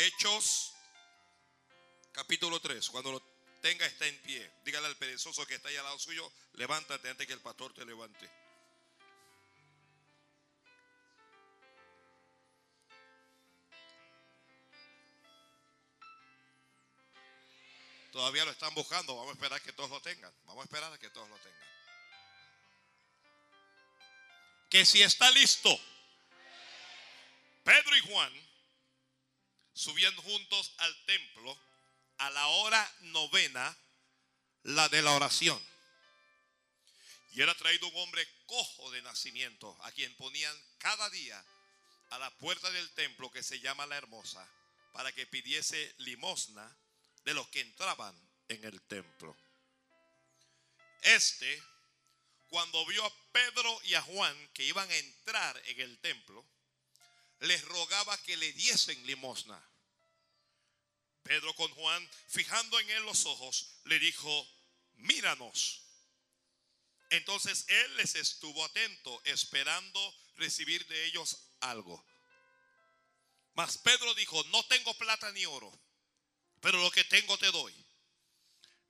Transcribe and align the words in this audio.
Hechos, 0.00 0.74
capítulo 2.12 2.60
3. 2.60 2.88
Cuando 2.90 3.10
lo 3.10 3.20
tenga, 3.60 3.84
está 3.84 4.06
en 4.06 4.16
pie. 4.22 4.48
Dígale 4.64 4.86
al 4.86 4.96
perezoso 4.96 5.44
que 5.44 5.56
está 5.56 5.70
ahí 5.70 5.76
al 5.76 5.82
lado 5.82 5.98
suyo, 5.98 6.30
levántate 6.52 7.10
antes 7.10 7.26
que 7.26 7.32
el 7.32 7.40
pastor 7.40 7.74
te 7.74 7.84
levante. 7.84 8.30
Todavía 18.12 18.44
lo 18.44 18.52
están 18.52 18.72
buscando. 18.74 19.16
Vamos 19.16 19.30
a 19.30 19.34
esperar 19.34 19.60
que 19.62 19.72
todos 19.72 19.90
lo 19.90 20.00
tengan. 20.00 20.32
Vamos 20.44 20.62
a 20.62 20.64
esperar 20.66 20.92
a 20.92 20.98
que 20.98 21.10
todos 21.10 21.28
lo 21.28 21.38
tengan. 21.38 21.68
Que 24.70 24.86
si 24.86 25.02
está 25.02 25.28
listo, 25.32 25.76
Pedro 27.64 27.96
y 27.96 28.00
Juan 28.02 28.47
subían 29.78 30.16
juntos 30.16 30.72
al 30.78 31.04
templo 31.04 31.56
a 32.18 32.30
la 32.30 32.48
hora 32.48 32.94
novena, 33.00 33.78
la 34.64 34.88
de 34.88 35.02
la 35.02 35.12
oración. 35.12 35.62
Y 37.30 37.42
era 37.42 37.54
traído 37.54 37.86
un 37.86 37.96
hombre 37.98 38.26
cojo 38.46 38.90
de 38.90 39.02
nacimiento, 39.02 39.78
a 39.82 39.92
quien 39.92 40.12
ponían 40.16 40.56
cada 40.78 41.08
día 41.10 41.44
a 42.10 42.18
la 42.18 42.28
puerta 42.38 42.68
del 42.72 42.90
templo 42.94 43.30
que 43.30 43.44
se 43.44 43.60
llama 43.60 43.86
la 43.86 43.96
hermosa, 43.96 44.44
para 44.92 45.12
que 45.12 45.28
pidiese 45.28 45.94
limosna 45.98 46.76
de 47.24 47.34
los 47.34 47.46
que 47.48 47.60
entraban 47.60 48.16
en 48.48 48.64
el 48.64 48.82
templo. 48.82 49.36
Este, 51.02 51.62
cuando 52.48 52.84
vio 52.86 53.04
a 53.04 53.12
Pedro 53.30 53.80
y 53.84 53.94
a 53.94 54.02
Juan 54.02 54.48
que 54.54 54.64
iban 54.64 54.90
a 54.90 54.96
entrar 54.96 55.62
en 55.66 55.80
el 55.80 56.00
templo, 56.00 56.44
les 57.40 57.62
rogaba 57.64 58.16
que 58.22 58.36
le 58.36 58.52
diesen 58.52 59.06
limosna. 59.06 59.62
Pedro 61.22 61.54
con 61.54 61.70
Juan, 61.74 62.10
fijando 62.26 62.78
en 62.80 62.90
él 62.90 63.02
los 63.04 63.26
ojos, 63.26 63.80
le 63.84 63.98
dijo, 63.98 64.48
míranos. 64.94 65.82
Entonces 67.10 67.66
él 67.68 67.96
les 67.96 68.14
estuvo 68.14 68.64
atento, 68.64 69.20
esperando 69.24 70.14
recibir 70.36 70.86
de 70.86 71.04
ellos 71.06 71.36
algo. 71.60 72.04
Mas 73.54 73.78
Pedro 73.78 74.14
dijo, 74.14 74.42
no 74.44 74.64
tengo 74.66 74.94
plata 74.94 75.30
ni 75.32 75.44
oro, 75.44 75.72
pero 76.60 76.80
lo 76.80 76.90
que 76.90 77.04
tengo 77.04 77.36
te 77.38 77.50
doy. 77.50 77.74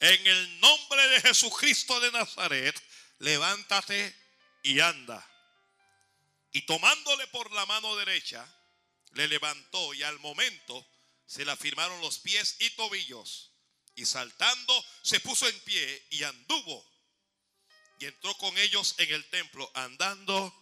En 0.00 0.26
el 0.26 0.60
nombre 0.60 1.08
de 1.08 1.20
Jesucristo 1.22 1.98
de 2.00 2.12
Nazaret, 2.12 2.80
levántate 3.18 4.14
y 4.62 4.78
anda. 4.80 5.26
Y 6.52 6.62
tomándole 6.62 7.26
por 7.28 7.52
la 7.52 7.66
mano 7.66 7.96
derecha, 7.96 8.46
le 9.12 9.28
levantó 9.28 9.94
y 9.94 10.02
al 10.02 10.18
momento 10.20 10.86
se 11.26 11.44
le 11.44 11.52
afirmaron 11.52 12.00
los 12.00 12.18
pies 12.18 12.56
y 12.60 12.70
tobillos. 12.70 13.52
Y 13.94 14.06
saltando 14.06 14.84
se 15.02 15.20
puso 15.20 15.48
en 15.48 15.60
pie 15.60 16.06
y 16.10 16.22
anduvo. 16.22 16.84
Y 18.00 18.06
entró 18.06 18.36
con 18.38 18.56
ellos 18.58 18.94
en 18.98 19.12
el 19.12 19.28
templo, 19.28 19.70
andando 19.74 20.54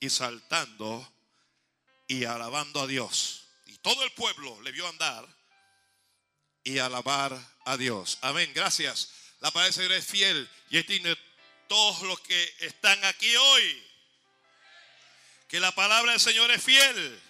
y 0.00 0.10
saltando 0.10 1.14
y 2.06 2.24
alabando 2.24 2.82
a 2.82 2.86
Dios. 2.86 3.46
Y 3.66 3.78
todo 3.78 4.04
el 4.04 4.12
pueblo 4.12 4.60
le 4.62 4.72
vio 4.72 4.86
andar 4.86 5.26
y 6.62 6.78
alabar 6.78 7.32
a 7.64 7.76
Dios. 7.76 8.18
Amén, 8.20 8.52
gracias. 8.54 9.10
La 9.40 9.50
palabra 9.50 9.96
es 9.96 10.06
fiel 10.06 10.50
y 10.70 10.82
tiene 10.82 11.16
todos 11.68 12.02
los 12.02 12.20
que 12.20 12.54
están 12.60 13.02
aquí 13.04 13.34
hoy. 13.34 13.87
Que 15.48 15.60
la 15.60 15.74
palabra 15.74 16.12
del 16.12 16.20
Señor 16.20 16.50
es 16.50 16.62
fiel. 16.62 17.22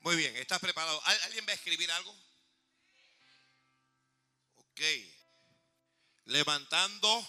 Muy 0.00 0.14
bien, 0.14 0.36
¿estás 0.36 0.60
preparado? 0.60 1.02
¿Alguien 1.24 1.44
va 1.48 1.50
a 1.50 1.56
escribir 1.56 1.90
algo? 1.90 2.16
Ok. 4.54 4.80
Levantando 6.26 7.28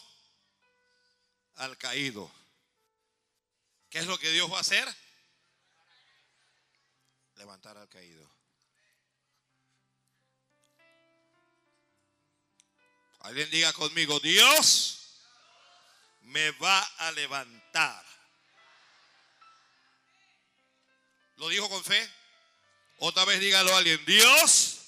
al 1.55 1.75
caído. 1.79 2.31
¿Qué 3.89 3.97
es 3.97 4.05
lo 4.05 4.19
que 4.19 4.29
Dios 4.29 4.51
va 4.53 4.59
a 4.59 4.61
hacer? 4.61 4.87
Levantar 7.33 7.79
al 7.79 7.89
caído. 7.89 8.31
Alguien 13.27 13.49
diga 13.49 13.73
conmigo, 13.73 14.21
Dios 14.21 15.17
me 16.21 16.49
va 16.51 16.79
a 16.79 17.11
levantar. 17.11 18.05
¿Lo 21.35 21.49
dijo 21.49 21.67
con 21.67 21.83
fe? 21.83 22.09
Otra 22.99 23.25
vez 23.25 23.41
dígalo 23.41 23.73
a 23.75 23.79
alguien. 23.79 24.03
Dios, 24.05 24.79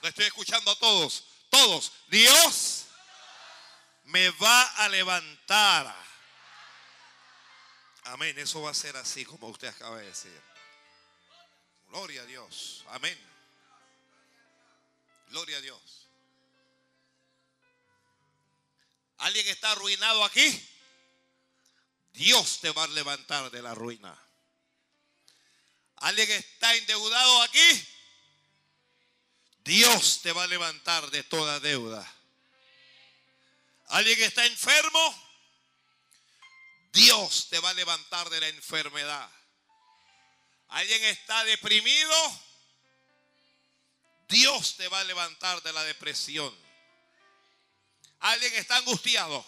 lo 0.00 0.08
estoy 0.08 0.24
escuchando 0.24 0.70
a 0.70 0.78
todos. 0.78 1.24
Todos. 1.50 1.92
Dios 2.08 2.86
me 4.04 4.30
va 4.30 4.62
a 4.76 4.88
levantar. 4.88 5.94
Amén. 8.04 8.38
Eso 8.38 8.62
va 8.62 8.70
a 8.70 8.74
ser 8.74 8.96
así 8.96 9.26
como 9.26 9.48
usted 9.48 9.68
acaba 9.68 9.98
de 9.98 10.06
decir. 10.06 10.42
Gloria 11.88 12.22
a 12.22 12.24
Dios. 12.24 12.86
Amén. 12.88 13.18
Gloria 15.28 15.58
a 15.58 15.60
Dios. 15.60 16.09
¿Alguien 19.20 19.46
está 19.48 19.72
arruinado 19.72 20.24
aquí? 20.24 20.68
Dios 22.12 22.60
te 22.60 22.70
va 22.70 22.84
a 22.84 22.88
levantar 22.88 23.50
de 23.50 23.60
la 23.62 23.74
ruina. 23.74 24.16
¿Alguien 25.96 26.30
está 26.30 26.74
endeudado 26.74 27.42
aquí? 27.42 27.86
Dios 29.58 30.20
te 30.22 30.32
va 30.32 30.44
a 30.44 30.46
levantar 30.46 31.10
de 31.10 31.22
toda 31.22 31.60
deuda. 31.60 32.06
¿Alguien 33.88 34.22
está 34.22 34.46
enfermo? 34.46 35.30
Dios 36.92 37.48
te 37.50 37.60
va 37.60 37.70
a 37.70 37.74
levantar 37.74 38.30
de 38.30 38.40
la 38.40 38.48
enfermedad. 38.48 39.30
¿Alguien 40.68 41.04
está 41.04 41.44
deprimido? 41.44 42.40
Dios 44.28 44.76
te 44.76 44.88
va 44.88 45.00
a 45.00 45.04
levantar 45.04 45.62
de 45.62 45.72
la 45.74 45.84
depresión. 45.84 46.69
¿Alguien 48.20 48.54
está 48.54 48.76
angustiado? 48.76 49.46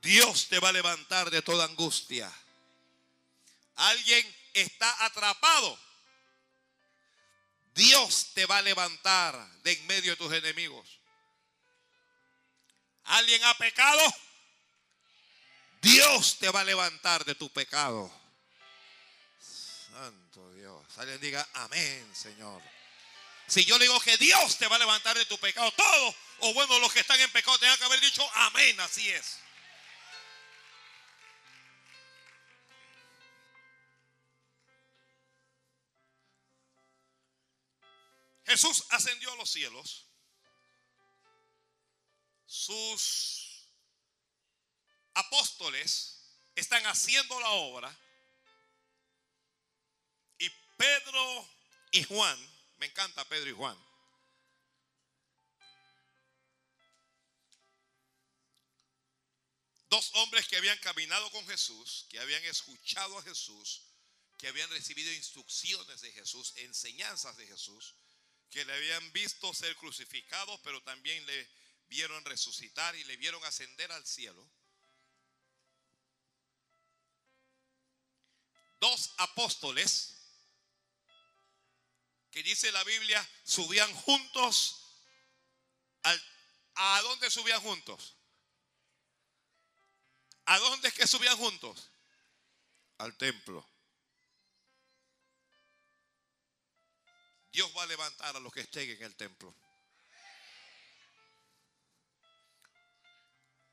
Dios 0.00 0.48
te 0.48 0.58
va 0.58 0.70
a 0.70 0.72
levantar 0.72 1.30
de 1.30 1.42
toda 1.42 1.64
angustia. 1.64 2.32
¿Alguien 3.76 4.36
está 4.56 5.04
atrapado, 5.04 5.78
Dios 7.74 8.30
te 8.32 8.46
va 8.46 8.58
a 8.58 8.62
levantar 8.62 9.34
de 9.62 9.72
en 9.72 9.86
medio 9.86 10.12
de 10.12 10.16
tus 10.16 10.32
enemigos. 10.32 10.98
¿Alguien 13.04 13.44
ha 13.44 13.54
pecado? 13.58 14.02
Dios 15.82 16.38
te 16.38 16.48
va 16.48 16.60
a 16.60 16.64
levantar 16.64 17.24
de 17.24 17.34
tu 17.34 17.52
pecado. 17.52 18.10
Santo 19.38 20.52
Dios. 20.54 20.84
Alguien 20.96 21.20
diga 21.20 21.46
amén, 21.52 22.10
Señor. 22.14 22.62
Si 23.46 23.64
yo 23.64 23.78
le 23.78 23.84
digo 23.84 24.00
que 24.00 24.16
Dios 24.16 24.56
te 24.56 24.66
va 24.66 24.76
a 24.76 24.80
levantar 24.80 25.16
de 25.16 25.26
tu 25.26 25.38
pecado, 25.38 25.70
todo, 25.72 26.14
o 26.40 26.54
bueno, 26.54 26.78
los 26.78 26.92
que 26.92 27.00
están 27.00 27.20
en 27.20 27.30
pecado 27.30 27.58
tengan 27.58 27.78
que 27.78 27.84
haber 27.84 28.00
dicho 28.00 28.28
amén, 28.34 28.78
así 28.80 29.10
es. 29.10 29.38
Jesús 38.46 38.84
ascendió 38.90 39.32
a 39.32 39.36
los 39.36 39.50
cielos. 39.50 40.06
Sus 42.46 43.68
apóstoles 45.14 46.16
están 46.54 46.84
haciendo 46.86 47.40
la 47.40 47.50
obra. 47.50 47.98
Y 50.38 50.48
Pedro 50.76 51.48
y 51.90 52.04
Juan, 52.04 52.38
me 52.78 52.86
encanta 52.86 53.24
Pedro 53.24 53.50
y 53.50 53.54
Juan, 53.54 53.85
dos 59.96 60.10
hombres 60.16 60.46
que 60.46 60.58
habían 60.58 60.76
caminado 60.78 61.30
con 61.30 61.46
Jesús, 61.46 62.04
que 62.10 62.20
habían 62.20 62.44
escuchado 62.44 63.18
a 63.18 63.22
Jesús, 63.22 63.82
que 64.36 64.46
habían 64.46 64.68
recibido 64.68 65.10
instrucciones 65.10 66.02
de 66.02 66.12
Jesús, 66.12 66.52
enseñanzas 66.56 67.34
de 67.38 67.46
Jesús, 67.46 67.94
que 68.50 68.62
le 68.66 68.74
habían 68.74 69.12
visto 69.12 69.54
ser 69.54 69.74
crucificado, 69.76 70.60
pero 70.62 70.82
también 70.82 71.24
le 71.24 71.48
vieron 71.88 72.22
resucitar 72.26 72.94
y 72.94 73.04
le 73.04 73.16
vieron 73.16 73.42
ascender 73.46 73.90
al 73.90 74.06
cielo. 74.06 74.46
Dos 78.78 79.14
apóstoles 79.16 80.14
que 82.30 82.42
dice 82.42 82.70
la 82.70 82.84
Biblia 82.84 83.26
subían 83.44 83.90
juntos 83.94 84.82
¿A 86.78 87.00
dónde 87.00 87.30
subían 87.30 87.60
juntos? 87.62 88.15
¿A 90.46 90.58
dónde 90.58 90.88
es 90.88 90.94
que 90.94 91.06
subían 91.06 91.36
juntos? 91.36 91.90
Al 92.98 93.16
templo. 93.16 93.66
Dios 97.52 97.72
va 97.76 97.82
a 97.82 97.86
levantar 97.86 98.36
a 98.36 98.40
los 98.40 98.52
que 98.52 98.60
estén 98.60 98.90
en 98.90 99.02
el 99.02 99.16
templo. 99.16 99.54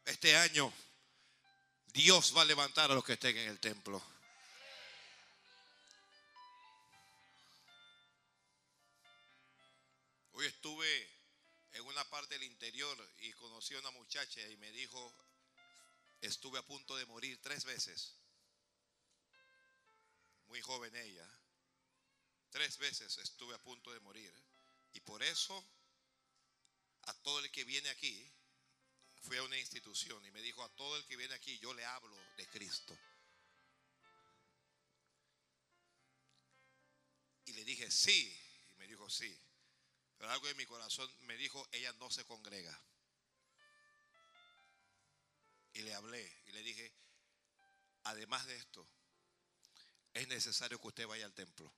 Este 0.05 0.35
año 0.35 0.73
Dios 1.93 2.35
va 2.35 2.41
a 2.41 2.45
levantar 2.45 2.89
a 2.89 2.95
los 2.95 3.05
que 3.05 3.13
estén 3.13 3.37
en 3.37 3.49
el 3.49 3.59
templo. 3.59 4.01
Hoy 10.31 10.47
estuve 10.47 11.09
en 11.73 11.83
una 11.83 12.03
parte 12.09 12.33
del 12.33 12.43
interior 12.43 12.97
y 13.19 13.31
conocí 13.33 13.75
a 13.75 13.79
una 13.79 13.91
muchacha 13.91 14.41
y 14.49 14.57
me 14.57 14.71
dijo, 14.71 15.13
estuve 16.27 16.59
a 16.59 16.65
punto 16.65 16.95
de 16.95 17.05
morir 17.05 17.39
tres 17.41 17.65
veces. 17.65 18.15
Muy 20.47 20.61
joven 20.61 20.95
ella. 20.95 21.29
Tres 22.49 22.77
veces 22.77 23.17
estuve 23.17 23.55
a 23.55 23.63
punto 23.63 23.91
de 23.91 23.99
morir. 23.99 24.33
Y 24.93 24.99
por 25.01 25.23
eso, 25.23 25.65
a 27.03 27.13
todo 27.13 27.39
el 27.39 27.51
que 27.51 27.63
viene 27.63 27.89
aquí, 27.89 28.31
fui 29.21 29.37
a 29.37 29.43
una 29.43 29.57
institución 29.57 30.23
y 30.25 30.31
me 30.31 30.41
dijo, 30.41 30.63
a 30.63 30.69
todo 30.75 30.95
el 30.97 31.05
que 31.05 31.17
viene 31.17 31.33
aquí, 31.33 31.57
yo 31.59 31.73
le 31.73 31.85
hablo 31.85 32.15
de 32.37 32.47
Cristo. 32.47 32.97
Y 37.45 37.53
le 37.53 37.65
dije, 37.65 37.89
sí. 37.89 38.37
Y 38.73 38.77
me 38.77 38.87
dijo, 38.87 39.09
sí. 39.09 39.37
Pero 40.17 40.31
algo 40.31 40.47
en 40.47 40.57
mi 40.57 40.65
corazón 40.65 41.11
me 41.21 41.35
dijo, 41.37 41.67
ella 41.71 41.91
no 41.93 42.09
se 42.09 42.23
congrega. 42.25 42.79
Y 45.73 45.81
le 45.81 45.93
hablé 45.93 46.41
y 46.45 46.51
le 46.51 46.63
dije, 46.63 46.91
además 48.03 48.45
de 48.45 48.55
esto, 48.55 48.87
es 50.13 50.27
necesario 50.27 50.79
que 50.79 50.87
usted 50.87 51.07
vaya 51.07 51.25
al 51.25 51.33
templo. 51.33 51.71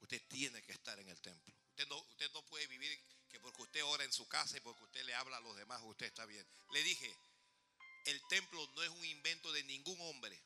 Usted 0.00 0.22
tiene 0.28 0.62
que 0.62 0.72
estar 0.72 0.98
en 0.98 1.08
el 1.08 1.20
templo. 1.20 1.54
Usted 1.70 1.88
no, 1.88 1.98
usted 1.98 2.30
no 2.32 2.42
puede 2.46 2.66
vivir 2.68 3.02
que 3.28 3.40
porque 3.40 3.62
usted 3.62 3.84
ora 3.84 4.04
en 4.04 4.12
su 4.12 4.28
casa 4.28 4.56
y 4.56 4.60
porque 4.60 4.84
usted 4.84 5.04
le 5.04 5.14
habla 5.14 5.38
a 5.38 5.40
los 5.40 5.56
demás, 5.56 5.80
usted 5.84 6.06
está 6.06 6.24
bien. 6.24 6.46
Le 6.72 6.82
dije, 6.84 7.12
el 8.04 8.20
templo 8.28 8.64
no 8.76 8.82
es 8.82 8.90
un 8.90 9.04
invento 9.04 9.50
de 9.52 9.64
ningún 9.64 10.00
hombre. 10.02 10.40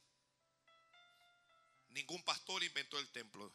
Ningún 1.91 2.23
pastor 2.23 2.63
inventó 2.63 2.99
el 2.99 3.11
templo. 3.11 3.53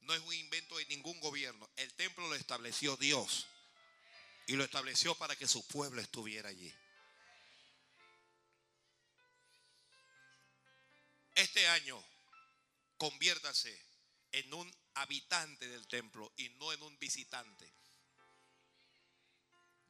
No 0.00 0.12
es 0.14 0.20
un 0.20 0.34
invento 0.34 0.76
de 0.76 0.86
ningún 0.86 1.18
gobierno. 1.20 1.70
El 1.76 1.92
templo 1.94 2.28
lo 2.28 2.34
estableció 2.34 2.96
Dios. 2.96 3.46
Y 4.46 4.56
lo 4.56 4.64
estableció 4.64 5.14
para 5.14 5.36
que 5.36 5.48
su 5.48 5.66
pueblo 5.66 6.00
estuviera 6.00 6.48
allí. 6.48 6.72
Este 11.34 11.66
año, 11.68 12.02
conviértase 12.96 13.76
en 14.32 14.54
un 14.54 14.76
habitante 14.94 15.68
del 15.68 15.86
templo 15.88 16.32
y 16.36 16.48
no 16.50 16.72
en 16.72 16.82
un 16.82 16.98
visitante. 16.98 17.72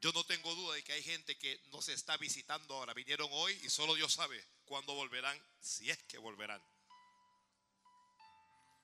Yo 0.00 0.12
no 0.12 0.24
tengo 0.24 0.54
duda 0.54 0.74
de 0.74 0.84
que 0.84 0.92
hay 0.92 1.02
gente 1.02 1.36
que 1.38 1.60
nos 1.70 1.88
está 1.88 2.16
visitando 2.18 2.74
ahora. 2.74 2.92
Vinieron 2.92 3.28
hoy 3.32 3.58
y 3.62 3.70
solo 3.70 3.94
Dios 3.94 4.12
sabe 4.12 4.42
cuándo 4.66 4.94
volverán, 4.94 5.42
si 5.60 5.90
es 5.90 5.98
que 6.04 6.18
volverán. 6.18 6.62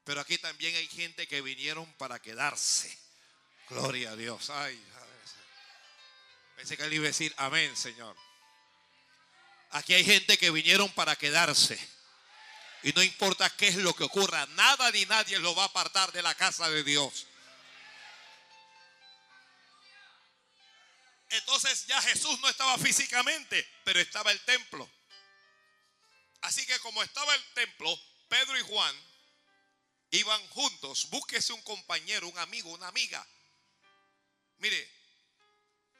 Pero 0.05 0.23
aquí 0.23 0.39
también 0.39 0.75
hay 0.77 0.87
gente 0.89 1.29
que 1.29 1.43
vinieron 1.43 1.91
para 1.95 2.21
quedarse. 2.21 2.97
Gloria 3.69 4.13
a 4.13 4.17
Dios. 4.17 4.49
Ay, 4.51 4.83
pensé 6.61 6.77
que 6.77 6.83
él 6.83 6.93
iba 6.93 7.05
a 7.05 7.07
decir 7.07 7.33
amén, 7.39 7.75
Señor. 7.75 8.15
Aquí 9.71 9.95
hay 9.95 10.05
gente 10.05 10.37
que 10.37 10.51
vinieron 10.51 10.93
para 10.93 11.17
quedarse. 11.17 11.79
Y 12.83 12.93
no 12.93 13.03
importa 13.03 13.49
qué 13.57 13.69
es 13.69 13.77
lo 13.77 13.95
que 13.95 14.05
ocurra, 14.05 14.45
nada 14.49 14.91
ni 14.91 15.07
nadie 15.07 15.39
lo 15.39 15.55
va 15.55 15.63
a 15.63 15.67
apartar 15.67 16.13
de 16.13 16.21
la 16.21 16.35
casa 16.35 16.69
de 16.69 16.85
Dios. 16.85 17.27
Entonces 21.31 21.87
ya 21.87 22.03
Jesús 22.03 22.39
no 22.41 22.49
estaba 22.51 22.77
físicamente, 22.77 23.67
pero 23.83 23.99
estaba 23.99 24.31
el 24.31 24.41
templo. 24.41 24.87
Así 26.43 26.67
que 26.67 26.79
como 26.81 27.03
estaba 27.03 27.35
el 27.35 27.45
templo, 27.55 27.99
Pedro 28.29 28.59
y 28.59 28.63
Juan 28.65 28.95
iban 30.11 30.47
juntos. 30.49 31.09
Búsquese 31.09 31.55
un 31.55 31.63
compañero, 31.63 32.29
un 32.29 32.39
amigo, 32.39 32.71
una 32.71 32.89
amiga. 32.89 33.27
Mire, 34.59 35.00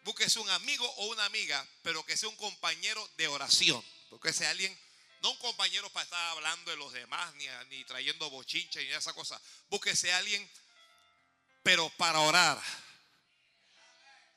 búsquese 0.05 0.39
un 0.39 0.51
amigo 0.51 0.89
o 0.97 1.07
una 1.07 1.25
amiga, 1.25 1.67
pero 1.83 2.05
que 2.05 2.17
sea 2.17 2.29
un 2.29 2.37
compañero 2.37 3.09
de 3.17 3.29
oración. 3.29 3.85
Porque 4.09 4.31
alguien, 4.47 4.77
no 5.23 5.31
un 5.31 5.39
compañero 5.39 5.89
para 5.91 6.05
estar 6.05 6.31
hablando 6.31 6.71
de 6.71 6.77
los 6.77 6.93
demás, 6.93 7.35
ni, 7.35 7.47
ni 7.69 7.85
trayendo 7.85 8.29
bochinche, 8.31 8.83
ni 8.83 8.91
esa 8.93 9.13
cosa. 9.13 9.41
Búsquese 9.69 10.13
alguien, 10.13 10.51
pero 11.63 11.89
para 11.91 12.21
orar 12.21 12.61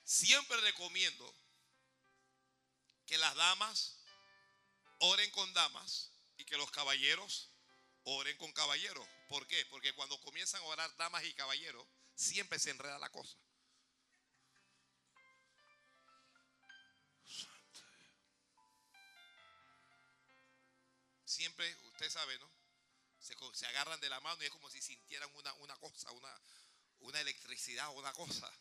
Siempre 0.03 0.59
recomiendo 0.61 1.33
que 3.05 3.17
las 3.17 3.33
damas 3.35 3.95
oren 4.99 5.29
con 5.31 5.51
damas 5.53 6.11
y 6.37 6.45
que 6.45 6.57
los 6.57 6.69
caballeros 6.71 7.49
oren 8.03 8.37
con 8.37 8.51
caballeros. 8.51 9.07
¿Por 9.29 9.47
qué? 9.47 9.65
Porque 9.67 9.93
cuando 9.93 10.19
comienzan 10.21 10.61
a 10.61 10.65
orar 10.65 10.95
damas 10.97 11.23
y 11.23 11.33
caballeros, 11.33 11.87
siempre 12.15 12.59
se 12.59 12.71
enreda 12.71 12.99
la 12.99 13.09
cosa. 13.09 13.37
Siempre, 21.33 21.75
usted 21.85 22.11
sabe, 22.11 22.37
¿no? 22.37 22.47
Se, 23.19 23.65
agarran 23.65 23.99
de 23.99 24.07
la 24.07 24.19
mano 24.19 24.43
y 24.43 24.45
es 24.45 24.51
como 24.51 24.69
si 24.69 24.79
sintieran 24.83 25.27
una, 25.33 25.51
una 25.53 25.75
cosa, 25.77 26.11
una, 26.11 26.41
una 26.99 27.19
electricidad 27.21 27.89
una 27.95 28.13
cosa. 28.13 28.51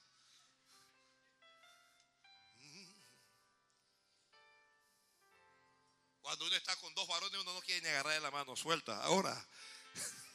Cuando 6.22 6.46
uno 6.46 6.56
está 6.56 6.74
con 6.76 6.94
dos 6.94 7.06
varones, 7.08 7.40
uno 7.40 7.52
no 7.52 7.60
quiere 7.60 7.82
ni 7.82 7.88
agarrar 7.88 8.14
de 8.14 8.20
la 8.20 8.30
mano 8.30 8.56
suelta. 8.56 9.02
Ahora. 9.04 9.48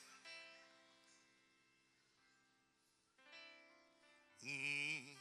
Mm. 4.39 5.17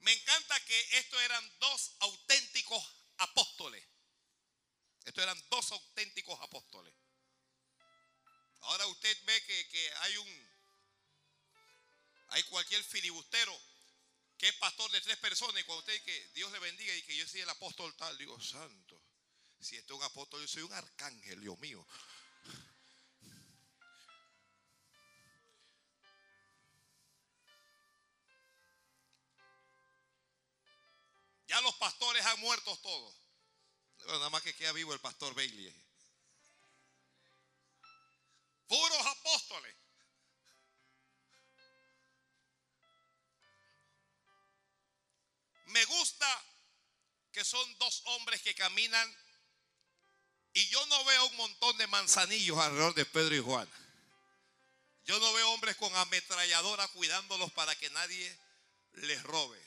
Me 0.00 0.12
encanta 0.12 0.60
que 0.66 0.98
estos 0.98 1.22
eran 1.22 1.58
dos 1.60 1.96
auténticos 2.00 2.84
apóstoles. 3.16 3.82
Estos 5.06 5.22
eran 5.22 5.40
dos 5.48 5.70
auténticos 5.70 6.38
apóstoles. 6.42 6.92
Ahora 8.62 8.86
usted 8.88 9.16
ve 9.24 9.42
que, 9.44 9.68
que 9.68 9.92
hay 10.00 10.16
un, 10.16 10.50
hay 12.30 12.42
cualquier 12.44 12.82
filibustero 12.82 13.56
que 14.36 14.48
es 14.48 14.54
pastor 14.56 14.90
de 14.90 15.00
tres 15.00 15.16
personas 15.18 15.62
y 15.62 15.64
cuando 15.64 15.78
usted 15.78 16.02
que 16.02 16.28
Dios 16.34 16.50
le 16.50 16.58
bendiga 16.58 16.92
y 16.92 17.02
que 17.02 17.16
yo 17.16 17.26
soy 17.26 17.40
el 17.40 17.48
apóstol 17.48 17.94
tal, 17.96 18.18
digo, 18.18 18.38
santo, 18.40 19.00
si 19.60 19.76
este 19.76 19.92
es 19.92 19.98
un 19.98 20.04
apóstol, 20.04 20.40
yo 20.40 20.48
soy 20.48 20.62
un 20.62 20.72
arcángel, 20.72 21.40
Dios 21.40 21.58
mío. 21.60 21.86
Ya 31.46 31.60
los 31.60 31.76
pastores 31.76 32.26
han 32.26 32.40
muerto 32.40 32.76
todos. 32.78 33.25
Nada 34.06 34.30
más 34.30 34.42
que 34.42 34.54
queda 34.54 34.72
vivo 34.72 34.92
el 34.92 35.00
pastor 35.00 35.34
Bailey. 35.34 35.72
Puros 38.68 39.06
apóstoles. 39.06 39.76
Me 45.66 45.84
gusta 45.84 46.44
que 47.32 47.44
son 47.44 47.78
dos 47.78 48.02
hombres 48.06 48.40
que 48.42 48.54
caminan 48.54 49.16
y 50.54 50.66
yo 50.68 50.86
no 50.86 51.04
veo 51.04 51.26
un 51.26 51.36
montón 51.36 51.76
de 51.76 51.86
manzanillos 51.86 52.56
alrededor 52.56 52.94
de 52.94 53.04
Pedro 53.04 53.34
y 53.34 53.40
Juan. 53.40 53.68
Yo 55.04 55.18
no 55.18 55.32
veo 55.34 55.50
hombres 55.50 55.76
con 55.76 55.94
ametralladora 55.94 56.88
cuidándolos 56.88 57.52
para 57.52 57.76
que 57.76 57.90
nadie 57.90 58.38
les 58.94 59.22
robe. 59.22 59.62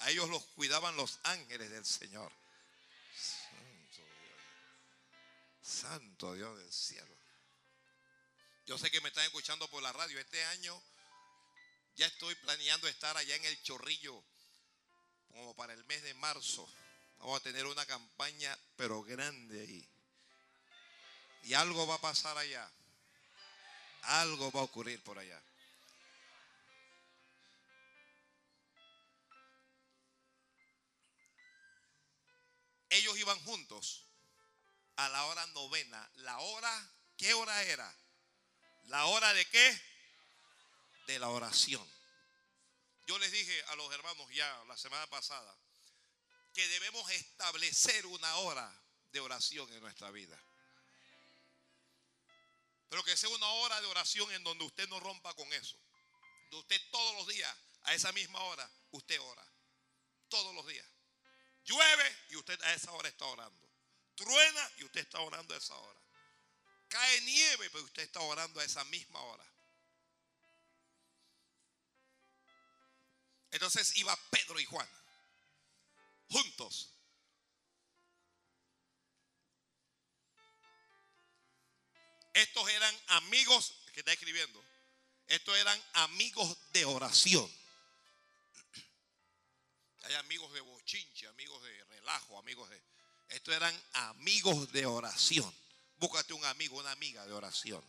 A 0.00 0.10
ellos 0.10 0.28
los 0.28 0.44
cuidaban 0.48 0.94
los 0.96 1.18
ángeles 1.22 1.70
del 1.70 1.86
Señor. 1.86 2.30
Santo 5.66 6.34
Dios 6.34 6.56
del 6.58 6.72
cielo. 6.72 7.16
Yo 8.66 8.78
sé 8.78 8.88
que 8.88 9.00
me 9.00 9.08
están 9.08 9.24
escuchando 9.24 9.68
por 9.68 9.82
la 9.82 9.92
radio. 9.92 10.20
Este 10.20 10.44
año 10.44 10.80
ya 11.96 12.06
estoy 12.06 12.36
planeando 12.36 12.86
estar 12.86 13.16
allá 13.16 13.34
en 13.34 13.44
el 13.44 13.62
Chorrillo, 13.64 14.22
como 15.28 15.56
para 15.56 15.72
el 15.72 15.84
mes 15.86 16.02
de 16.02 16.14
marzo. 16.14 16.68
Vamos 17.18 17.40
a 17.40 17.42
tener 17.42 17.66
una 17.66 17.84
campaña, 17.84 18.56
pero 18.76 19.02
grande 19.02 19.60
ahí. 19.60 19.88
Y 21.42 21.54
algo 21.54 21.84
va 21.86 21.96
a 21.96 22.00
pasar 22.00 22.38
allá. 22.38 22.70
Algo 24.02 24.52
va 24.52 24.60
a 24.60 24.64
ocurrir 24.64 25.02
por 25.02 25.18
allá. 25.18 25.42
Ellos 32.88 33.18
iban 33.18 33.38
juntos 33.40 34.05
a 34.96 35.08
la 35.08 35.24
hora 35.26 35.46
novena. 35.48 36.10
La 36.16 36.38
hora, 36.38 36.90
¿qué 37.16 37.34
hora 37.34 37.62
era? 37.64 37.94
La 38.84 39.06
hora 39.06 39.32
de 39.34 39.44
qué? 39.46 39.80
De 41.06 41.18
la 41.18 41.28
oración. 41.28 41.86
Yo 43.06 43.18
les 43.18 43.30
dije 43.30 43.64
a 43.68 43.76
los 43.76 43.92
hermanos 43.92 44.28
ya 44.32 44.64
la 44.66 44.76
semana 44.76 45.06
pasada 45.06 45.56
que 46.52 46.66
debemos 46.68 47.08
establecer 47.10 48.06
una 48.06 48.36
hora 48.36 48.72
de 49.12 49.20
oración 49.20 49.70
en 49.72 49.80
nuestra 49.80 50.10
vida. 50.10 50.40
Pero 52.88 53.04
que 53.04 53.16
sea 53.16 53.28
una 53.28 53.46
hora 53.46 53.80
de 53.80 53.86
oración 53.86 54.30
en 54.32 54.42
donde 54.42 54.64
usted 54.64 54.88
no 54.88 54.98
rompa 55.00 55.34
con 55.34 55.52
eso. 55.52 55.76
De 56.50 56.56
usted 56.56 56.80
todos 56.90 57.14
los 57.16 57.26
días, 57.26 57.56
a 57.82 57.94
esa 57.94 58.10
misma 58.12 58.40
hora, 58.40 58.68
usted 58.92 59.20
ora. 59.20 59.44
Todos 60.28 60.54
los 60.54 60.66
días. 60.66 60.86
Llueve 61.64 62.16
y 62.30 62.36
usted 62.36 62.60
a 62.62 62.74
esa 62.74 62.90
hora 62.92 63.08
está 63.08 63.26
orando. 63.26 63.65
Truena 64.16 64.72
y 64.78 64.84
usted 64.84 65.02
está 65.02 65.20
orando 65.20 65.54
a 65.54 65.58
esa 65.58 65.74
hora. 65.74 66.00
Cae 66.88 67.20
nieve, 67.20 67.70
pero 67.70 67.84
usted 67.84 68.02
está 68.02 68.20
orando 68.20 68.60
a 68.60 68.64
esa 68.64 68.84
misma 68.84 69.20
hora. 69.20 69.44
Entonces 73.52 73.96
iba 73.96 74.16
Pedro 74.30 74.58
y 74.58 74.64
Juan 74.64 74.88
juntos. 76.30 76.92
Estos 82.34 82.68
eran 82.68 82.94
amigos, 83.08 83.74
que 83.94 84.00
está 84.00 84.12
escribiendo, 84.12 84.62
estos 85.26 85.56
eran 85.56 85.82
amigos 85.94 86.56
de 86.72 86.84
oración. 86.84 87.50
Hay 90.02 90.14
amigos 90.14 90.52
de 90.52 90.60
bochinche, 90.60 91.26
amigos 91.28 91.62
de 91.62 91.84
relajo, 91.84 92.38
amigos 92.38 92.68
de... 92.68 92.80
Estos 93.28 93.54
eran 93.54 93.84
amigos 93.92 94.70
de 94.72 94.86
oración. 94.86 95.54
Búscate 95.96 96.32
un 96.32 96.44
amigo, 96.44 96.78
una 96.78 96.92
amiga 96.92 97.26
de 97.26 97.32
oración. 97.32 97.84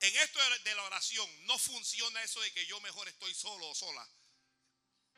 En 0.00 0.16
esto 0.16 0.40
de 0.64 0.74
la 0.74 0.82
oración 0.82 1.46
no 1.46 1.56
funciona 1.58 2.22
eso 2.24 2.40
de 2.40 2.52
que 2.52 2.66
yo 2.66 2.80
mejor 2.80 3.08
estoy 3.08 3.32
solo 3.34 3.68
o 3.68 3.74
sola. 3.74 4.08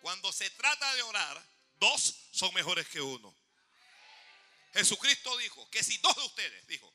Cuando 0.02 0.30
se 0.30 0.50
trata 0.50 0.94
de 0.94 1.02
orar, 1.02 1.48
dos 1.76 2.14
son 2.32 2.52
mejores 2.52 2.86
que 2.88 3.00
uno. 3.00 3.34
Jesucristo 4.74 5.34
dijo 5.38 5.70
que 5.70 5.82
si 5.82 5.96
dos 5.98 6.14
de 6.16 6.22
ustedes, 6.24 6.66
dijo, 6.66 6.92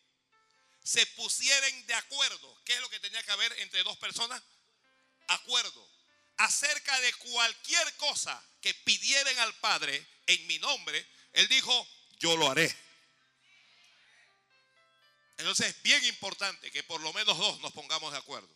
se 0.84 1.04
pusieren 1.08 1.88
de 1.88 1.96
acuerdo, 1.96 2.62
¿qué 2.64 2.74
es 2.74 2.82
lo 2.82 2.90
que 2.90 3.00
tenía 3.00 3.24
que 3.24 3.32
haber 3.32 3.52
entre 3.60 3.82
dos 3.84 3.98
personas? 3.98 4.44
Acuerdo. 5.28 5.99
Acerca 6.40 7.00
de 7.02 7.14
cualquier 7.14 7.96
cosa 7.98 8.42
que 8.62 8.74
pidieran 8.74 9.38
al 9.40 9.54
Padre 9.56 10.08
en 10.26 10.48
mi 10.48 10.58
nombre, 10.60 11.06
Él 11.34 11.48
dijo, 11.48 11.88
yo 12.20 12.36
lo 12.38 12.50
haré. 12.50 12.74
Entonces 15.38 15.68
es 15.68 15.82
bien 15.84 16.04
importante 16.06 16.72
que 16.72 16.84
por 16.84 17.00
lo 17.02 17.14
menos 17.14 17.38
dos 17.38 17.60
nos 17.62 17.72
pongamos 17.74 18.12
de 18.12 18.18
acuerdo. 18.18 18.50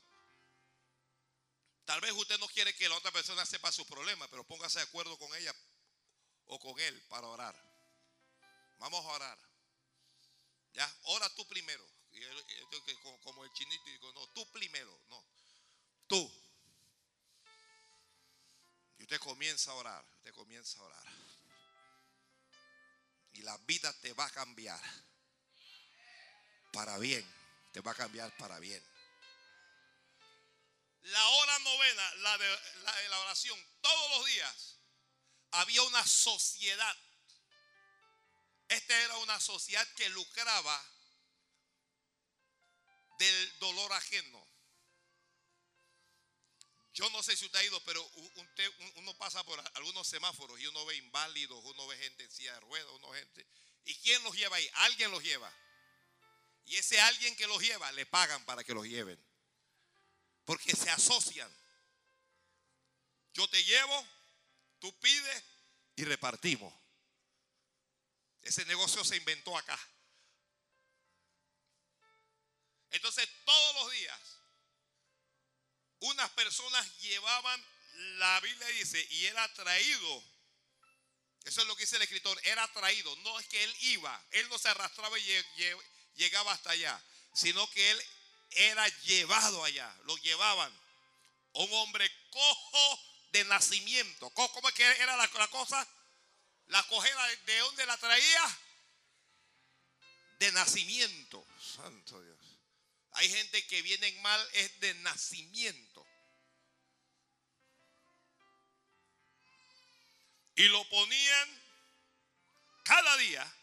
Tal 1.85 1.99
vez 1.99 2.13
usted 2.13 2.37
no 2.39 2.47
quiere 2.47 2.73
que 2.75 2.87
la 2.87 2.95
otra 2.95 3.11
persona 3.11 3.45
sepa 3.45 3.71
su 3.71 3.85
problema, 3.85 4.27
pero 4.29 4.45
póngase 4.45 4.79
de 4.79 4.85
acuerdo 4.85 5.17
con 5.17 5.33
ella 5.35 5.53
o 6.45 6.59
con 6.59 6.79
él 6.79 7.01
para 7.09 7.27
orar. 7.27 7.55
Vamos 8.79 9.03
a 9.05 9.09
orar. 9.09 9.39
Ya, 10.73 10.93
ora 11.03 11.29
tú 11.35 11.45
primero. 11.47 11.85
Como 13.23 13.43
el 13.43 13.51
chinito 13.53 13.83
digo, 13.85 14.11
no, 14.13 14.27
tú 14.29 14.49
primero, 14.51 14.97
no. 15.09 15.25
Tú. 16.07 16.42
Y 19.00 19.03
usted 19.03 19.19
comienza 19.19 19.71
a 19.71 19.75
orar, 19.75 20.05
usted 20.17 20.33
comienza 20.33 20.79
a 20.79 20.83
orar. 20.83 21.03
Y 23.33 23.41
la 23.41 23.57
vida 23.59 23.91
te 24.01 24.13
va 24.13 24.25
a 24.25 24.29
cambiar 24.29 24.81
para 26.71 26.97
bien. 26.97 27.25
Te 27.71 27.81
va 27.81 27.91
a 27.91 27.95
cambiar 27.95 28.35
para 28.38 28.59
bien. 28.59 28.83
La 31.03 31.27
hora 31.27 31.59
novena, 31.59 32.15
la 32.15 32.38
de 32.38 32.59
la, 33.09 33.19
oración, 33.19 33.59
todos 33.81 34.09
los 34.12 34.25
días 34.27 34.79
había 35.51 35.81
una 35.83 36.05
sociedad. 36.05 36.97
Esta 38.69 38.97
era 39.01 39.17
una 39.17 39.39
sociedad 39.39 39.85
que 39.95 40.07
lucraba 40.09 40.81
del 43.19 43.59
dolor 43.59 43.91
ajeno. 43.93 44.52
Yo 46.93 47.09
no 47.09 47.23
sé 47.23 47.35
si 47.35 47.45
usted 47.45 47.59
ha 47.59 47.63
ido, 47.63 47.79
pero 47.81 48.07
uno 48.95 49.13
pasa 49.15 49.43
por 49.43 49.59
algunos 49.75 50.07
semáforos 50.07 50.59
y 50.59 50.67
uno 50.67 50.85
ve 50.85 50.95
inválidos, 50.95 51.59
uno 51.65 51.88
ve 51.88 51.97
gente 51.97 52.23
en 52.23 52.31
silla 52.31 52.53
de 52.53 52.59
ruedas, 52.59 52.91
uno 52.93 53.12
gente. 53.13 53.47
¿Y 53.85 53.95
quién 53.95 54.23
los 54.23 54.35
lleva 54.35 54.57
ahí? 54.57 54.69
Alguien 54.75 55.09
los 55.09 55.23
lleva. 55.23 55.51
Y 56.65 56.77
ese 56.77 57.00
alguien 57.01 57.35
que 57.35 57.47
los 57.47 57.62
lleva, 57.62 57.91
le 57.93 58.05
pagan 58.05 58.45
para 58.45 58.63
que 58.63 58.75
los 58.75 58.85
lleven. 58.85 59.19
Porque 60.45 60.75
se 60.75 60.89
asocian. 60.91 61.51
Yo 63.33 63.50
te 63.50 63.63
llevo, 63.63 64.07
tú 64.79 64.93
pides 65.00 65.43
y 65.95 66.03
repartimos. 66.03 66.71
Ese 68.43 68.65
negocio 68.65 69.03
se 69.03 69.17
inventó 69.17 69.57
acá. 69.57 69.79
Entonces 72.91 73.27
todos 73.45 73.75
los 73.75 73.91
días 73.93 74.42
unas 76.03 76.29
personas 76.31 76.86
llevaban, 77.00 77.65
la 78.17 78.39
Biblia 78.41 78.67
dice, 78.69 79.05
y 79.12 79.25
era 79.25 79.51
traído. 79.53 80.24
Eso 81.45 81.62
es 81.62 81.67
lo 81.67 81.75
que 81.75 81.83
dice 81.83 81.95
el 81.95 82.01
escritor, 82.01 82.39
era 82.43 82.67
traído. 82.74 83.15
No 83.17 83.39
es 83.39 83.48
que 83.48 83.63
él 83.63 83.75
iba, 83.81 84.22
él 84.31 84.48
no 84.50 84.57
se 84.57 84.69
arrastraba 84.69 85.17
y 85.17 85.43
llegaba 86.15 86.51
hasta 86.51 86.72
allá, 86.72 87.01
sino 87.33 87.69
que 87.72 87.91
él 87.91 88.03
era 88.51 88.88
llevado 89.03 89.63
allá, 89.63 89.95
lo 90.03 90.17
llevaban. 90.17 90.72
Un 91.53 91.72
hombre 91.74 92.12
cojo 92.31 93.00
de 93.31 93.45
nacimiento. 93.45 94.29
¿Cómo 94.31 94.69
es 94.69 94.75
que 94.75 94.83
era 94.83 95.15
la, 95.15 95.27
cosa? 95.50 95.88
La 96.67 96.83
cojera, 96.83 97.27
¿de 97.27 97.57
dónde 97.60 97.86
la 97.86 97.98
traía? 97.98 98.60
De 100.39 100.51
nacimiento. 100.51 101.45
Santo 101.60 102.22
Dios. 102.22 102.32
Hay 103.13 103.29
gente 103.29 103.65
que 103.67 103.82
viene 103.82 104.12
mal, 104.22 104.50
es 104.53 104.79
de 104.79 104.93
nacimiento. 104.96 106.05
Y 110.55 110.67
lo 110.67 110.88
ponían 110.89 111.63
cada 112.84 113.17
día 113.17 113.60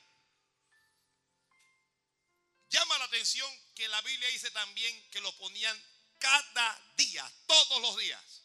Llama 2.70 2.98
la 2.98 3.04
atención 3.04 3.50
que 3.74 3.88
la 3.88 4.00
Biblia 4.02 4.28
dice 4.28 4.50
también 4.52 5.10
que 5.10 5.20
lo 5.20 5.36
ponían 5.38 5.76
cada 6.18 6.92
día, 6.96 7.28
todos 7.46 7.82
los 7.82 7.96
días. 7.98 8.42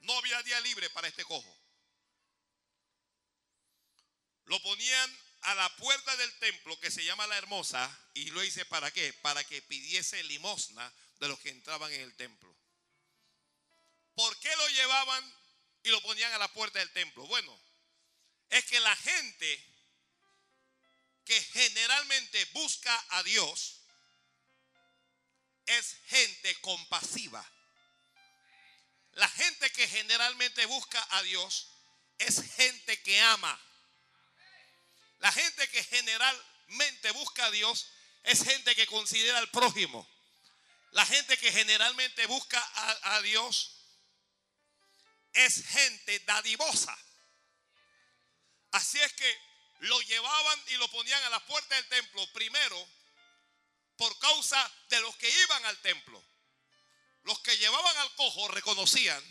No 0.00 0.12
había 0.18 0.42
día 0.42 0.60
libre 0.60 0.90
para 0.90 1.08
este 1.08 1.24
cojo. 1.24 1.56
Lo 4.44 4.60
ponían 4.60 5.18
a 5.42 5.54
la 5.54 5.76
puerta 5.76 6.16
del 6.16 6.38
templo 6.38 6.78
que 6.80 6.90
se 6.90 7.04
llama 7.04 7.26
la 7.26 7.38
hermosa 7.38 7.98
y 8.14 8.30
lo 8.30 8.42
hice 8.44 8.64
para 8.66 8.90
qué? 8.90 9.12
Para 9.14 9.42
que 9.44 9.62
pidiese 9.62 10.22
limosna 10.24 10.92
de 11.18 11.28
los 11.28 11.38
que 11.40 11.50
entraban 11.50 11.92
en 11.92 12.02
el 12.02 12.14
templo. 12.16 12.54
¿Por 14.14 14.38
qué 14.40 14.54
lo 14.54 14.68
llevaban 14.68 15.34
y 15.82 15.88
lo 15.90 16.02
ponían 16.02 16.32
a 16.32 16.38
la 16.38 16.52
puerta 16.52 16.78
del 16.78 16.92
templo? 16.92 17.26
Bueno, 17.26 17.58
es 18.50 18.64
que 18.66 18.80
la 18.80 18.94
gente 18.96 19.66
que 21.24 21.40
generalmente 21.42 22.44
busca 22.46 23.06
a 23.10 23.22
Dios 23.22 23.80
es 25.66 25.96
gente 26.06 26.54
compasiva. 26.60 27.48
La 29.12 29.28
gente 29.28 29.70
que 29.72 29.88
generalmente 29.88 30.66
busca 30.66 31.06
a 31.10 31.22
Dios 31.22 31.68
es 32.18 32.42
gente 32.54 33.00
que 33.02 33.20
ama. 33.20 33.58
La 35.20 35.32
gente 35.32 35.68
que 35.68 35.84
generalmente 35.84 37.10
busca 37.12 37.46
a 37.46 37.50
Dios 37.50 37.90
es 38.22 38.42
gente 38.42 38.74
que 38.74 38.86
considera 38.86 39.38
al 39.38 39.50
prójimo. 39.50 40.08
La 40.92 41.06
gente 41.06 41.38
que 41.38 41.52
generalmente 41.52 42.26
busca 42.26 42.60
a, 43.02 43.20
Dios 43.22 43.76
es 45.32 45.64
gente 45.66 46.18
dadivosa. 46.20 46.96
Así 48.72 48.98
es 48.98 49.12
que 49.12 49.40
lo 49.80 50.00
llevaban 50.02 50.62
y 50.68 50.76
lo 50.76 50.88
ponían 50.88 51.22
a 51.24 51.30
la 51.30 51.46
puerta 51.46 51.74
del 51.76 51.88
templo, 51.88 52.32
primero 52.32 52.88
por 53.96 54.18
causa 54.18 54.72
de 54.88 54.98
los 55.02 55.14
que 55.16 55.28
iban 55.28 55.64
al 55.66 55.78
templo. 55.82 56.24
Los 57.24 57.38
que 57.40 57.58
llevaban 57.58 57.96
al 57.98 58.14
cojo 58.14 58.48
reconocían 58.48 59.22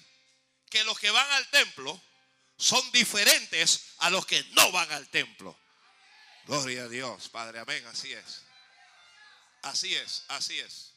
que 0.69 0.84
los 0.84 1.00
que 1.00 1.10
van 1.10 1.29
al 1.31 1.50
templo 1.50 2.00
son 2.55 2.91
diferentes 2.91 3.96
a 3.98 4.12
los 4.12 4.27
que 4.27 4.43
no 4.51 4.72
van 4.72 4.91
al 4.91 5.10
templo. 5.10 5.60
Gloria 6.46 6.84
a 6.84 6.88
Dios, 6.88 7.29
Padre, 7.29 7.60
amén, 7.60 7.86
así 7.88 8.12
es. 8.13 8.43
Así 9.62 9.96
es, 9.96 10.24
así 10.29 10.60
es. 10.60 10.93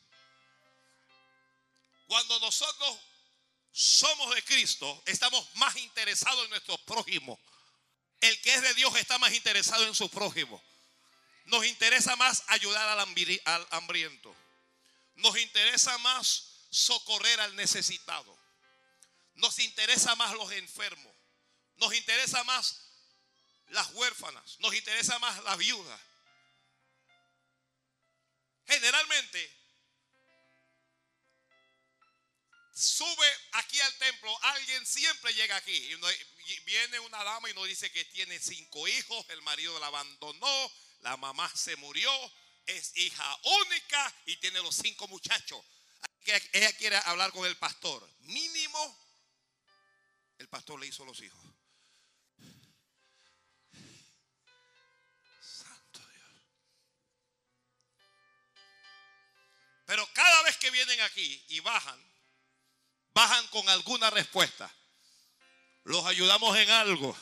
Cuando 2.07 2.39
nosotros 2.41 2.99
somos 3.73 4.35
de 4.35 4.45
Cristo, 4.45 5.03
estamos 5.07 5.49
más 5.57 5.77
interesados 5.77 6.45
en 6.45 6.51
nuestro 6.51 6.77
prójimo. 6.79 7.41
El 8.21 8.41
que 8.41 8.55
es 8.55 8.63
de 8.63 8.75
Dios 8.75 8.95
está 8.97 9.19
más 9.19 9.33
interesado 9.33 9.85
en 9.87 9.95
su 9.95 10.09
prójimo. 10.09 10.63
Nos 11.47 11.67
interesa 11.67 12.15
más 12.17 12.45
ayudar 12.49 12.89
al 12.89 13.67
hambriento. 13.71 14.37
Nos 15.17 15.37
interesa 15.39 15.97
más 15.99 16.67
socorrer 16.71 17.41
al 17.41 17.57
necesitado. 17.57 18.39
Nos 19.35 19.59
interesa 19.59 20.15
más 20.15 20.35
los 20.35 20.53
enfermos. 20.53 21.13
Nos 21.77 21.95
interesa 21.95 22.45
más 22.45 22.92
las 23.73 23.91
huérfanas. 23.93 24.59
Nos 24.61 24.75
interesa 24.75 25.19
más 25.19 25.43
las 25.45 25.59
viudas. 25.59 26.01
Generalmente 28.67 29.63
sube 32.75 33.27
aquí 33.53 33.81
al 33.81 33.99
templo, 33.99 34.45
alguien 34.45 34.87
siempre 34.87 35.35
llega 35.35 35.57
aquí. 35.57 35.77
Y 36.47 36.61
viene 36.61 37.01
una 37.01 37.23
dama 37.25 37.51
y 37.51 37.55
nos 37.55 37.67
dice 37.67 37.91
que 37.91 38.05
tiene 38.07 38.39
cinco 38.39 38.87
hijos, 38.89 39.27
el 39.31 39.43
marido 39.43 39.79
la 39.79 39.87
abandonó, 39.87 40.73
la 41.01 41.17
mamá 41.17 41.51
se 41.55 41.77
murió, 41.77 42.11
es 42.67 42.97
hija 42.97 43.39
única 43.43 44.15
y 44.27 44.37
tiene 44.37 44.61
los 44.61 44.77
cinco 44.77 45.09
muchachos. 45.09 45.63
Ella 46.53 46.73
quiere 46.77 46.97
hablar 47.05 47.33
con 47.33 47.47
el 47.47 47.57
pastor. 47.57 48.09
Mínimo, 48.21 48.99
el 50.39 50.49
pastor 50.49 50.79
le 50.79 50.87
hizo 50.87 51.05
los 51.05 51.21
hijos. 51.21 51.52
Pero 59.93 60.09
cada 60.15 60.43
vez 60.45 60.57
que 60.57 60.71
vienen 60.71 60.99
aquí 61.03 61.45
y 61.51 61.61
bajan, 61.61 62.03
bajan 63.13 63.47
con 63.49 63.69
alguna 63.69 64.09
respuesta. 64.09 64.75
Los 65.85 66.07
ayudamos 66.07 66.57
en 66.57 66.71
algo. 66.71 67.15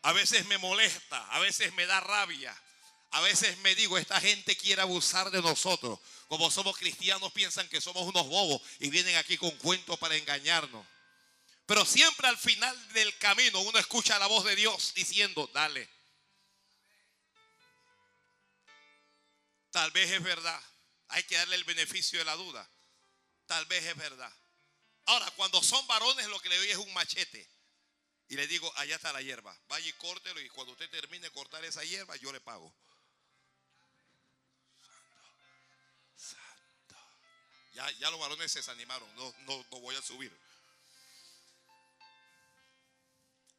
A 0.00 0.14
veces 0.14 0.46
me 0.46 0.56
molesta, 0.56 1.22
a 1.30 1.40
veces 1.40 1.74
me 1.74 1.84
da 1.84 2.00
rabia. 2.00 2.58
A 3.10 3.20
veces 3.20 3.58
me 3.58 3.74
digo, 3.74 3.98
esta 3.98 4.18
gente 4.18 4.56
quiere 4.56 4.80
abusar 4.80 5.30
de 5.30 5.42
nosotros. 5.42 5.98
Como 6.26 6.50
somos 6.50 6.74
cristianos 6.78 7.30
piensan 7.32 7.68
que 7.68 7.82
somos 7.82 8.04
unos 8.04 8.28
bobos 8.28 8.62
y 8.78 8.88
vienen 8.88 9.16
aquí 9.16 9.36
con 9.36 9.50
cuentos 9.58 9.98
para 9.98 10.16
engañarnos. 10.16 10.86
Pero 11.66 11.84
siempre 11.84 12.28
al 12.28 12.38
final 12.38 12.92
del 12.94 13.14
camino 13.18 13.60
uno 13.60 13.78
escucha 13.78 14.18
la 14.18 14.26
voz 14.26 14.46
de 14.46 14.56
Dios 14.56 14.94
diciendo, 14.94 15.50
dale. 15.52 15.86
Tal 19.70 19.90
vez 19.90 20.10
es 20.12 20.22
verdad. 20.22 20.62
Hay 21.08 21.22
que 21.24 21.36
darle 21.36 21.56
el 21.56 21.64
beneficio 21.64 22.18
de 22.18 22.24
la 22.24 22.34
duda. 22.36 22.68
Tal 23.46 23.66
vez 23.66 23.84
es 23.84 23.96
verdad. 23.96 24.32
Ahora, 25.06 25.30
cuando 25.32 25.62
son 25.62 25.86
varones, 25.86 26.26
lo 26.28 26.40
que 26.40 26.48
le 26.48 26.56
doy 26.56 26.70
es 26.70 26.78
un 26.78 26.92
machete. 26.94 27.48
Y 28.28 28.36
le 28.36 28.46
digo, 28.46 28.72
allá 28.76 28.96
está 28.96 29.12
la 29.12 29.20
hierba. 29.20 29.56
Vaya 29.68 29.86
y 29.86 29.92
córtelo. 29.94 30.40
Y 30.40 30.48
cuando 30.48 30.72
usted 30.72 30.88
termine 30.88 31.26
de 31.26 31.30
cortar 31.30 31.64
esa 31.64 31.84
hierba, 31.84 32.16
yo 32.16 32.32
le 32.32 32.40
pago. 32.40 32.74
Santo. 36.16 36.96
Ya, 37.74 37.90
ya 37.92 38.10
los 38.10 38.18
varones 38.18 38.50
se 38.50 38.60
desanimaron. 38.60 39.14
No, 39.14 39.34
no, 39.40 39.66
no 39.70 39.80
voy 39.80 39.94
a 39.94 40.02
subir. 40.02 40.34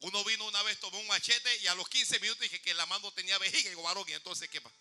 Uno 0.00 0.22
vino 0.24 0.44
una 0.46 0.62
vez, 0.64 0.78
tomó 0.78 0.98
un 0.98 1.06
machete 1.06 1.56
y 1.58 1.68
a 1.68 1.74
los 1.74 1.88
15 1.88 2.20
minutos 2.20 2.40
dije 2.40 2.60
que 2.60 2.74
la 2.74 2.86
mano 2.86 3.10
tenía 3.12 3.38
vejiga. 3.38 3.66
Y 3.66 3.70
digo, 3.70 3.82
varón, 3.82 4.04
y 4.08 4.12
entonces, 4.12 4.48
¿qué 4.50 4.60
pasa? 4.60 4.76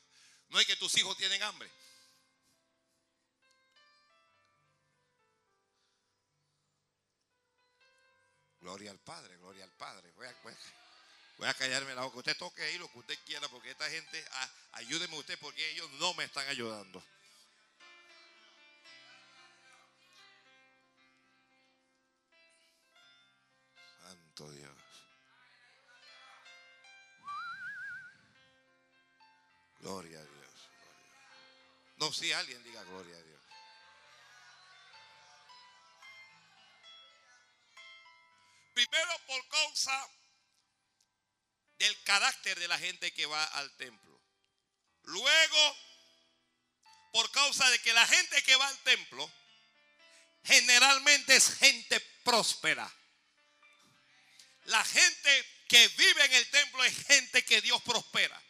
No 0.50 0.60
es 0.60 0.68
que 0.68 0.76
tus 0.76 0.96
hijos 0.98 1.16
tienen 1.18 1.42
hambre. 1.44 1.70
Gloria 8.66 8.90
al 8.90 8.98
Padre, 8.98 9.38
gloria 9.38 9.64
al 9.64 9.72
Padre. 9.74 10.12
Voy 11.38 11.48
a, 11.48 11.54
callarme 11.54 11.94
la 11.94 12.02
boca. 12.02 12.18
Usted 12.18 12.36
toque 12.36 12.64
ahí 12.64 12.80
lo 12.80 12.92
que 12.92 12.98
usted 12.98 13.16
quiera, 13.24 13.48
porque 13.48 13.70
esta 13.70 13.88
gente, 13.92 14.26
ah, 14.32 14.50
ayúdeme 14.72 15.20
usted, 15.20 15.38
porque 15.38 15.70
ellos 15.70 15.88
no 16.00 16.16
me 16.16 16.24
están 16.24 16.48
ayudando. 16.48 17.04
Santo 24.02 24.52
Dios. 24.52 24.74
Gloria 29.82 30.20
a 30.20 30.24
Dios. 30.24 30.70
No, 31.98 32.12
si 32.12 32.32
alguien 32.32 32.64
diga 32.64 32.84
gloria 32.86 33.16
a 33.16 33.22
Dios. 33.22 33.35
Por 39.36 39.48
causa 39.50 40.10
del 41.78 42.04
carácter 42.04 42.58
de 42.58 42.70
la 42.70 42.78
gente 42.78 43.12
que 43.14 43.26
va 43.26 43.44
al 43.44 43.70
templo. 43.76 44.22
Luego, 45.04 45.78
por 47.12 47.30
causa 47.32 47.70
de 47.70 47.80
que 47.80 47.92
la 47.92 48.08
gente 48.08 48.42
que 48.44 48.56
va 48.56 48.66
al 48.66 48.80
templo 48.80 49.30
generalmente 50.46 51.36
es 51.36 51.54
gente 51.58 52.00
próspera. 52.24 52.90
La 54.66 54.84
gente 54.86 55.46
que 55.68 55.86
vive 55.90 56.26
en 56.26 56.34
el 56.34 56.50
templo 56.50 56.84
es 56.86 57.06
gente 57.06 57.44
que 57.44 57.60
Dios 57.60 57.82
prospera. 57.84 58.42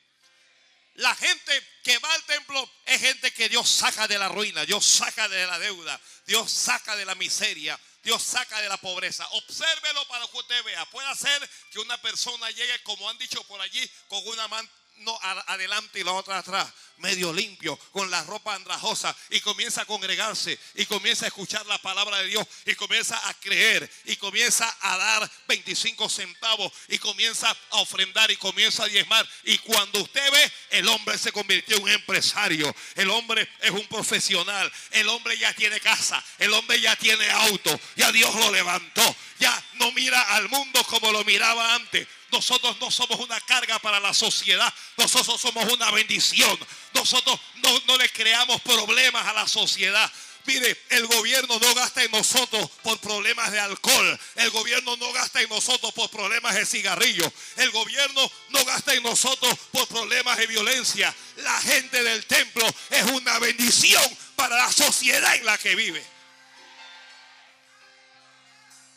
La 0.95 1.15
gente 1.15 1.79
que 1.83 1.97
va 1.97 2.13
al 2.13 2.23
templo 2.25 2.71
es 2.85 3.01
gente 3.01 3.33
que 3.33 3.49
Dios 3.49 3.67
saca 3.67 4.07
de 4.07 4.19
la 4.19 4.29
ruina, 4.29 4.65
Dios 4.65 4.85
saca 4.85 5.27
de 5.27 5.47
la 5.47 5.57
deuda, 5.57 5.99
Dios 6.27 6.51
saca 6.51 6.95
de 6.95 7.05
la 7.05 7.15
miseria, 7.15 7.79
Dios 8.05 8.21
saca 8.21 8.61
de 8.61 8.69
la 8.69 8.77
pobreza. 8.77 9.27
Obsérvelo 9.31 10.07
para 10.07 10.27
que 10.27 10.37
usted 10.37 10.63
vea. 10.63 10.85
Puede 10.91 11.13
ser 11.15 11.49
que 11.71 11.79
una 11.79 11.99
persona 12.01 12.49
llegue, 12.51 12.81
como 12.83 13.09
han 13.09 13.17
dicho 13.17 13.43
por 13.45 13.59
allí, 13.59 13.91
con 14.07 14.25
una 14.27 14.47
manta 14.47 14.71
no 14.97 15.19
adelante 15.21 15.99
y 15.99 16.03
la 16.03 16.13
otra 16.13 16.37
atrás, 16.37 16.71
medio 16.97 17.33
limpio, 17.33 17.77
con 17.91 18.09
la 18.09 18.23
ropa 18.23 18.55
andrajosa, 18.55 19.15
y 19.29 19.39
comienza 19.41 19.81
a 19.81 19.85
congregarse, 19.85 20.57
y 20.75 20.85
comienza 20.85 21.25
a 21.25 21.27
escuchar 21.27 21.65
la 21.65 21.77
palabra 21.79 22.17
de 22.19 22.27
Dios, 22.27 22.47
y 22.65 22.75
comienza 22.75 23.27
a 23.27 23.33
creer, 23.35 23.89
y 24.05 24.15
comienza 24.15 24.75
a 24.81 24.97
dar 24.97 25.31
25 25.47 26.09
centavos, 26.09 26.71
y 26.87 26.97
comienza 26.97 27.49
a 27.49 27.77
ofrendar, 27.77 28.31
y 28.31 28.37
comienza 28.37 28.83
a 28.83 28.87
diezmar. 28.87 29.27
Y 29.43 29.57
cuando 29.59 30.01
usted 30.01 30.31
ve, 30.31 30.51
el 30.71 30.87
hombre 30.87 31.17
se 31.17 31.31
convirtió 31.31 31.77
en 31.77 31.83
un 31.83 31.89
empresario, 31.89 32.73
el 32.95 33.09
hombre 33.09 33.47
es 33.61 33.71
un 33.71 33.87
profesional, 33.87 34.71
el 34.91 35.07
hombre 35.09 35.37
ya 35.37 35.53
tiene 35.53 35.79
casa, 35.79 36.23
el 36.39 36.53
hombre 36.53 36.79
ya 36.79 36.95
tiene 36.95 37.29
auto, 37.29 37.79
ya 37.95 38.11
Dios 38.11 38.33
lo 38.35 38.51
levantó, 38.51 39.15
ya 39.39 39.63
no 39.75 39.91
mira 39.91 40.21
al 40.21 40.49
mundo 40.49 40.83
como 40.85 41.11
lo 41.11 41.23
miraba 41.23 41.75
antes 41.75 42.07
nosotros 42.35 42.77
no 42.81 42.91
somos 42.91 43.19
una 43.19 43.39
carga 43.41 43.79
para 43.79 43.99
la 43.99 44.13
sociedad. 44.13 44.71
Nosotros 44.97 45.39
somos 45.39 45.71
una 45.71 45.89
bendición. 45.91 46.57
Nosotros 46.95 47.39
no, 47.85 47.97
le 47.97 48.09
creamos 48.09 48.61
problemas 48.61 49.27
a 49.27 49.33
la 49.33 49.47
sociedad. 49.47 50.11
Mire, 50.45 50.79
el 50.89 51.07
gobierno 51.07 51.59
no 51.59 51.73
gasta 51.73 52.03
en 52.03 52.11
nosotros 52.11 52.69
por 52.83 52.97
problemas 52.99 53.51
de 53.51 53.59
alcohol. 53.59 54.19
El 54.35 54.49
gobierno 54.51 54.95
no 54.97 55.11
gasta 55.11 55.41
en 55.41 55.49
nosotros 55.49 55.91
por 55.93 56.09
problemas 56.09 56.55
de 56.55 56.65
cigarrillo. 56.65 57.31
El 57.57 57.71
gobierno 57.71 58.31
no 58.49 58.63
gasta 58.63 58.93
en 58.93 59.03
nosotros 59.03 59.53
por 59.71 59.87
problemas 59.87 60.37
de 60.37 60.47
violencia. 60.47 61.13
La 61.37 61.59
gente 61.61 62.01
del 62.01 62.25
templo 62.25 62.65
es 62.91 63.03
una 63.11 63.39
bendición 63.39 64.03
para 64.35 64.55
la 64.55 64.71
sociedad 64.71 65.35
en 65.35 65.45
la 65.45 65.57
que 65.57 65.75
vive. 65.75 66.03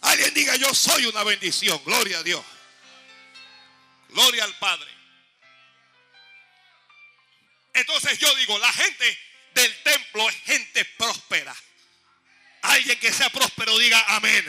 Alguien 0.03 0.33
diga, 0.35 0.55
yo 0.57 0.73
soy 0.75 1.07
una 1.07 1.25
bendición. 1.25 1.81
Gloria 1.85 2.19
a 2.19 2.23
Dios. 2.23 2.45
Gloria 4.11 4.45
al 4.45 4.55
Padre. 4.59 4.98
Entonces 7.81 8.19
yo 8.19 8.35
digo, 8.37 8.59
la 8.59 8.73
gente 8.73 9.19
del 9.55 9.83
templo 9.83 10.29
es 10.29 10.37
gente 10.45 10.85
próspera. 10.85 11.55
Alguien 12.63 12.99
que 12.99 13.13
sea 13.13 13.31
próspero 13.31 13.77
diga 13.79 14.05
amén. 14.17 14.45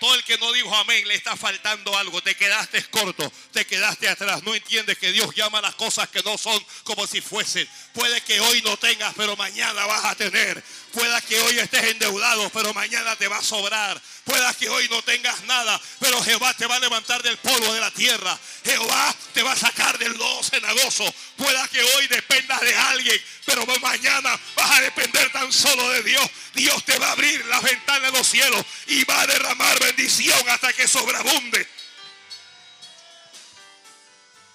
Todo 0.00 0.14
el 0.14 0.24
que 0.24 0.36
no 0.38 0.52
dijo 0.52 0.74
amén 0.76 1.06
le 1.08 1.14
está 1.14 1.36
faltando 1.36 1.96
algo. 1.96 2.22
Te 2.22 2.34
quedaste 2.34 2.82
corto, 2.84 3.32
te 3.52 3.66
quedaste 3.66 4.08
atrás. 4.08 4.42
No 4.42 4.54
entiendes 4.54 4.98
que 4.98 5.12
Dios 5.12 5.34
llama 5.34 5.60
las 5.60 5.74
cosas 5.74 6.08
que 6.08 6.22
no 6.22 6.36
son 6.36 6.62
como 6.84 7.06
si 7.06 7.20
fuesen. 7.20 7.68
Puede 7.92 8.20
que 8.20 8.40
hoy 8.40 8.60
no 8.62 8.76
tengas, 8.76 9.14
pero 9.16 9.36
mañana 9.36 9.86
vas 9.86 10.04
a 10.04 10.14
tener. 10.14 10.62
Pueda 10.92 11.20
que 11.20 11.40
hoy 11.40 11.58
estés 11.58 11.84
endeudado, 11.84 12.48
pero 12.50 12.72
mañana 12.74 13.16
te 13.16 13.28
va 13.28 13.38
a 13.38 13.42
sobrar. 13.42 14.00
Pueda 14.24 14.52
que 14.54 14.68
hoy 14.68 14.88
no 14.88 15.02
tengas 15.02 15.42
nada, 15.44 15.80
pero 16.00 16.22
Jehová 16.22 16.52
te 16.54 16.66
va 16.66 16.76
a 16.76 16.80
levantar 16.80 17.22
del 17.22 17.36
polvo 17.38 17.72
de 17.72 17.80
la 17.80 17.90
tierra. 17.90 18.38
Jehová 18.64 19.14
te 19.32 19.42
va 19.42 19.52
a 19.52 19.56
sacar 19.56 19.98
del 19.98 20.12
lodo 20.12 20.42
cenagoso. 20.42 21.04
Pueda 21.36 21.68
que 21.68 21.82
hoy 21.82 22.06
de 22.42 22.76
alguien, 22.76 23.22
pero 23.44 23.64
mañana 23.80 24.38
vas 24.54 24.70
a 24.70 24.80
depender 24.80 25.30
tan 25.32 25.52
solo 25.52 25.88
de 25.90 26.02
Dios. 26.02 26.30
Dios 26.54 26.84
te 26.84 26.98
va 26.98 27.08
a 27.08 27.12
abrir 27.12 27.44
las 27.46 27.62
ventanas 27.62 28.12
de 28.12 28.18
los 28.18 28.26
cielos 28.26 28.64
y 28.86 29.04
va 29.04 29.20
a 29.20 29.26
derramar 29.26 29.78
bendición 29.80 30.48
hasta 30.48 30.72
que 30.72 30.86
sobreabunde. 30.86 31.68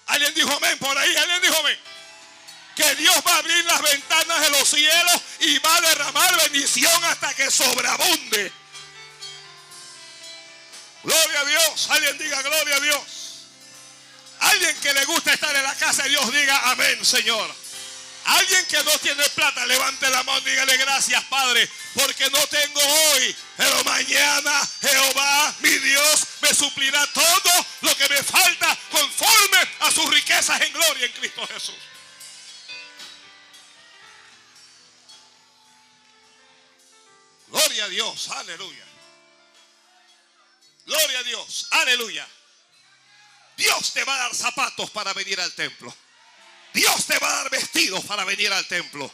Alguien 0.06 0.34
dijo 0.34 0.52
amén 0.54 0.78
por 0.78 0.96
ahí, 0.96 1.16
alguien 1.16 1.42
dijo 1.42 1.58
amén. 1.58 1.78
Que 2.76 2.94
Dios 2.96 3.16
va 3.26 3.34
a 3.34 3.38
abrir 3.38 3.64
las 3.64 3.82
ventanas 3.82 4.40
de 4.40 4.50
los 4.50 4.68
cielos 4.68 5.20
y 5.40 5.58
va 5.58 5.76
a 5.76 5.80
derramar 5.80 6.36
bendición 6.42 7.04
hasta 7.04 7.34
que 7.34 7.50
sobreabunde. 7.50 8.52
Gloria 11.02 11.40
a 11.40 11.44
Dios. 11.44 11.90
Alguien 11.90 12.18
diga 12.18 12.42
gloria 12.42 12.76
a 12.76 12.80
Dios. 12.80 13.02
Alguien 14.40 14.76
que 14.80 14.92
le 14.92 15.04
gusta 15.04 15.32
estar 15.32 15.54
en 15.54 15.62
la 15.62 15.74
casa 15.76 16.02
de 16.02 16.10
Dios, 16.10 16.32
diga 16.32 16.70
amén, 16.70 17.04
Señor. 17.04 17.61
Alguien 18.24 18.64
que 18.66 18.82
no 18.84 18.98
tiene 18.98 19.28
plata, 19.30 19.66
levante 19.66 20.08
la 20.10 20.22
mano 20.22 20.46
y 20.46 20.50
dígale 20.50 20.76
gracias, 20.76 21.22
Padre, 21.24 21.68
porque 21.94 22.30
no 22.30 22.46
tengo 22.46 22.80
hoy, 22.80 23.36
pero 23.56 23.84
mañana 23.84 24.68
Jehová, 24.80 25.54
mi 25.60 25.70
Dios, 25.70 26.26
me 26.40 26.54
suplirá 26.54 27.04
todo 27.08 27.66
lo 27.80 27.96
que 27.96 28.08
me 28.08 28.22
falta 28.22 28.78
conforme 28.90 29.58
a 29.80 29.90
sus 29.90 30.08
riquezas 30.08 30.60
en 30.60 30.72
gloria 30.72 31.06
en 31.06 31.12
Cristo 31.12 31.46
Jesús. 31.48 31.74
Gloria 37.48 37.84
a 37.84 37.88
Dios, 37.88 38.28
aleluya. 38.30 38.84
Gloria 40.86 41.18
a 41.18 41.22
Dios, 41.22 41.66
aleluya. 41.70 42.26
Dios 43.56 43.92
te 43.92 44.04
va 44.04 44.14
a 44.14 44.18
dar 44.18 44.34
zapatos 44.34 44.90
para 44.90 45.12
venir 45.12 45.40
al 45.40 45.52
templo. 45.52 45.94
Dios 46.72 47.06
te 47.06 47.18
va 47.18 47.28
a 47.28 47.36
dar 47.36 47.50
vestidos 47.50 48.04
para 48.04 48.24
venir 48.24 48.52
al 48.52 48.66
templo. 48.66 49.12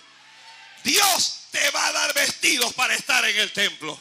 Dios 0.84 1.46
te 1.50 1.70
va 1.70 1.86
a 1.86 1.92
dar 1.92 2.14
vestidos 2.14 2.72
para 2.74 2.94
estar 2.94 3.24
en 3.24 3.36
el 3.36 3.52
templo. 3.52 4.00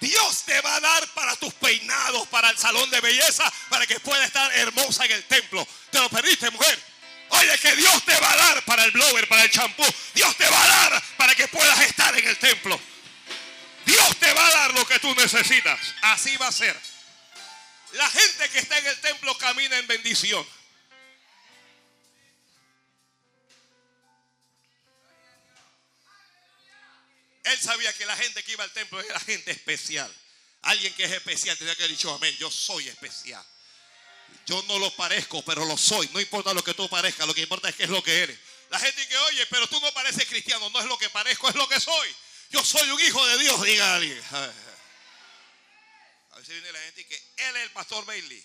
Dios 0.00 0.42
te 0.44 0.58
va 0.62 0.76
a 0.76 0.80
dar 0.80 1.06
para 1.08 1.36
tus 1.36 1.52
peinados, 1.54 2.26
para 2.28 2.50
el 2.50 2.58
salón 2.58 2.88
de 2.90 3.00
belleza, 3.00 3.50
para 3.68 3.86
que 3.86 4.00
pueda 4.00 4.24
estar 4.24 4.50
hermosa 4.54 5.04
en 5.04 5.12
el 5.12 5.24
templo. 5.24 5.66
¿Te 5.90 6.00
lo 6.00 6.08
perdiste, 6.08 6.50
mujer? 6.50 6.78
Oye, 7.28 7.58
que 7.58 7.76
Dios 7.76 8.02
te 8.04 8.18
va 8.18 8.32
a 8.32 8.36
dar 8.36 8.64
para 8.64 8.84
el 8.84 8.90
blower, 8.90 9.28
para 9.28 9.44
el 9.44 9.50
champú. 9.50 9.84
Dios 10.14 10.36
te 10.36 10.48
va 10.48 10.62
a 10.62 10.68
dar 10.68 11.02
para 11.16 11.34
que 11.34 11.46
puedas 11.48 11.80
estar 11.82 12.16
en 12.18 12.26
el 12.26 12.38
templo. 12.38 12.80
Dios 13.84 14.16
te 14.18 14.32
va 14.32 14.46
a 14.46 14.50
dar 14.50 14.74
lo 14.74 14.86
que 14.86 14.98
tú 14.98 15.14
necesitas. 15.14 15.78
Así 16.02 16.36
va 16.38 16.48
a 16.48 16.52
ser. 16.52 16.76
La 17.92 18.08
gente 18.08 18.48
que 18.50 18.58
está 18.58 18.78
en 18.78 18.86
el 18.86 19.00
templo 19.00 19.36
camina 19.38 19.78
en 19.78 19.86
bendición. 19.86 20.46
Él 27.52 27.60
sabía 27.60 27.92
que 27.94 28.06
la 28.06 28.16
gente 28.16 28.42
que 28.42 28.52
iba 28.52 28.64
al 28.64 28.72
templo 28.72 29.00
era 29.00 29.18
gente 29.20 29.50
especial. 29.50 30.14
Alguien 30.62 30.92
que 30.94 31.04
es 31.04 31.12
especial 31.12 31.56
tenía 31.56 31.74
que 31.74 31.82
haber 31.82 31.96
dicho 31.96 32.12
amén. 32.12 32.36
Yo 32.38 32.50
soy 32.50 32.88
especial. 32.88 33.44
Yo 34.46 34.62
no 34.64 34.78
lo 34.78 34.94
parezco, 34.96 35.42
pero 35.44 35.64
lo 35.64 35.76
soy. 35.76 36.08
No 36.12 36.20
importa 36.20 36.54
lo 36.54 36.62
que 36.62 36.74
tú 36.74 36.88
parezcas, 36.88 37.26
lo 37.26 37.34
que 37.34 37.42
importa 37.42 37.68
es 37.68 37.76
que 37.76 37.84
es 37.84 37.90
lo 37.90 38.02
que 38.02 38.22
eres. 38.22 38.38
La 38.70 38.78
gente 38.78 39.06
que 39.06 39.16
oye, 39.16 39.46
pero 39.46 39.66
tú 39.66 39.80
no 39.80 39.92
pareces 39.92 40.26
cristiano, 40.26 40.70
no 40.70 40.80
es 40.80 40.86
lo 40.86 40.98
que 40.98 41.10
parezco, 41.10 41.48
es 41.48 41.54
lo 41.54 41.68
que 41.68 41.80
soy. 41.80 42.14
Yo 42.50 42.64
soy 42.64 42.88
un 42.90 43.00
hijo 43.00 43.24
de 43.26 43.38
Dios, 43.38 43.62
diga 43.62 43.94
alguien. 43.94 44.22
A 46.30 46.36
veces 46.36 46.54
viene 46.54 46.72
la 46.72 46.80
gente 46.80 47.00
y 47.00 47.04
que 47.04 47.16
él 47.16 47.56
es 47.56 47.62
el 47.62 47.70
pastor 47.72 48.04
Bailey. 48.04 48.42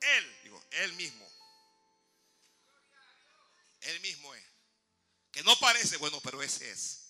Él, 0.00 0.36
digo, 0.44 0.62
él 0.70 0.92
mismo. 0.94 1.30
Él 3.80 4.00
mismo 4.00 4.34
es. 4.34 4.44
Que 5.32 5.42
no 5.42 5.58
parece, 5.58 5.96
bueno, 5.96 6.20
pero 6.20 6.42
ese 6.42 6.70
es. 6.70 7.03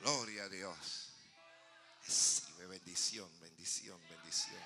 Gloria 0.00 0.44
a 0.44 0.48
Dios. 0.48 1.12
Recibe 2.06 2.66
bendición, 2.66 3.28
bendición, 3.40 4.00
bendición. 4.08 4.62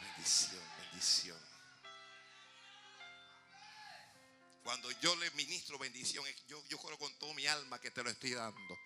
Bendición, 0.00 0.62
bendición. 0.80 1.38
Cuando 4.64 4.90
yo 5.00 5.16
le 5.16 5.30
ministro 5.32 5.78
bendición, 5.78 6.24
yo, 6.46 6.62
yo 6.68 6.78
con 6.78 7.12
todo 7.18 7.32
mi 7.34 7.46
alma 7.46 7.80
que 7.80 7.90
te 7.90 8.02
lo 8.02 8.10
estoy 8.10 8.32
dando. 8.32 8.78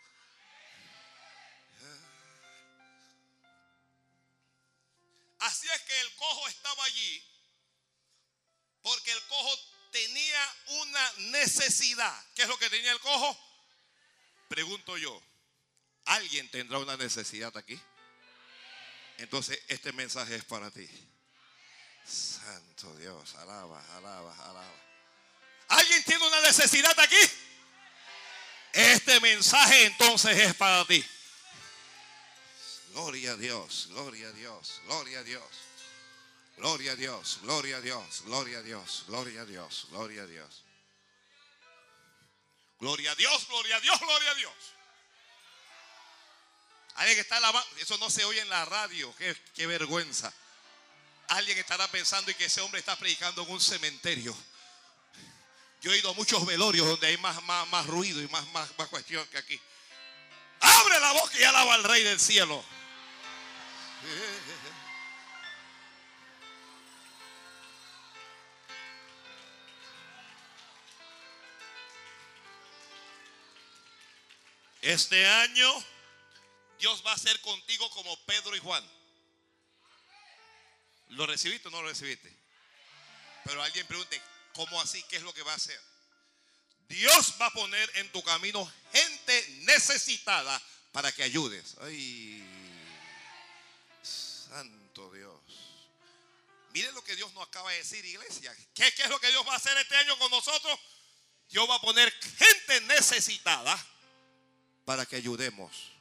Necesidad. 11.52 12.24
¿Qué 12.34 12.42
es 12.42 12.48
lo 12.48 12.58
que 12.58 12.70
tenía 12.70 12.92
el 12.92 13.00
cojo? 13.00 13.38
Pregunto 14.48 14.96
yo, 14.96 15.20
¿alguien 16.06 16.50
tendrá 16.50 16.78
una 16.78 16.96
necesidad 16.96 17.56
aquí? 17.56 17.78
Entonces 19.18 19.58
este 19.68 19.92
mensaje 19.92 20.36
es 20.36 20.44
para 20.44 20.70
ti. 20.70 20.88
Santo 22.04 22.94
Dios, 22.96 23.34
alaba, 23.36 23.80
alaba, 23.96 24.34
alaba. 24.34 24.74
¿Alguien 25.68 26.02
tiene 26.04 26.26
una 26.26 26.40
necesidad 26.40 26.98
aquí? 26.98 27.30
Este 28.72 29.20
mensaje 29.20 29.84
entonces 29.84 30.36
es 30.38 30.54
para 30.54 30.84
ti. 30.86 31.04
Gloria 32.92 33.32
a 33.32 33.36
Dios, 33.36 33.86
gloria 33.90 34.28
a 34.28 34.32
Dios, 34.32 34.80
gloria 34.86 35.20
a 35.20 35.22
Dios. 35.22 35.44
Gloria 36.58 36.92
a 36.92 36.96
Dios, 36.96 37.40
gloria 37.42 37.78
a 37.78 37.80
Dios, 37.80 38.22
gloria 38.26 38.58
a 38.58 38.62
Dios, 38.62 39.04
gloria 39.08 39.40
a 39.40 39.44
Dios, 39.46 39.86
gloria 39.90 40.22
a 40.22 40.26
Dios. 40.26 40.62
Gloria 42.82 43.12
a 43.12 43.14
Dios, 43.14 43.46
gloria 43.46 43.76
a 43.76 43.80
Dios, 43.80 44.00
gloria 44.00 44.30
a 44.32 44.34
Dios. 44.34 44.52
Alguien 46.96 47.14
que 47.14 47.20
está 47.20 47.36
alabando, 47.36 47.68
eso 47.76 47.96
no 47.98 48.10
se 48.10 48.24
oye 48.24 48.40
en 48.40 48.48
la 48.48 48.64
radio, 48.64 49.14
qué, 49.54 49.66
vergüenza. 49.68 50.32
Alguien 51.28 51.58
estará 51.58 51.86
pensando 51.86 52.32
y 52.32 52.34
que 52.34 52.46
ese 52.46 52.60
hombre 52.60 52.80
está 52.80 52.96
predicando 52.96 53.44
en 53.44 53.52
un 53.52 53.60
cementerio. 53.60 54.36
Yo 55.80 55.92
he 55.92 55.98
ido 55.98 56.10
a 56.10 56.14
muchos 56.14 56.44
velorios 56.44 56.84
donde 56.88 57.06
hay 57.06 57.16
más, 57.18 57.40
más, 57.44 57.68
más 57.68 57.86
ruido 57.86 58.20
y 58.20 58.26
más, 58.26 58.44
más, 58.48 58.76
más 58.76 58.88
cuestión 58.88 59.24
que 59.28 59.38
aquí. 59.38 59.60
Abre 60.58 60.98
la 60.98 61.12
boca 61.12 61.38
y 61.38 61.44
alaba 61.44 61.74
al 61.74 61.84
Rey 61.84 62.02
del 62.02 62.18
Cielo. 62.18 62.64
Este 74.82 75.24
año 75.26 75.84
Dios 76.78 77.02
va 77.06 77.12
a 77.12 77.18
ser 77.18 77.40
contigo 77.40 77.88
como 77.90 78.16
Pedro 78.26 78.56
y 78.56 78.58
Juan. 78.58 78.84
¿Lo 81.10 81.24
recibiste 81.26 81.68
o 81.68 81.70
no 81.70 81.80
lo 81.82 81.88
recibiste? 81.88 82.36
Pero 83.44 83.62
alguien 83.62 83.86
pregunte, 83.86 84.20
¿cómo 84.54 84.80
así? 84.80 85.00
¿Qué 85.04 85.16
es 85.16 85.22
lo 85.22 85.32
que 85.32 85.42
va 85.42 85.52
a 85.52 85.56
hacer? 85.56 85.80
Dios 86.88 87.34
va 87.40 87.46
a 87.46 87.52
poner 87.52 87.90
en 87.98 88.10
tu 88.10 88.22
camino 88.24 88.70
gente 88.92 89.46
necesitada 89.60 90.60
para 90.90 91.12
que 91.12 91.22
ayudes. 91.22 91.76
Ay, 91.82 92.42
santo 94.02 95.12
Dios. 95.12 95.40
Miren 96.72 96.92
lo 96.94 97.04
que 97.04 97.14
Dios 97.14 97.32
nos 97.34 97.46
acaba 97.46 97.70
de 97.70 97.78
decir, 97.78 98.04
iglesia. 98.04 98.52
¿Qué, 98.74 98.92
¿Qué, 98.94 99.02
es 99.02 99.08
lo 99.08 99.20
que 99.20 99.28
Dios 99.28 99.46
va 99.46 99.52
a 99.52 99.56
hacer 99.58 99.76
este 99.78 99.96
año 99.96 100.18
con 100.18 100.30
nosotros? 100.30 100.78
Dios 101.48 101.70
va 101.70 101.76
a 101.76 101.80
poner 101.80 102.12
gente 102.36 102.80
necesitada 102.82 103.91
para 104.84 105.06
que 105.06 105.16
ayudemos. 105.16 105.92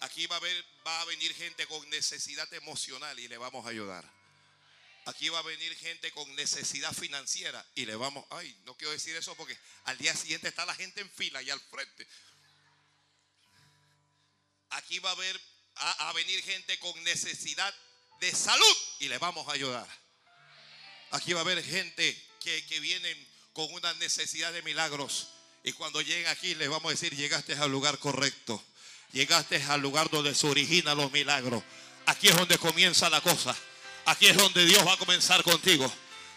Aquí 0.00 0.26
va 0.26 0.36
a, 0.36 0.38
haber, 0.38 0.64
va 0.86 1.00
a 1.02 1.04
venir 1.04 1.34
gente 1.34 1.66
con 1.66 1.88
necesidad 1.90 2.52
emocional 2.54 3.18
y 3.18 3.28
le 3.28 3.36
vamos 3.36 3.66
a 3.66 3.68
ayudar. 3.68 4.04
Aquí 5.06 5.28
va 5.28 5.40
a 5.40 5.42
venir 5.42 5.74
gente 5.76 6.10
con 6.12 6.34
necesidad 6.36 6.92
financiera 6.92 7.64
y 7.74 7.84
le 7.84 7.96
vamos, 7.96 8.24
ay, 8.30 8.54
no 8.64 8.76
quiero 8.76 8.92
decir 8.92 9.16
eso 9.16 9.34
porque 9.34 9.58
al 9.84 9.98
día 9.98 10.14
siguiente 10.14 10.48
está 10.48 10.64
la 10.64 10.74
gente 10.74 11.00
en 11.00 11.10
fila 11.10 11.42
y 11.42 11.50
al 11.50 11.60
frente. 11.60 12.06
Aquí 14.70 14.98
va 15.00 15.10
a, 15.10 15.12
haber, 15.12 15.40
a, 15.76 16.08
a 16.08 16.12
venir 16.12 16.42
gente 16.42 16.78
con 16.78 17.02
necesidad 17.04 17.74
de 18.20 18.34
salud 18.34 18.76
y 19.00 19.08
le 19.08 19.18
vamos 19.18 19.48
a 19.48 19.52
ayudar. 19.52 19.88
Aquí 21.10 21.32
va 21.32 21.40
a 21.40 21.42
haber 21.42 21.62
gente 21.64 22.28
que, 22.40 22.64
que 22.66 22.80
vienen 22.80 23.28
con 23.52 23.72
una 23.72 23.92
necesidad 23.94 24.52
de 24.52 24.62
milagros 24.62 25.28
y 25.62 25.72
cuando 25.72 26.00
lleguen 26.00 26.26
aquí 26.28 26.54
les 26.54 26.68
vamos 26.68 26.86
a 26.86 26.90
decir, 26.90 27.14
llegaste 27.14 27.54
al 27.54 27.70
lugar 27.70 27.98
correcto. 27.98 28.62
Llegaste 29.12 29.62
al 29.64 29.80
lugar 29.80 30.08
donde 30.08 30.34
se 30.34 30.46
originan 30.46 30.96
los 30.96 31.10
milagros. 31.10 31.62
Aquí 32.06 32.28
es 32.28 32.36
donde 32.36 32.58
comienza 32.58 33.10
la 33.10 33.20
cosa. 33.20 33.54
Aquí 34.06 34.26
es 34.26 34.36
donde 34.36 34.64
Dios 34.64 34.86
va 34.86 34.94
a 34.94 34.96
comenzar 34.96 35.42
contigo. 35.42 35.92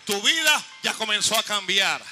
Tu 0.06 0.20
vida 0.22 0.66
ya 0.82 0.94
comenzó 0.94 1.38
a 1.38 1.44
cambiar. 1.44 2.04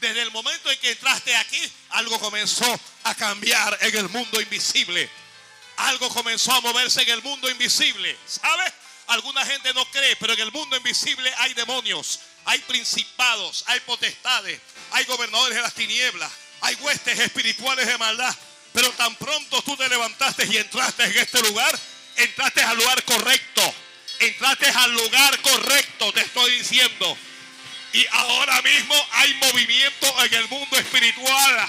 Desde 0.00 0.22
el 0.22 0.30
momento 0.30 0.70
en 0.70 0.78
que 0.78 0.92
entraste 0.92 1.34
aquí, 1.36 1.60
algo 1.90 2.18
comenzó 2.18 2.80
a 3.04 3.14
cambiar 3.14 3.76
en 3.82 3.96
el 3.96 4.08
mundo 4.08 4.40
invisible. 4.40 5.08
Algo 5.76 6.08
comenzó 6.08 6.52
a 6.52 6.60
moverse 6.60 7.02
en 7.02 7.10
el 7.10 7.22
mundo 7.22 7.50
invisible. 7.50 8.16
¿Sabes? 8.26 8.72
Alguna 9.08 9.44
gente 9.44 9.74
no 9.74 9.84
cree, 9.90 10.16
pero 10.16 10.32
en 10.32 10.40
el 10.40 10.52
mundo 10.52 10.76
invisible 10.76 11.32
hay 11.38 11.52
demonios, 11.54 12.20
hay 12.46 12.58
principados, 12.60 13.64
hay 13.66 13.80
potestades, 13.80 14.60
hay 14.92 15.04
gobernadores 15.04 15.56
de 15.56 15.62
las 15.62 15.74
tinieblas, 15.74 16.32
hay 16.64 16.74
huestes 16.76 17.18
espirituales 17.18 17.86
de 17.86 17.98
maldad. 17.98 18.34
Pero 18.72 18.90
tan 18.92 19.14
pronto 19.16 19.62
tú 19.62 19.76
te 19.76 19.88
levantaste 19.88 20.46
y 20.46 20.56
entraste 20.56 21.04
en 21.04 21.18
este 21.18 21.40
lugar, 21.42 21.78
entraste 22.16 22.62
al 22.62 22.76
lugar 22.76 23.02
correcto. 23.04 23.74
Entraste 24.20 24.66
al 24.66 24.92
lugar 24.92 25.38
correcto, 25.40 26.12
te 26.12 26.20
estoy 26.20 26.58
diciendo. 26.58 27.18
Y 27.92 28.06
ahora 28.10 28.62
mismo 28.62 28.94
hay 29.12 29.34
movimiento 29.34 30.24
en 30.24 30.34
el 30.34 30.48
mundo 30.48 30.78
espiritual. 30.78 31.68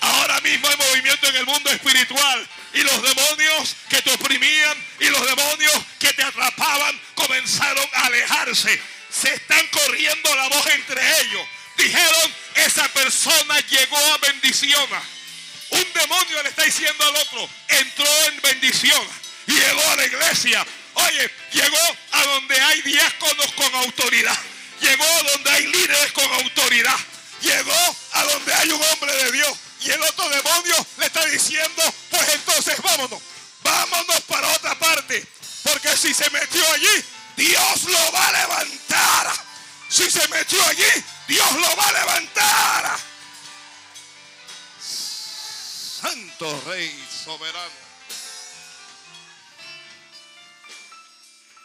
Ahora 0.00 0.40
mismo 0.40 0.68
hay 0.68 0.76
movimiento 0.76 1.28
en 1.28 1.36
el 1.36 1.46
mundo 1.46 1.70
espiritual. 1.70 2.48
Y 2.72 2.82
los 2.82 3.02
demonios 3.02 3.76
que 3.88 4.02
te 4.02 4.12
oprimían 4.12 4.76
y 5.00 5.06
los 5.10 5.26
demonios 5.26 5.74
que 5.98 6.12
te 6.12 6.22
atrapaban 6.22 7.00
comenzaron 7.14 7.88
a 7.92 8.06
alejarse. 8.06 8.80
Se 9.10 9.32
están 9.34 9.66
corriendo 9.68 10.34
la 10.34 10.48
voz 10.48 10.66
entre 10.68 11.20
ellos. 11.20 11.46
Dijeron, 11.76 12.34
esa 12.54 12.88
persona 12.88 13.60
llegó 13.68 13.96
a 13.96 14.18
bendición. 14.18 14.88
Un 15.70 15.86
demonio 15.92 16.42
le 16.42 16.48
está 16.50 16.62
diciendo 16.62 17.04
al 17.04 17.16
otro, 17.16 17.48
entró 17.68 18.24
en 18.26 18.40
bendición. 18.42 19.02
Llegó 19.46 19.90
a 19.90 19.96
la 19.96 20.06
iglesia. 20.06 20.66
Oye, 20.94 21.30
llegó 21.52 21.96
a 22.12 22.24
donde 22.24 22.60
hay 22.60 22.82
diáconos 22.82 23.52
con 23.52 23.74
autoridad. 23.74 24.38
Llegó 24.80 25.04
a 25.04 25.22
donde 25.32 25.50
hay 25.50 25.66
líderes 25.66 26.12
con 26.12 26.32
autoridad. 26.32 26.96
Llegó 27.40 27.96
a 28.12 28.24
donde 28.24 28.54
hay 28.54 28.70
un 28.70 28.82
hombre 28.82 29.12
de 29.12 29.32
Dios. 29.32 29.58
Y 29.80 29.90
el 29.90 30.02
otro 30.02 30.28
demonio 30.28 30.86
le 30.98 31.06
está 31.06 31.24
diciendo, 31.26 31.94
pues 32.10 32.28
entonces 32.34 32.80
vámonos. 32.82 33.20
Vámonos 33.62 34.20
para 34.22 34.48
otra 34.48 34.78
parte. 34.78 35.26
Porque 35.62 35.96
si 35.96 36.14
se 36.14 36.28
metió 36.30 36.62
allí, 36.72 37.04
Dios 37.36 37.84
lo 37.84 38.12
va 38.12 38.28
a 38.28 38.32
levantar. 38.32 39.32
Si 39.88 40.10
se 40.10 40.26
metió 40.28 40.62
allí, 40.66 41.04
Dios 41.28 41.52
lo 41.52 41.76
va 41.76 41.88
a 41.88 41.92
levantar. 41.92 42.98
Santo 46.00 46.62
Rey 46.66 47.08
soberano. 47.24 47.84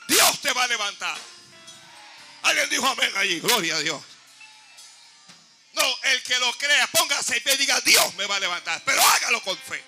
Dios 0.08 0.42
te 0.42 0.54
va 0.54 0.64
a 0.64 0.68
levantar. 0.68 1.18
Alguien 2.44 2.70
dijo 2.70 2.88
amén 2.88 3.12
allí. 3.18 3.40
Gloria 3.40 3.76
a 3.76 3.80
Dios. 3.80 4.02
No, 5.74 5.84
el 6.04 6.24
que 6.24 6.40
lo 6.40 6.52
crea, 6.54 6.88
póngase 6.88 7.42
y 7.46 7.58
diga, 7.58 7.80
Dios 7.82 8.14
me 8.16 8.26
va 8.26 8.38
a 8.38 8.40
levantar. 8.40 8.82
Pero 8.86 9.02
hágalo 9.02 9.42
con 9.44 9.58
fe. 9.58 9.84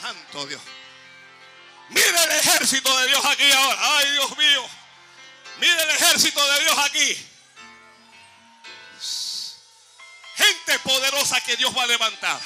Santo 0.00 0.46
Dios. 0.46 0.60
Mire 1.90 2.24
el 2.24 2.30
ejército 2.32 2.96
de 2.98 3.08
Dios 3.08 3.24
aquí 3.24 3.50
ahora. 3.52 3.98
Ay, 3.98 4.10
Dios 4.12 4.36
mío. 4.36 4.83
Mire 5.60 5.82
el 5.82 5.90
ejército 5.90 6.52
de 6.52 6.60
Dios 6.60 6.78
aquí. 6.78 7.26
Gente 10.36 10.78
poderosa 10.80 11.40
que 11.40 11.56
Dios 11.56 11.76
va 11.76 11.84
a 11.84 11.86
levantar. 11.86 12.40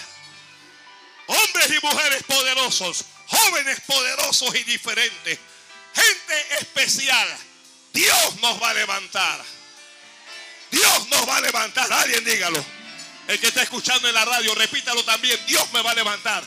Hombres 1.26 1.70
y 1.70 1.86
mujeres 1.86 2.22
poderosos. 2.24 3.04
Jóvenes 3.26 3.80
poderosos 3.86 4.54
y 4.54 4.62
diferentes. 4.64 5.38
Gente 5.94 6.54
especial. 6.60 7.38
Dios 7.92 8.36
nos 8.42 8.62
va 8.62 8.70
a 8.70 8.74
levantar. 8.74 9.44
Dios 10.70 11.08
nos 11.08 11.28
va 11.28 11.36
a 11.36 11.40
levantar. 11.40 11.90
Alguien 11.92 12.24
dígalo. 12.24 12.64
El 13.26 13.40
que 13.40 13.48
está 13.48 13.62
escuchando 13.62 14.08
en 14.08 14.14
la 14.14 14.24
radio, 14.24 14.54
repítalo 14.54 15.02
también. 15.04 15.38
Dios 15.46 15.70
me 15.72 15.82
va 15.82 15.90
a 15.92 15.94
levantar. 15.94 16.44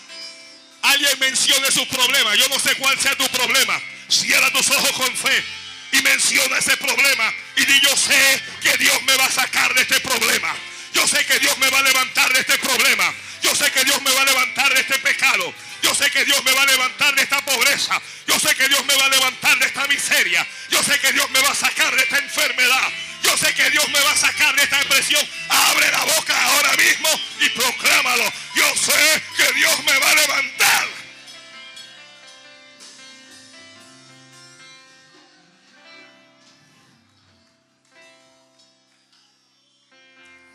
Alguien 0.84 1.20
mencione 1.20 1.72
sus 1.72 1.88
problemas. 1.88 2.38
Yo 2.38 2.48
no 2.50 2.60
sé 2.60 2.76
cuál 2.76 3.00
sea 3.00 3.16
tu 3.16 3.28
problema. 3.28 3.82
Cierra 4.10 4.52
tus 4.52 4.70
ojos 4.70 4.92
con 4.92 5.16
fe 5.16 5.44
y 5.92 6.02
menciona 6.02 6.58
ese 6.58 6.78
problema. 6.78 7.34
Y 7.56 7.66
di 7.66 7.80
yo 7.82 7.96
sé 7.96 8.42
que 8.62 8.78
Dios 8.78 9.02
me 9.04 9.16
va 9.18 9.26
a 9.26 9.32
sacar 9.32 9.74
de 9.74 9.82
este 9.82 10.00
problema. 10.00 10.56
Yo 10.94 11.08
sé 11.08 11.26
que 11.26 11.40
Dios 11.40 11.58
me 11.58 11.70
va 11.70 11.80
a 11.80 11.84
levantar 11.84 12.32
de 12.34 12.40
este 12.40 12.58
problema. 12.60 13.14
Yo 13.42 13.56
sé 13.56 13.72
que 13.72 13.84
Dios 13.84 14.02
me 14.02 14.14
va 14.14 14.22
a 14.22 14.26
levantar 14.26 14.74
de 14.74 14.82
este 14.82 15.00
pecado. 15.00 15.54
Yo 15.82 15.96
sé 15.96 16.12
que 16.12 16.24
Dios 16.26 16.44
me 16.44 16.52
va 16.52 16.62
a 16.62 16.66
levantar 16.66 17.16
de 17.16 17.24
esta 17.24 17.44
pobreza. 17.44 18.00
Yo 18.28 18.40
sé 18.40 18.56
que 18.56 18.68
Dios 18.68 18.86
me 18.86 18.96
va 18.96 19.06
a 19.06 19.10
levantar 19.10 19.58
de 19.58 19.66
esta 19.66 19.88
miseria. 19.88 20.46
Yo 20.70 20.84
sé 20.84 21.00
que 21.00 21.12
Dios 21.12 21.30
me 21.32 21.42
va 21.42 21.50
a 21.50 21.56
sacar 21.56 21.96
de 21.96 22.04
esta 22.04 22.20
enfermedad. 22.20 22.90
Yo 23.24 23.38
sé 23.38 23.54
que 23.54 23.70
Dios 23.70 23.88
me 23.90 24.00
va 24.00 24.12
a 24.12 24.18
sacar 24.18 24.56
de 24.56 24.64
esta 24.64 24.78
depresión. 24.78 25.28
Abre 25.50 25.92
la 25.92 26.04
boca 26.06 26.46
ahora 26.46 26.74
mismo 26.74 27.10
y 27.40 27.50
proclámalo. 27.50 28.32
Yo 28.56 28.76
sé 28.76 29.22
que 29.38 29.54
Dios 29.54 29.84
me 29.84 29.98
va 29.98 30.10
a 30.10 30.16
levantar. 30.16 31.01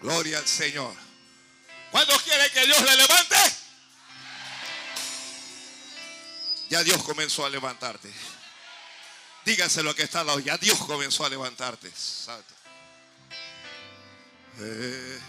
Gloria 0.03 0.39
al 0.39 0.47
Señor. 0.47 0.95
¿Cuándo 1.91 2.17
quiere 2.19 2.51
que 2.51 2.67
Dios 2.67 2.83
le 2.83 2.97
levante? 2.97 3.37
Ya 6.69 6.83
Dios 6.83 7.03
comenzó 7.03 7.47
a 7.47 7.51
levantarte. 7.51 8.13
Dígaselo 9.45 9.95
que 9.95 10.03
está 10.03 10.21
al 10.21 10.27
lado. 10.27 10.41
Ya 10.41 10.59
Dios 10.59 10.79
comenzó 10.81 11.25
a 11.25 11.29
levantarte. 11.29 11.93
Eh. 14.59 15.21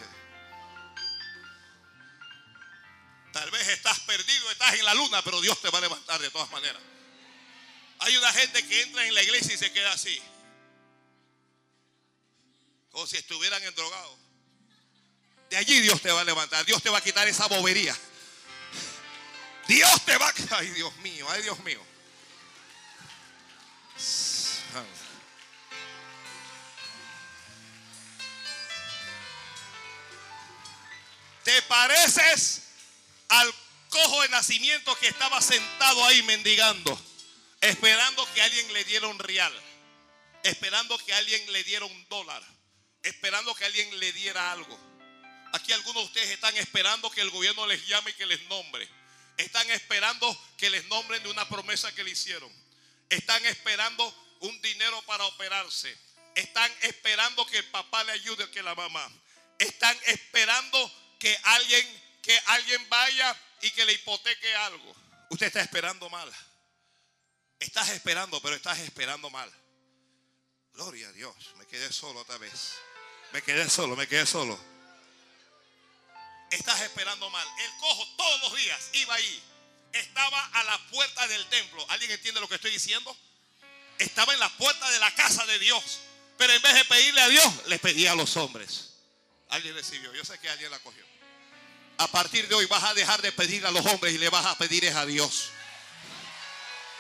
Tal 3.32 3.52
vez 3.52 3.68
estás 3.68 4.00
perdido, 4.00 4.50
estás 4.52 4.74
en 4.74 4.86
la 4.86 4.96
luna, 4.96 5.22
pero 5.22 5.40
Dios 5.42 5.62
te 5.62 5.70
va 5.70 5.78
a 5.78 5.82
levantar 5.82 6.20
de 6.20 6.32
todas 6.32 6.50
maneras. 6.50 6.82
Hay 8.00 8.18
una 8.18 8.34
gente 8.34 8.68
que 8.68 8.82
entra 8.82 9.06
en 9.06 9.14
la 9.14 9.22
iglesia 9.22 9.54
y 9.54 9.58
se 9.58 9.72
queda 9.72 9.94
así. 9.94 10.20
Como 12.90 13.06
si 13.06 13.18
estuvieran 13.18 13.62
endrogados. 13.64 14.27
De 15.50 15.58
allí 15.58 15.80
Dios 15.80 16.02
te 16.02 16.12
va 16.12 16.22
a 16.22 16.24
levantar. 16.24 16.66
Dios 16.66 16.82
te 16.82 16.90
va 16.90 16.98
a 16.98 17.02
quitar 17.02 17.28
esa 17.28 17.48
bobería. 17.48 17.96
Dios 19.68 20.06
te 20.06 20.18
va 20.18 20.28
a... 20.28 20.34
Ay, 20.58 20.70
Dios 20.70 20.96
mío, 20.98 21.28
ay, 21.30 21.42
Dios 21.42 21.60
mío. 21.60 21.82
Te 31.44 31.62
pareces 31.64 32.64
al 33.30 33.54
cojo 33.90 34.22
de 34.22 34.30
nacimiento 34.30 34.96
que 35.00 35.08
estaba 35.08 35.42
sentado 35.42 36.06
ahí 36.06 36.22
mendigando, 36.24 37.00
esperando 37.62 38.28
que 38.34 38.42
alguien 38.42 38.74
le 38.74 38.84
diera 38.84 39.08
un 39.08 39.18
real, 39.18 39.54
esperando 40.44 40.98
que 40.98 41.14
alguien 41.14 41.52
le 41.54 41.64
diera 41.64 41.86
un 41.86 42.10
dólar, 42.10 42.44
esperando 43.02 43.56
que 43.56 43.66
alguien 43.66 43.98
le 43.98 44.12
diera 44.12 44.52
algo. 44.52 44.87
Aquí 45.54 45.72
algunos 45.74 46.04
de 46.04 46.08
ustedes 46.08 46.30
están 46.30 46.56
esperando 46.58 47.10
que 47.10 47.22
el 47.22 47.30
gobierno 47.30 47.66
les 47.68 47.86
llame 47.88 48.12
y 48.12 48.14
que 48.14 48.26
les 48.26 48.42
nombre. 48.44 48.88
Están 49.38 49.70
esperando 49.72 50.36
que 50.58 50.70
les 50.70 50.86
nombren 50.88 51.22
de 51.24 51.30
una 51.30 51.48
promesa 51.48 51.94
que 51.94 52.04
le 52.04 52.12
hicieron. 52.12 52.52
Están 53.10 53.46
esperando 53.46 54.14
un 54.42 54.62
dinero 54.62 55.02
para 55.04 55.26
operarse. 55.26 55.96
Están 56.36 56.72
esperando 56.82 57.46
que 57.46 57.60
el 57.60 57.66
papá 57.66 58.04
le 58.04 58.12
ayude, 58.14 58.50
que 58.52 58.62
la 58.62 58.76
mamá. 58.76 59.10
Están 59.60 59.98
esperando 60.06 60.92
que 61.20 61.38
alguien, 61.44 62.02
que 62.22 62.38
alguien 62.48 62.88
vaya 62.90 63.36
y 63.62 63.72
que 63.72 63.86
le 63.86 63.94
hipoteque 63.94 64.56
algo. 64.56 64.96
Usted 65.30 65.48
está 65.48 65.62
esperando 65.62 66.10
mal. 66.10 66.32
Estás 67.60 67.90
esperando, 67.90 68.42
pero 68.42 68.56
estás 68.56 68.80
esperando 68.80 69.30
mal. 69.30 69.52
Gloria 70.74 71.08
a 71.08 71.12
Dios. 71.12 71.36
Me 71.58 71.66
quedé 71.66 71.92
solo 71.92 72.22
otra 72.22 72.38
vez. 72.38 72.76
Me 73.34 73.42
quedé 73.42 73.70
solo, 73.70 73.96
me 73.96 74.08
quedé 74.08 74.26
solo. 74.26 74.77
Estás 76.52 76.82
esperando 76.82 77.30
mal. 77.30 77.48
El 77.60 77.72
cojo 77.80 78.08
todos 78.18 78.42
los 78.42 78.56
días 78.56 78.90
iba 78.94 79.14
ahí. 79.16 79.44
Estaba 79.94 80.46
a 80.54 80.64
la 80.64 80.78
puerta 80.90 81.28
del 81.28 81.46
templo. 81.48 81.86
¿Alguien 81.90 82.12
entiende 82.12 82.40
lo 82.40 82.48
que 82.48 82.56
estoy 82.56 82.72
diciendo? 82.72 83.16
Estaba 84.00 84.34
en 84.34 84.40
la 84.40 84.50
puerta 84.58 84.90
de 84.92 85.00
la 85.00 85.14
casa 85.16 85.46
de 85.46 85.60
Dios. 85.60 86.00
Pero 86.38 86.54
en 86.54 86.62
vez 86.62 86.74
de 86.76 86.86
pedirle 86.86 87.22
a 87.22 87.30
Dios, 87.30 87.54
le 87.68 87.80
pedía 87.80 88.12
a 88.12 88.16
los 88.16 88.38
hombres. 88.38 88.92
Alguien 89.50 89.74
recibió. 89.74 90.14
Yo 90.14 90.24
sé 90.24 90.40
que 90.40 90.50
alguien 90.50 90.72
la 90.72 90.80
cogió. 90.80 91.04
A 91.98 92.08
partir 92.08 92.48
de 92.48 92.56
hoy 92.56 92.66
vas 92.68 92.84
a 92.84 92.94
dejar 92.94 93.22
de 93.22 93.32
pedir 93.32 93.66
a 93.66 93.72
los 93.72 93.86
hombres 93.86 94.14
y 94.14 94.18
le 94.20 94.30
vas 94.30 94.46
a 94.46 94.58
pedir 94.58 94.88
a 94.90 95.06
Dios. 95.06 95.50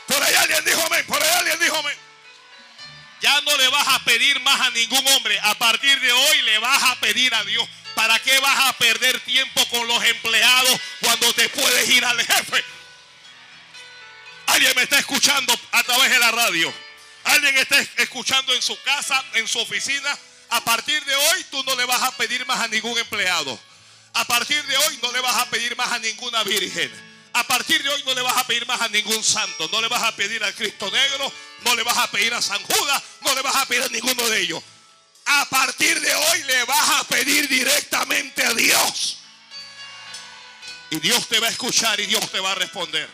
Por 0.07 0.21
ahí 0.23 0.33
alguien 0.33 0.65
dijo 0.65 0.81
amén. 0.81 1.05
Por 1.05 1.21
ahí 1.21 1.29
alguien 1.29 1.59
dijo 1.59 1.77
amén. 1.77 1.97
Ya 3.21 3.41
no 3.41 3.57
le 3.57 3.67
vas 3.69 3.87
a 3.87 4.03
pedir 4.03 4.39
más 4.41 4.59
a 4.59 4.69
ningún 4.71 5.05
hombre. 5.07 5.39
A 5.41 5.55
partir 5.57 5.99
de 5.99 6.11
hoy 6.11 6.41
le 6.43 6.59
vas 6.59 6.83
a 6.83 6.99
pedir 6.99 7.33
a 7.33 7.43
Dios. 7.43 7.67
¿Para 7.97 8.19
qué 8.19 8.39
vas 8.41 8.69
a 8.69 8.73
perder 8.73 9.19
tiempo 9.21 9.67
con 9.69 9.87
los 9.87 10.03
empleados 10.03 10.79
cuando 11.01 11.33
te 11.33 11.49
puedes 11.49 11.89
ir 11.89 12.05
al 12.05 12.23
jefe? 12.23 12.63
Alguien 14.45 14.71
me 14.75 14.83
está 14.83 14.99
escuchando 14.99 15.59
a 15.71 15.81
través 15.81 16.11
de 16.11 16.19
la 16.19 16.29
radio. 16.29 16.71
Alguien 17.23 17.57
está 17.57 17.79
escuchando 17.97 18.53
en 18.53 18.61
su 18.61 18.79
casa, 18.83 19.25
en 19.33 19.47
su 19.47 19.57
oficina. 19.57 20.15
A 20.49 20.63
partir 20.63 21.03
de 21.05 21.15
hoy 21.15 21.43
tú 21.49 21.63
no 21.63 21.75
le 21.75 21.85
vas 21.85 22.03
a 22.03 22.15
pedir 22.15 22.45
más 22.45 22.59
a 22.59 22.67
ningún 22.67 22.95
empleado. 22.99 23.59
A 24.13 24.25
partir 24.25 24.63
de 24.63 24.77
hoy 24.77 24.99
no 25.01 25.11
le 25.11 25.19
vas 25.19 25.35
a 25.35 25.49
pedir 25.49 25.75
más 25.75 25.91
a 25.91 25.97
ninguna 25.97 26.43
virgen. 26.43 26.91
A 27.33 27.47
partir 27.47 27.81
de 27.81 27.89
hoy 27.89 28.03
no 28.03 28.13
le 28.13 28.21
vas 28.21 28.37
a 28.37 28.45
pedir 28.45 28.67
más 28.67 28.79
a 28.79 28.89
ningún 28.89 29.23
santo. 29.23 29.67
No 29.71 29.81
le 29.81 29.87
vas 29.87 30.03
a 30.03 30.15
pedir 30.15 30.43
al 30.43 30.53
Cristo 30.53 30.91
Negro. 30.91 31.33
No 31.65 31.73
le 31.73 31.81
vas 31.81 31.97
a 31.97 32.11
pedir 32.11 32.31
a 32.35 32.43
San 32.43 32.61
Judas. 32.61 33.01
No 33.21 33.33
le 33.33 33.41
vas 33.41 33.55
a 33.55 33.65
pedir 33.65 33.81
a 33.81 33.89
ninguno 33.89 34.29
de 34.29 34.39
ellos 34.39 34.63
a 35.27 35.45
partir 35.45 35.99
de 35.99 36.15
hoy 36.15 36.43
le 36.43 36.63
vas 36.65 36.89
a 36.99 37.03
pedir 37.05 37.47
directamente 37.49 38.43
a 38.45 38.53
Dios. 38.53 39.17
Y 40.89 40.99
Dios 40.99 41.27
te 41.27 41.39
va 41.39 41.47
a 41.47 41.51
escuchar 41.51 41.99
y 41.99 42.05
Dios 42.05 42.31
te 42.31 42.39
va 42.39 42.53
a 42.53 42.55
responder. 42.55 43.09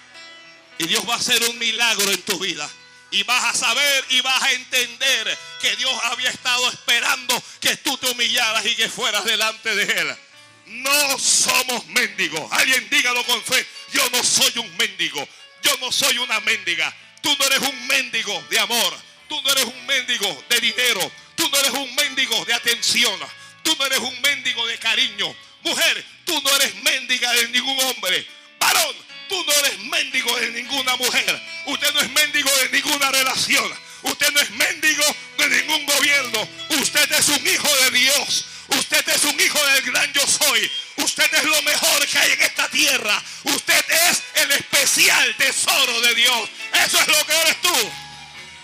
Y 0.78 0.86
Dios 0.86 1.08
va 1.10 1.16
a 1.16 1.18
hacer 1.18 1.44
un 1.50 1.58
milagro 1.58 2.10
en 2.12 2.22
tu 2.22 2.38
vida. 2.40 2.70
Y 3.12 3.24
vas 3.24 3.44
a 3.44 3.54
saber 3.58 4.06
y 4.10 4.22
vas 4.22 4.42
a 4.42 4.52
entender 4.54 5.38
que 5.62 5.76
Dios 5.76 5.92
había 6.06 6.30
estado 6.30 6.70
esperando 6.70 7.42
que 7.60 7.78
tú 7.78 7.98
te 7.98 8.10
humillaras 8.10 8.66
y 8.66 8.76
que 8.76 8.90
fueras 8.90 9.24
delante 9.26 9.76
de 9.76 9.84
Él. 9.84 10.18
no 10.66 11.20
somos 11.20 11.86
mendigos. 11.88 12.52
Alguien 12.52 12.88
dígalo 12.90 13.24
con 13.26 13.44
fe. 13.44 13.66
Yo 13.92 14.08
no 14.12 14.24
soy 14.24 14.52
un 14.58 14.78
mendigo. 14.78 15.28
Yo 15.62 15.72
no 15.80 15.92
soy 15.92 16.18
una 16.18 16.40
mendiga. 16.42 16.96
Tú 17.22 17.36
no 17.40 17.46
eres 17.46 17.60
un 17.60 17.88
mendigo 17.88 18.44
de 18.50 18.60
amor. 18.60 18.98
Tú 19.30 19.42
no 19.42 19.52
eres 19.52 19.66
un 19.66 19.86
mendigo 19.86 20.44
de 20.50 20.60
dinero. 20.60 21.12
Tú 21.44 21.50
no 21.50 21.60
eres 21.60 21.72
un 21.72 21.96
mendigo 21.96 22.46
de 22.46 22.54
atención. 22.54 23.20
Tú 23.64 23.76
no 23.78 23.86
eres 23.86 24.00
un 24.00 24.22
mendigo 24.22 24.66
de 24.66 24.78
cariño. 24.78 25.36
Mujer, 25.64 26.06
tú 26.24 26.42
no 26.42 26.56
eres 26.56 26.74
mendiga 26.76 27.34
de 27.34 27.50
ningún 27.50 27.78
hombre. 27.82 28.26
Varón, 28.58 28.96
tú 29.28 29.44
no 29.44 29.52
eres 29.52 29.78
mendigo 29.80 30.40
de 30.40 30.52
ninguna 30.52 30.96
mujer. 30.96 31.42
Usted 31.66 31.94
no 31.94 32.00
es 32.00 32.10
mendigo 32.12 32.50
de 32.50 32.70
ninguna 32.70 33.12
relación. 33.12 33.74
Usted 34.04 34.32
no 34.32 34.40
es 34.40 34.52
mendigo 34.52 35.04
de 35.38 35.50
ningún 35.50 35.86
gobierno. 35.86 36.48
Usted 36.80 37.12
es 37.12 37.28
un 37.28 37.46
hijo 37.46 37.76
de 37.76 37.92
Dios. 37.92 38.46
Usted 38.70 39.10
es 39.10 39.24
un 39.26 39.38
hijo 39.42 39.66
del 39.66 39.82
gran 39.82 40.14
yo 40.14 40.26
soy. 40.26 40.72
Usted 40.96 41.30
es 41.34 41.44
lo 41.44 41.62
mejor 41.64 42.08
que 42.08 42.20
hay 42.20 42.32
en 42.32 42.42
esta 42.42 42.70
tierra. 42.70 43.22
Usted 43.44 43.84
es 44.10 44.24
el 44.36 44.52
especial 44.52 45.36
tesoro 45.36 46.00
de 46.00 46.16
Dios. 46.16 46.50
Eso 46.86 47.02
es 47.02 47.08
lo 47.10 47.26
que 47.26 47.34
eres 47.34 47.62
tú. 47.62 47.92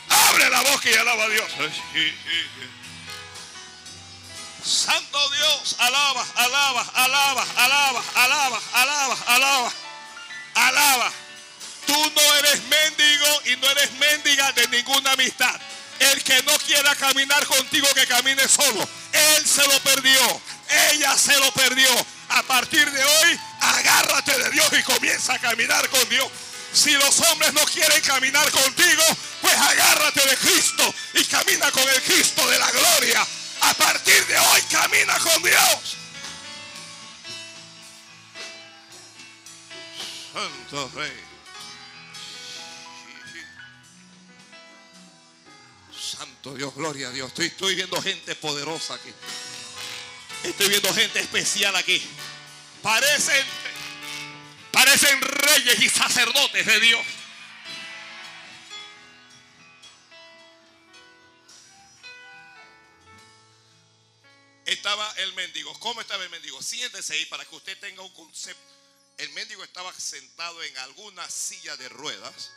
Abre 0.09 0.49
la 0.49 0.61
boca 0.61 0.89
y 0.89 0.93
alaba 0.93 1.23
a 1.23 1.29
Dios. 1.29 1.51
Santo 4.63 5.29
Dios, 5.31 5.75
alaba, 5.79 6.25
alaba, 6.35 6.81
alaba, 6.93 7.45
alaba, 7.55 8.03
alaba, 8.15 8.61
alaba, 8.73 9.17
alaba, 9.27 9.73
alaba. 10.55 11.11
Tú 11.85 12.11
no 12.15 12.35
eres 12.35 12.61
mendigo 12.63 13.41
y 13.45 13.55
no 13.57 13.69
eres 13.71 13.91
mendiga 13.93 14.51
de 14.51 14.67
ninguna 14.67 15.11
amistad. 15.13 15.59
El 15.99 16.23
que 16.23 16.41
no 16.43 16.57
quiera 16.59 16.95
caminar 16.95 17.45
contigo, 17.47 17.87
que 17.93 18.05
camine 18.07 18.47
solo. 18.47 18.87
Él 19.11 19.47
se 19.47 19.65
lo 19.67 19.79
perdió. 19.79 20.41
Ella 20.91 21.17
se 21.17 21.37
lo 21.39 21.51
perdió. 21.51 21.89
A 22.29 22.43
partir 22.43 22.89
de 22.91 23.03
hoy, 23.03 23.39
agárrate 23.59 24.37
de 24.37 24.51
Dios 24.51 24.67
y 24.79 24.83
comienza 24.83 25.33
a 25.33 25.39
caminar 25.39 25.89
con 25.89 26.07
Dios. 26.09 26.29
Si 26.73 26.91
los 26.93 27.19
hombres 27.21 27.53
no 27.53 27.63
quieren 27.65 28.01
caminar 28.01 28.49
contigo, 28.51 29.03
pues 29.41 29.55
agárrate 29.55 30.25
de 30.25 30.37
Cristo 30.37 30.93
y 31.13 31.23
camina 31.25 31.71
con 31.71 31.87
el 31.87 32.01
Cristo 32.03 32.47
de 32.47 32.59
la 32.59 32.71
gloria. 32.71 33.25
A 33.61 33.73
partir 33.73 34.25
de 34.27 34.37
hoy 34.37 34.61
camina 34.71 35.17
con 35.19 35.43
Dios. 35.43 35.97
Santo 40.31 40.91
Rey. 40.95 41.29
Santo 45.99 46.53
Dios, 46.53 46.73
gloria 46.75 47.09
a 47.09 47.11
Dios. 47.11 47.31
Estoy, 47.37 47.75
viendo 47.75 48.01
gente 48.01 48.35
poderosa 48.35 48.93
aquí. 48.93 49.13
Estoy 50.43 50.69
viendo 50.69 50.93
gente 50.93 51.19
especial 51.19 51.75
aquí. 51.75 52.01
Parecen, 52.81 53.45
parecen 54.71 55.21
reyes 55.21 55.79
y 55.81 55.89
sacerdotes 55.89 56.65
de 56.65 56.79
Dios. 56.79 57.05
Estaba 64.65 65.11
el 65.17 65.33
mendigo. 65.33 65.77
¿Cómo 65.79 65.99
estaba 65.99 66.23
el 66.23 66.29
mendigo? 66.29 66.61
Siéntese 66.61 67.13
ahí 67.13 67.25
para 67.25 67.43
que 67.43 67.55
usted 67.55 67.79
tenga 67.79 68.03
un 68.03 68.13
concepto. 68.13 68.73
El 69.17 69.29
mendigo 69.31 69.63
estaba 69.63 69.91
sentado 69.93 70.61
en 70.63 70.77
alguna 70.77 71.27
silla 71.29 71.75
de 71.75 71.89
ruedas. 71.89 72.51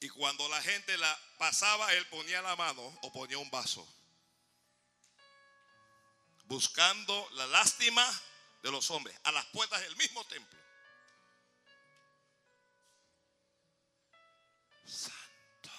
Y 0.00 0.08
cuando 0.10 0.48
la 0.48 0.60
gente 0.60 0.98
la 0.98 1.18
pasaba, 1.38 1.92
él 1.94 2.06
ponía 2.08 2.42
la 2.42 2.54
mano 2.56 2.82
o 3.02 3.12
ponía 3.12 3.38
un 3.38 3.50
vaso. 3.50 3.86
Buscando 6.44 7.28
la 7.32 7.46
lástima 7.46 8.22
de 8.62 8.70
los 8.70 8.90
hombres 8.90 9.18
a 9.24 9.32
las 9.32 9.44
puertas 9.46 9.80
del 9.80 9.96
mismo 9.96 10.24
templo. 10.24 10.58
Santo. 14.84 15.70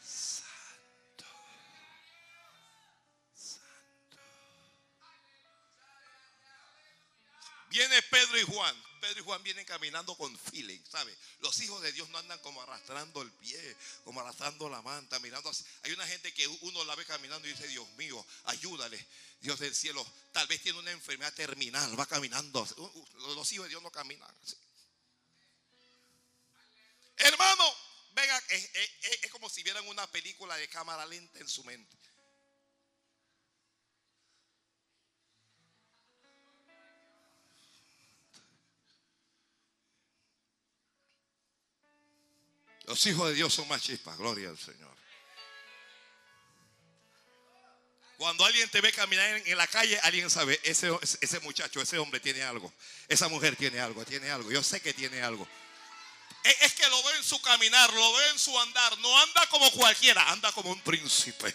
Santo. 0.00 1.24
Santo. 3.34 4.22
Viene 7.70 8.02
Pedro 8.02 8.38
y 8.38 8.42
Juan. 8.42 8.76
Pedro 9.06 9.20
y 9.20 9.24
Juan 9.24 9.42
vienen 9.44 9.64
caminando 9.64 10.16
con 10.16 10.36
feeling, 10.36 10.80
¿sabe? 10.90 11.16
Los 11.38 11.60
hijos 11.60 11.80
de 11.80 11.92
Dios 11.92 12.08
no 12.08 12.18
andan 12.18 12.40
como 12.40 12.60
arrastrando 12.60 13.22
el 13.22 13.30
pie, 13.32 13.76
como 14.02 14.20
arrastrando 14.20 14.68
la 14.68 14.82
manta, 14.82 15.20
mirando 15.20 15.48
así. 15.48 15.64
Hay 15.82 15.92
una 15.92 16.04
gente 16.08 16.34
que 16.34 16.48
uno 16.48 16.84
la 16.84 16.96
ve 16.96 17.04
caminando 17.04 17.46
y 17.46 17.52
dice, 17.52 17.68
Dios 17.68 17.88
mío, 17.90 18.24
ayúdale. 18.44 19.06
Dios 19.40 19.60
del 19.60 19.74
cielo, 19.74 20.04
tal 20.32 20.48
vez 20.48 20.60
tiene 20.60 20.80
una 20.80 20.90
enfermedad 20.90 21.32
terminal, 21.34 21.98
va 21.98 22.06
caminando. 22.06 22.66
Los 23.34 23.52
hijos 23.52 23.66
de 23.66 23.70
Dios 23.70 23.82
no 23.82 23.92
caminan 23.92 24.28
así. 24.42 24.56
Hermano, 27.18 27.64
venga, 28.12 28.42
es 28.48 29.30
como 29.30 29.48
si 29.48 29.62
vieran 29.62 29.86
una 29.86 30.10
película 30.10 30.56
de 30.56 30.68
cámara 30.68 31.06
lenta 31.06 31.38
en 31.38 31.48
su 31.48 31.62
mente. 31.62 31.96
Los 42.86 43.04
hijos 43.06 43.28
de 43.28 43.34
Dios 43.34 43.52
son 43.52 43.66
más 43.68 43.82
chispas, 43.82 44.16
gloria 44.16 44.48
al 44.48 44.58
Señor. 44.58 44.94
Cuando 48.16 48.44
alguien 48.46 48.68
te 48.70 48.80
ve 48.80 48.92
caminar 48.92 49.42
en 49.44 49.58
la 49.58 49.66
calle, 49.66 49.98
alguien 50.00 50.30
sabe, 50.30 50.58
ese, 50.62 50.90
ese 51.20 51.40
muchacho, 51.40 51.82
ese 51.82 51.98
hombre 51.98 52.18
tiene 52.18 52.42
algo. 52.42 52.72
Esa 53.08 53.28
mujer 53.28 53.56
tiene 53.56 53.78
algo, 53.80 54.04
tiene 54.06 54.30
algo. 54.30 54.50
Yo 54.50 54.62
sé 54.62 54.80
que 54.80 54.94
tiene 54.94 55.20
algo. 55.22 55.46
Es 56.42 56.74
que 56.74 56.88
lo 56.88 57.02
ve 57.02 57.16
en 57.16 57.24
su 57.24 57.40
caminar, 57.42 57.92
lo 57.92 58.12
ve 58.14 58.28
en 58.30 58.38
su 58.38 58.58
andar. 58.58 58.96
No 58.98 59.20
anda 59.20 59.46
como 59.50 59.70
cualquiera, 59.72 60.30
anda 60.30 60.50
como 60.52 60.70
un 60.70 60.80
príncipe. 60.80 61.54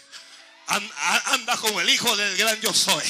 Anda 0.66 1.56
como 1.56 1.80
el 1.80 1.90
hijo 1.90 2.14
del 2.16 2.36
gran 2.36 2.60
yo 2.60 2.72
soy. 2.72 3.02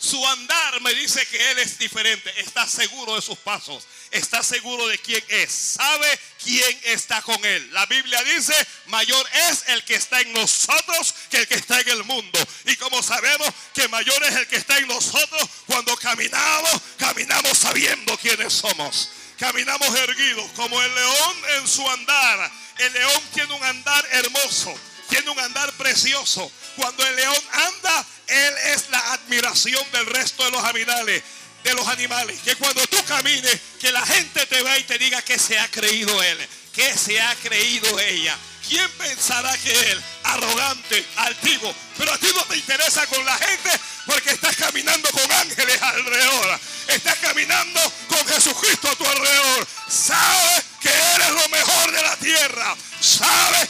Su 0.00 0.26
andar 0.26 0.80
me 0.82 0.92
dice 0.94 1.24
que 1.26 1.50
Él 1.50 1.58
es 1.60 1.78
diferente. 1.78 2.32
Está 2.40 2.66
seguro 2.66 3.14
de 3.14 3.22
sus 3.22 3.38
pasos. 3.38 3.86
Está 4.10 4.42
seguro 4.42 4.86
de 4.88 4.98
quién 4.98 5.24
es. 5.28 5.50
Sabe 5.50 6.20
quién 6.42 6.80
está 6.84 7.22
con 7.22 7.42
Él. 7.44 7.72
La 7.72 7.86
Biblia 7.86 8.22
dice, 8.24 8.54
mayor 8.86 9.26
es 9.48 9.64
el 9.68 9.82
que 9.84 9.94
está 9.94 10.20
en 10.20 10.32
nosotros 10.34 11.14
que 11.30 11.38
el 11.38 11.48
que 11.48 11.54
está 11.54 11.80
en 11.80 11.88
el 11.88 12.04
mundo. 12.04 12.38
Y 12.66 12.76
como 12.76 13.02
sabemos 13.02 13.48
que 13.72 13.88
mayor 13.88 14.22
es 14.24 14.36
el 14.36 14.46
que 14.48 14.56
está 14.56 14.76
en 14.76 14.86
nosotros, 14.86 15.48
cuando 15.66 15.96
caminamos, 15.96 16.82
caminamos 16.98 17.56
sabiendo 17.56 18.18
quiénes 18.18 18.52
somos. 18.52 19.10
Caminamos 19.38 19.88
erguidos 19.96 20.50
como 20.54 20.80
el 20.80 20.94
león 20.94 21.36
en 21.56 21.68
su 21.68 21.88
andar. 21.90 22.52
El 22.78 22.92
león 22.92 23.22
tiene 23.32 23.54
un 23.54 23.64
andar 23.64 24.06
hermoso. 24.12 24.78
Tiene 25.12 25.28
un 25.28 25.38
andar 25.40 25.70
precioso. 25.74 26.50
Cuando 26.74 27.06
el 27.06 27.14
león 27.16 27.36
anda, 27.52 28.06
él 28.28 28.54
es 28.72 28.88
la 28.88 29.12
admiración 29.12 29.84
del 29.92 30.06
resto 30.06 30.42
de 30.42 30.50
los 30.50 30.64
animales. 30.64 31.22
De 31.62 31.74
los 31.74 31.86
animales. 31.86 32.40
Que 32.42 32.56
cuando 32.56 32.86
tú 32.86 32.96
camines, 33.04 33.60
que 33.78 33.92
la 33.92 34.06
gente 34.06 34.46
te 34.46 34.62
vea 34.62 34.78
y 34.78 34.84
te 34.84 34.96
diga 34.96 35.20
que 35.20 35.38
se 35.38 35.58
ha 35.58 35.68
creído 35.68 36.22
él. 36.22 36.38
Que 36.72 36.96
se 36.96 37.20
ha 37.20 37.34
creído 37.42 38.00
ella. 38.00 38.38
¿Quién 38.66 38.90
pensará 38.92 39.54
que 39.58 39.78
él, 39.90 40.02
arrogante, 40.24 41.04
altivo, 41.16 41.74
pero 41.98 42.10
a 42.10 42.16
ti 42.16 42.28
no 42.34 42.44
te 42.44 42.56
interesa 42.56 43.06
con 43.08 43.22
la 43.26 43.36
gente 43.36 43.70
porque 44.06 44.30
estás 44.30 44.56
caminando 44.56 45.10
con 45.10 45.30
ángeles 45.30 45.82
alrededor? 45.82 46.60
Estás 46.88 47.18
caminando 47.18 47.80
con 48.08 48.26
Jesucristo 48.28 48.88
a 48.88 48.94
tu 48.94 49.04
alrededor. 49.04 49.68
Sabes 49.90 50.64
que 50.80 50.88
eres 50.88 51.30
lo 51.30 51.48
mejor 51.50 51.92
de 51.92 52.02
la 52.02 52.16
tierra. 52.16 52.76
Sabes 53.00 53.68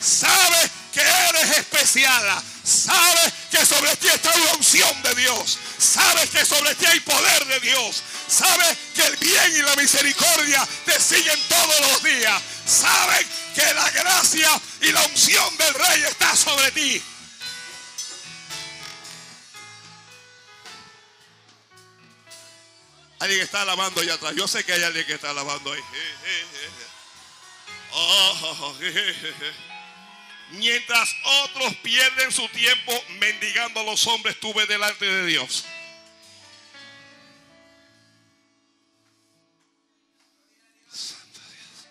Sabes 0.00 0.70
que 0.92 1.00
eres 1.00 1.58
especial. 1.58 2.42
Sabes 2.64 3.32
que 3.50 3.66
sobre 3.66 3.94
ti 3.96 4.08
está 4.08 4.36
la 4.36 4.54
unción 4.54 5.02
de 5.02 5.14
Dios. 5.16 5.58
Sabes 5.78 6.30
que 6.30 6.44
sobre 6.44 6.74
ti 6.76 6.86
hay 6.86 7.00
poder 7.00 7.44
de 7.46 7.60
Dios. 7.60 8.02
Sabes 8.28 8.76
que 8.94 9.02
el 9.06 9.16
bien 9.16 9.56
y 9.56 9.62
la 9.62 9.76
misericordia 9.76 10.66
te 10.86 10.98
siguen 11.00 11.38
todos 11.48 11.80
los 11.80 12.02
días. 12.02 12.42
Sabes 12.66 13.26
que 13.54 13.74
la 13.74 13.90
gracia 13.90 14.60
y 14.80 14.92
la 14.92 15.02
unción 15.02 15.56
del 15.58 15.74
rey 15.74 16.02
está 16.04 16.34
sobre 16.36 16.70
ti. 16.72 17.02
Alguien 23.20 23.40
está 23.40 23.62
alabando 23.62 24.00
allá 24.00 24.14
atrás. 24.14 24.34
Yo 24.36 24.46
sé 24.46 24.64
que 24.64 24.72
hay 24.72 24.82
alguien 24.82 25.06
que 25.06 25.14
está 25.14 25.30
alabando 25.30 25.72
ahí. 25.72 25.80
Oh, 27.96 28.76
mientras 30.50 31.14
otros 31.44 31.76
pierden 31.76 32.32
su 32.32 32.48
tiempo 32.48 32.92
mendigando 33.20 33.80
a 33.80 33.84
los 33.84 34.04
hombres, 34.08 34.38
tuve 34.40 34.66
delante 34.66 35.04
de 35.04 35.26
Dios. 35.26 35.64
Santo 40.90 41.40
Dios. 41.40 41.86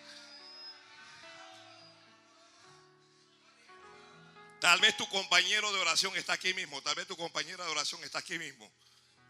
Tal 4.60 4.82
vez 4.82 4.98
tu 4.98 5.08
compañero 5.08 5.72
de 5.72 5.80
oración 5.80 6.16
está 6.18 6.34
aquí 6.34 6.54
mismo. 6.54 6.82
Tal 6.82 6.96
vez 6.96 7.08
tu 7.08 7.16
compañera 7.16 7.64
de 7.64 7.72
oración 7.72 8.04
está 8.04 8.20
aquí 8.20 8.38
mismo. 8.38 8.70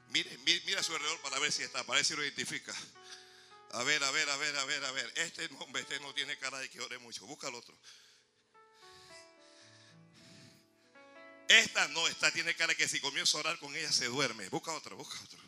Mire, 0.10 0.38
mira, 0.40 0.80
a 0.80 0.84
su 0.84 0.94
alrededor 0.94 1.20
para 1.22 1.38
ver 1.38 1.52
si 1.52 1.62
está, 1.62 1.84
para 1.84 1.98
ver 1.98 2.06
si 2.06 2.16
lo 2.16 2.24
identifica. 2.24 2.74
A 3.74 3.82
ver, 3.82 4.04
a 4.04 4.12
ver, 4.12 4.30
a 4.30 4.38
ver, 4.38 4.56
a 4.56 4.66
ver, 4.66 4.86
a 4.86 4.92
ver. 4.92 5.14
Este 5.16 5.50
hombre, 5.60 5.82
este 5.82 6.00
no 6.00 6.14
tiene 6.14 6.38
cara 6.38 6.60
de 6.60 6.70
que 6.70 6.80
ore 6.80 7.00
mucho. 7.00 7.26
Busca 7.26 7.48
al 7.48 7.56
otro. 7.56 7.76
Esta 11.48 11.88
no, 11.88 12.08
esta 12.08 12.32
tiene 12.32 12.56
cara 12.56 12.70
de 12.70 12.76
que 12.76 12.88
si 12.88 13.00
comienzo 13.00 13.38
a 13.38 13.40
orar 13.42 13.58
con 13.58 13.76
ella 13.76 13.92
se 13.92 14.06
duerme. 14.06 14.48
Busca 14.50 14.72
otro, 14.74 14.96
busca 14.96 15.20
otro. 15.24 15.40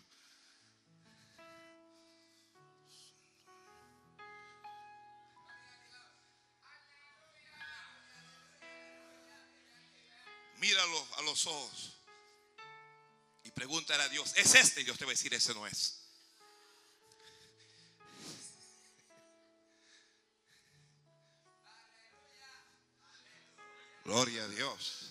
Míralo 10.57 11.07
a 11.17 11.21
los 11.21 11.45
ojos 11.45 11.93
y 13.43 13.51
pregúntale 13.51 14.01
a 14.01 14.09
Dios, 14.09 14.33
¿es 14.35 14.55
este? 14.55 14.81
Y 14.81 14.83
Dios 14.85 14.97
te 14.97 15.05
va 15.05 15.11
a 15.11 15.13
decir, 15.13 15.31
ese 15.31 15.53
no 15.53 15.67
es. 15.67 16.04
Gloria 24.05 24.43
a 24.43 24.47
Dios. 24.47 25.09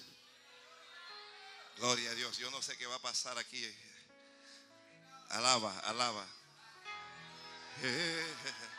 Gloria 1.79 2.11
a 2.11 2.15
Dios. 2.15 2.39
Yo 2.39 2.51
no 2.51 2.63
sé 2.63 2.77
qué 2.79 2.87
va 2.87 2.95
a 2.95 3.03
pasar 3.03 3.37
aquí. 3.39 3.63
Alaba, 5.31 5.79
alaba. 5.81 6.27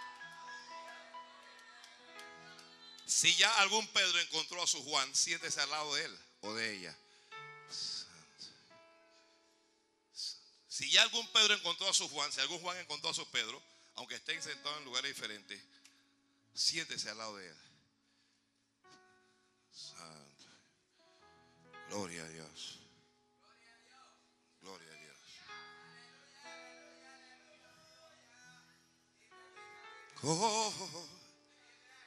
Si 3.08 3.34
ya 3.36 3.62
algún 3.62 3.88
Pedro 3.90 4.20
encontró 4.20 4.64
a 4.64 4.68
su 4.68 4.84
Juan, 4.84 5.14
siéntese 5.16 5.62
al 5.62 5.70
lado 5.70 5.94
de 5.94 6.06
él 6.06 6.20
o 6.42 6.54
de 6.54 6.76
ella. 6.76 6.98
Si 10.68 10.92
ya 10.92 11.04
algún 11.04 11.26
Pedro 11.32 11.54
encontró 11.54 11.88
a 11.88 11.94
su 11.94 12.10
Juan, 12.10 12.32
si 12.32 12.42
algún 12.42 12.60
Juan 12.60 12.78
encontró 12.78 13.12
a 13.12 13.14
su 13.14 13.26
Pedro, 13.30 13.62
aunque 13.96 14.16
estén 14.16 14.42
sentados 14.42 14.80
en 14.80 14.86
lugares 14.86 15.16
diferentes, 15.16 15.62
siéntese 16.54 17.10
al 17.10 17.20
lado 17.20 17.38
de 17.38 17.48
él. 17.48 17.65
Gloria 21.90 22.24
a 22.24 22.28
Dios. 22.28 22.80
Gloria 24.62 24.92
a 24.92 24.96
Dios. 24.96 25.18
Oh, 30.24 31.08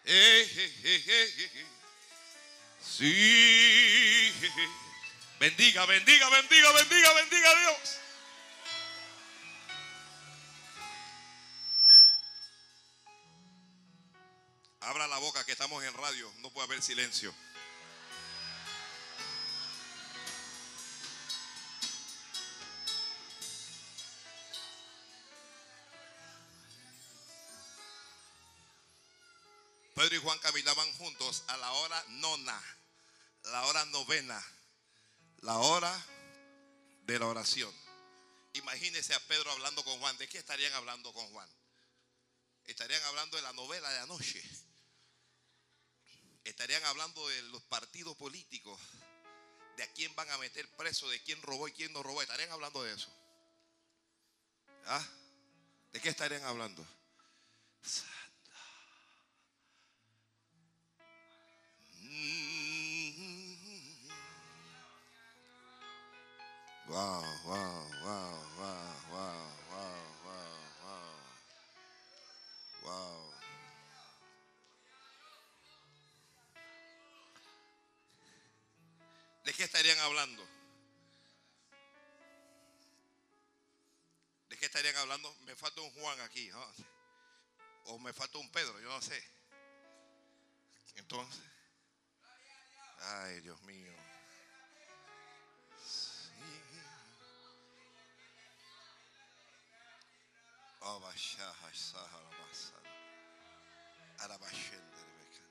eh, 0.05 0.49
eh, 0.57 0.75
eh, 0.85 1.05
eh, 1.07 1.51
eh. 1.55 1.67
Sí. 2.81 4.33
Bendiga, 5.39 5.87
bendiga, 5.87 6.29
bendiga, 6.31 6.73
bendiga, 6.73 7.13
bendiga 7.15 7.51
a 7.51 7.61
Dios. 7.61 8.01
Abra 14.81 15.07
la 15.07 15.19
boca 15.19 15.45
que 15.45 15.53
estamos 15.53 15.85
en 15.85 15.93
radio, 15.95 16.33
no 16.39 16.51
puede 16.51 16.67
haber 16.67 16.83
silencio. 16.83 17.33
Nona, 32.09 32.63
la 33.45 33.65
hora 33.67 33.85
novena, 33.87 34.43
la 35.39 35.59
hora 35.59 36.07
de 37.03 37.19
la 37.19 37.27
oración. 37.27 37.75
Imagínese 38.55 39.15
a 39.15 39.21
Pedro 39.21 39.51
hablando 39.53 39.85
con 39.85 39.99
Juan. 40.01 40.17
¿De 40.19 40.29
qué 40.29 40.39
estarían 40.39 40.73
hablando 40.75 41.13
con 41.13 41.27
Juan? 41.29 41.49
Estarían 42.65 43.03
hablando 43.05 43.37
de 43.37 43.43
la 43.43 43.53
novela 43.53 43.89
de 43.91 43.99
anoche. 44.01 44.43
Estarían 46.45 46.85
hablando 46.85 47.27
de 47.29 47.43
los 47.43 47.63
partidos 47.65 48.17
políticos, 48.17 48.81
de 49.77 49.83
a 49.83 49.93
quién 49.93 50.15
van 50.15 50.31
a 50.31 50.39
meter 50.39 50.69
preso, 50.77 51.09
de 51.09 51.23
quién 51.23 51.41
robó 51.43 51.69
y 51.69 51.73
quién 51.73 51.93
no 51.93 52.03
robó. 52.03 52.21
Estarían 52.23 52.51
hablando 52.51 52.83
de 52.83 52.95
eso. 52.95 53.11
¿Ah? 54.87 55.07
¿De 55.93 56.01
qué 56.01 56.09
estarían 56.09 56.45
hablando? 56.45 56.87
Wow, 66.89 67.23
wow, 67.45 67.85
wow, 68.03 68.39
wow, 68.59 68.89
wow, 69.13 69.53
wow, 69.71 69.99
wow, 70.25 70.57
wow. 70.83 71.15
Wow. 72.83 73.33
¿De 79.45 79.53
qué 79.53 79.65
estarían 79.65 79.99
hablando? 79.99 80.43
¿De 84.49 84.57
qué 84.57 84.65
estarían 84.65 84.97
hablando? 84.97 85.35
Me 85.45 85.55
falta 85.55 85.83
un 85.83 85.91
Juan 85.93 86.21
aquí, 86.23 86.49
¿no? 86.49 86.67
O 87.85 87.99
me 87.99 88.13
falta 88.15 88.39
un 88.39 88.51
Pedro, 88.51 88.81
yo 88.81 88.89
no 88.89 89.03
sé. 89.03 89.23
Entonces, 90.97 91.48
ay 93.01 93.41
Dios 93.41 93.61
mío. 93.63 93.93
Sí. 95.85 96.31
Arabashenderebeka. 104.19 105.43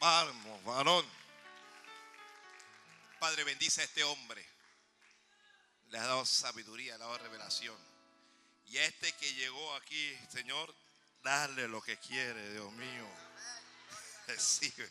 Vamos, 0.00 0.64
varón. 0.64 1.06
Padre, 3.18 3.44
bendice 3.44 3.80
a 3.80 3.84
este 3.84 4.04
hombre. 4.04 4.46
Le 5.88 5.98
ha 5.98 6.06
dado 6.06 6.24
sabiduría, 6.24 6.96
le 6.98 7.04
ha 7.04 7.06
dado 7.06 7.18
revelación. 7.18 7.76
Y 8.66 8.78
a 8.78 8.84
este 8.86 9.12
que 9.12 9.32
llegó 9.34 9.74
aquí, 9.76 10.18
Señor, 10.30 10.74
darle 11.22 11.68
lo 11.68 11.80
que 11.80 11.96
quiere, 11.98 12.52
Dios 12.52 12.72
mío. 12.72 13.23
Recibe. 14.28 14.90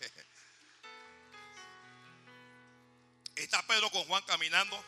Está 3.35 3.65
Pedro 3.65 3.89
con 3.89 4.05
Juan 4.05 4.23
caminando. 4.23 4.83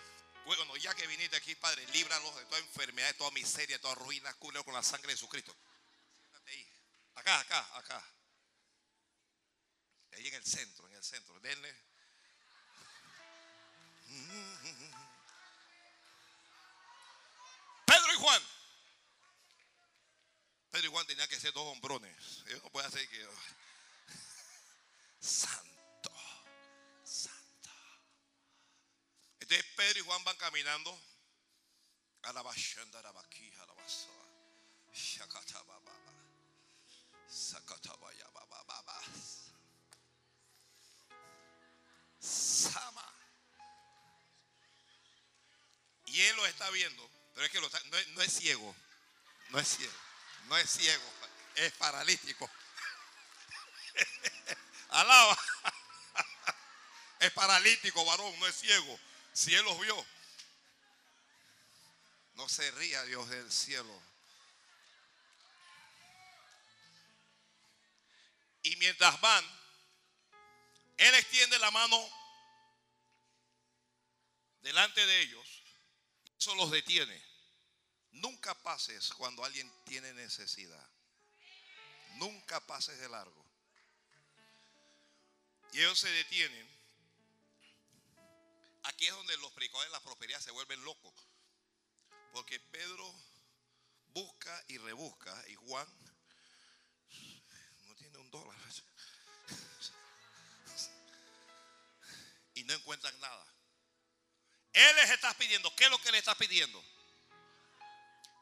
Bueno, 0.45 0.77
ya 0.77 0.93
que 0.93 1.07
viniste 1.07 1.35
aquí, 1.35 1.55
Padre, 1.55 1.83
líbralos 1.87 2.35
de 2.35 2.45
toda 2.45 2.59
enfermedad, 2.59 3.07
de 3.07 3.15
toda 3.15 3.31
miseria, 3.31 3.77
de 3.77 3.81
toda 3.81 3.95
ruina, 3.95 4.31
cúbrelo 4.35 4.63
con 4.63 4.75
la 4.75 4.83
sangre 4.83 5.07
de 5.07 5.13
Jesucristo. 5.13 5.55
Siéntate 6.19 6.51
ahí. 6.51 6.69
Acá, 7.15 7.39
acá, 7.39 7.77
acá. 7.77 8.03
Ahí 10.11 10.27
en 10.27 10.35
el 10.35 10.45
centro, 10.45 10.87
en 10.87 10.93
el 10.93 11.03
centro. 11.03 11.39
Denle. 11.39 11.75
Pedro 17.87 18.13
y 18.13 18.17
Juan. 18.17 18.43
Pedro 20.69 20.87
y 20.87 20.91
Juan 20.91 21.07
tenían 21.07 21.27
que 21.27 21.39
ser 21.39 21.51
dos 21.53 21.65
hombrones. 21.71 22.43
Ellos 22.47 22.61
no 22.63 22.69
pueden 22.69 22.87
hacer 22.87 23.09
que. 23.09 23.24
Pedro 29.75 29.99
y 29.99 30.03
Juan 30.03 30.23
van 30.23 30.37
caminando. 30.37 30.97
Sama. 42.19 43.13
Y 46.05 46.21
él 46.21 46.35
lo 46.37 46.45
está 46.45 46.69
viendo, 46.69 47.09
pero 47.33 47.45
es 47.45 47.51
que 47.51 47.59
lo 47.59 47.67
está- 47.67 47.81
no, 47.85 47.97
es, 47.97 48.07
no 48.09 48.21
es 48.21 48.33
ciego. 48.33 48.75
No 49.49 49.59
es 49.59 49.67
ciego. 49.67 49.93
No 50.47 50.57
es 50.57 50.69
ciego. 50.69 51.03
Es 51.55 51.71
paralítico. 51.73 52.49
Alaba. 54.89 55.37
Es 57.19 57.31
paralítico, 57.31 58.05
varón, 58.05 58.39
no 58.39 58.47
es 58.47 58.55
ciego. 58.55 58.99
Si 59.35 59.53
él 59.53 59.65
los 59.65 59.77
vio. 59.81 60.05
No 62.35 62.47
se 62.47 62.71
ría 62.71 63.03
Dios 63.03 63.29
del 63.29 63.51
cielo. 63.51 64.01
Y 68.63 68.77
mientras 68.77 69.19
van, 69.19 69.45
él 70.97 71.13
extiende 71.15 71.59
la 71.59 71.69
mano 71.69 72.09
delante 74.61 75.05
de 75.05 75.21
ellos. 75.23 75.63
Eso 76.39 76.55
los 76.55 76.71
detiene. 76.71 77.21
Nunca 78.11 78.55
pases 78.55 79.09
cuando 79.15 79.43
alguien 79.43 79.69
tiene 79.83 80.13
necesidad. 80.13 80.89
Nunca 82.13 82.65
pases 82.65 82.97
de 82.99 83.09
largo. 83.09 83.45
Y 85.73 85.79
ellos 85.79 85.99
se 85.99 86.09
detienen. 86.09 86.74
Aquí 88.85 89.07
es 89.07 89.13
donde 89.13 89.37
los 89.37 89.51
predicadores 89.53 89.91
de 89.91 89.97
la 89.97 90.03
prosperidad 90.03 90.39
se 90.39 90.51
vuelven 90.51 90.83
locos. 90.83 91.13
Porque 92.31 92.59
Pedro 92.59 93.13
busca 94.07 94.63
y 94.67 94.77
rebusca 94.77 95.43
y 95.47 95.55
Juan 95.55 95.87
no 97.85 97.95
tiene 97.95 98.17
un 98.17 98.29
dólar. 98.29 98.55
Y 102.53 102.63
no 102.63 102.73
encuentran 102.73 103.19
nada. 103.19 103.45
Él 104.73 104.95
les 104.97 105.09
está 105.09 105.33
pidiendo. 105.33 105.73
¿Qué 105.75 105.85
es 105.85 105.89
lo 105.89 105.97
que 105.99 106.11
le 106.11 106.19
está 106.19 106.35
pidiendo? 106.35 106.83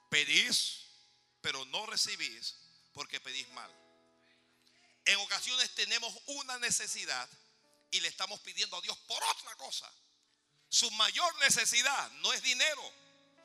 Pedís, 0.10 0.88
pero 1.42 1.64
no 1.66 1.86
recibís 1.86 2.56
porque 2.94 3.20
pedís 3.20 3.48
mal. 3.50 3.72
En 5.06 5.18
ocasiones 5.20 5.74
tenemos 5.76 6.14
una 6.28 6.60
necesidad 6.60 7.30
y 7.92 8.02
le 8.02 8.08
estamos 8.08 8.40
pidiendo 8.42 8.78
a 8.78 8.82
Dios 8.82 8.98
por 9.00 9.24
otra 9.24 9.56
cosa. 9.56 9.92
Su 10.74 10.90
mayor 10.90 11.38
necesidad 11.38 12.12
no 12.24 12.34
es 12.34 12.42
dinero. 12.42 12.82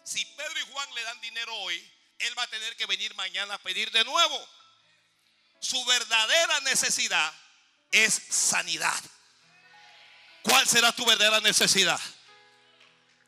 Si 0.03 0.25
Pedro 0.25 0.61
y 0.61 0.73
Juan 0.73 0.95
le 0.95 1.03
dan 1.03 1.21
dinero 1.21 1.55
hoy, 1.57 1.93
él 2.21 2.39
va 2.39 2.45
a 2.45 2.47
tener 2.47 2.75
que 2.75 2.87
venir 2.87 3.15
mañana 3.17 3.53
a 3.53 3.59
pedir 3.59 3.91
de 3.91 4.03
nuevo. 4.03 4.49
Su 5.61 5.85
verdadera 5.85 6.61
necesidad 6.61 7.31
es 7.93 8.15
sanidad. 8.31 8.99
¿Cuál 10.41 10.67
será 10.67 10.91
tu 10.93 11.05
verdadera 11.05 11.41
necesidad? 11.41 12.01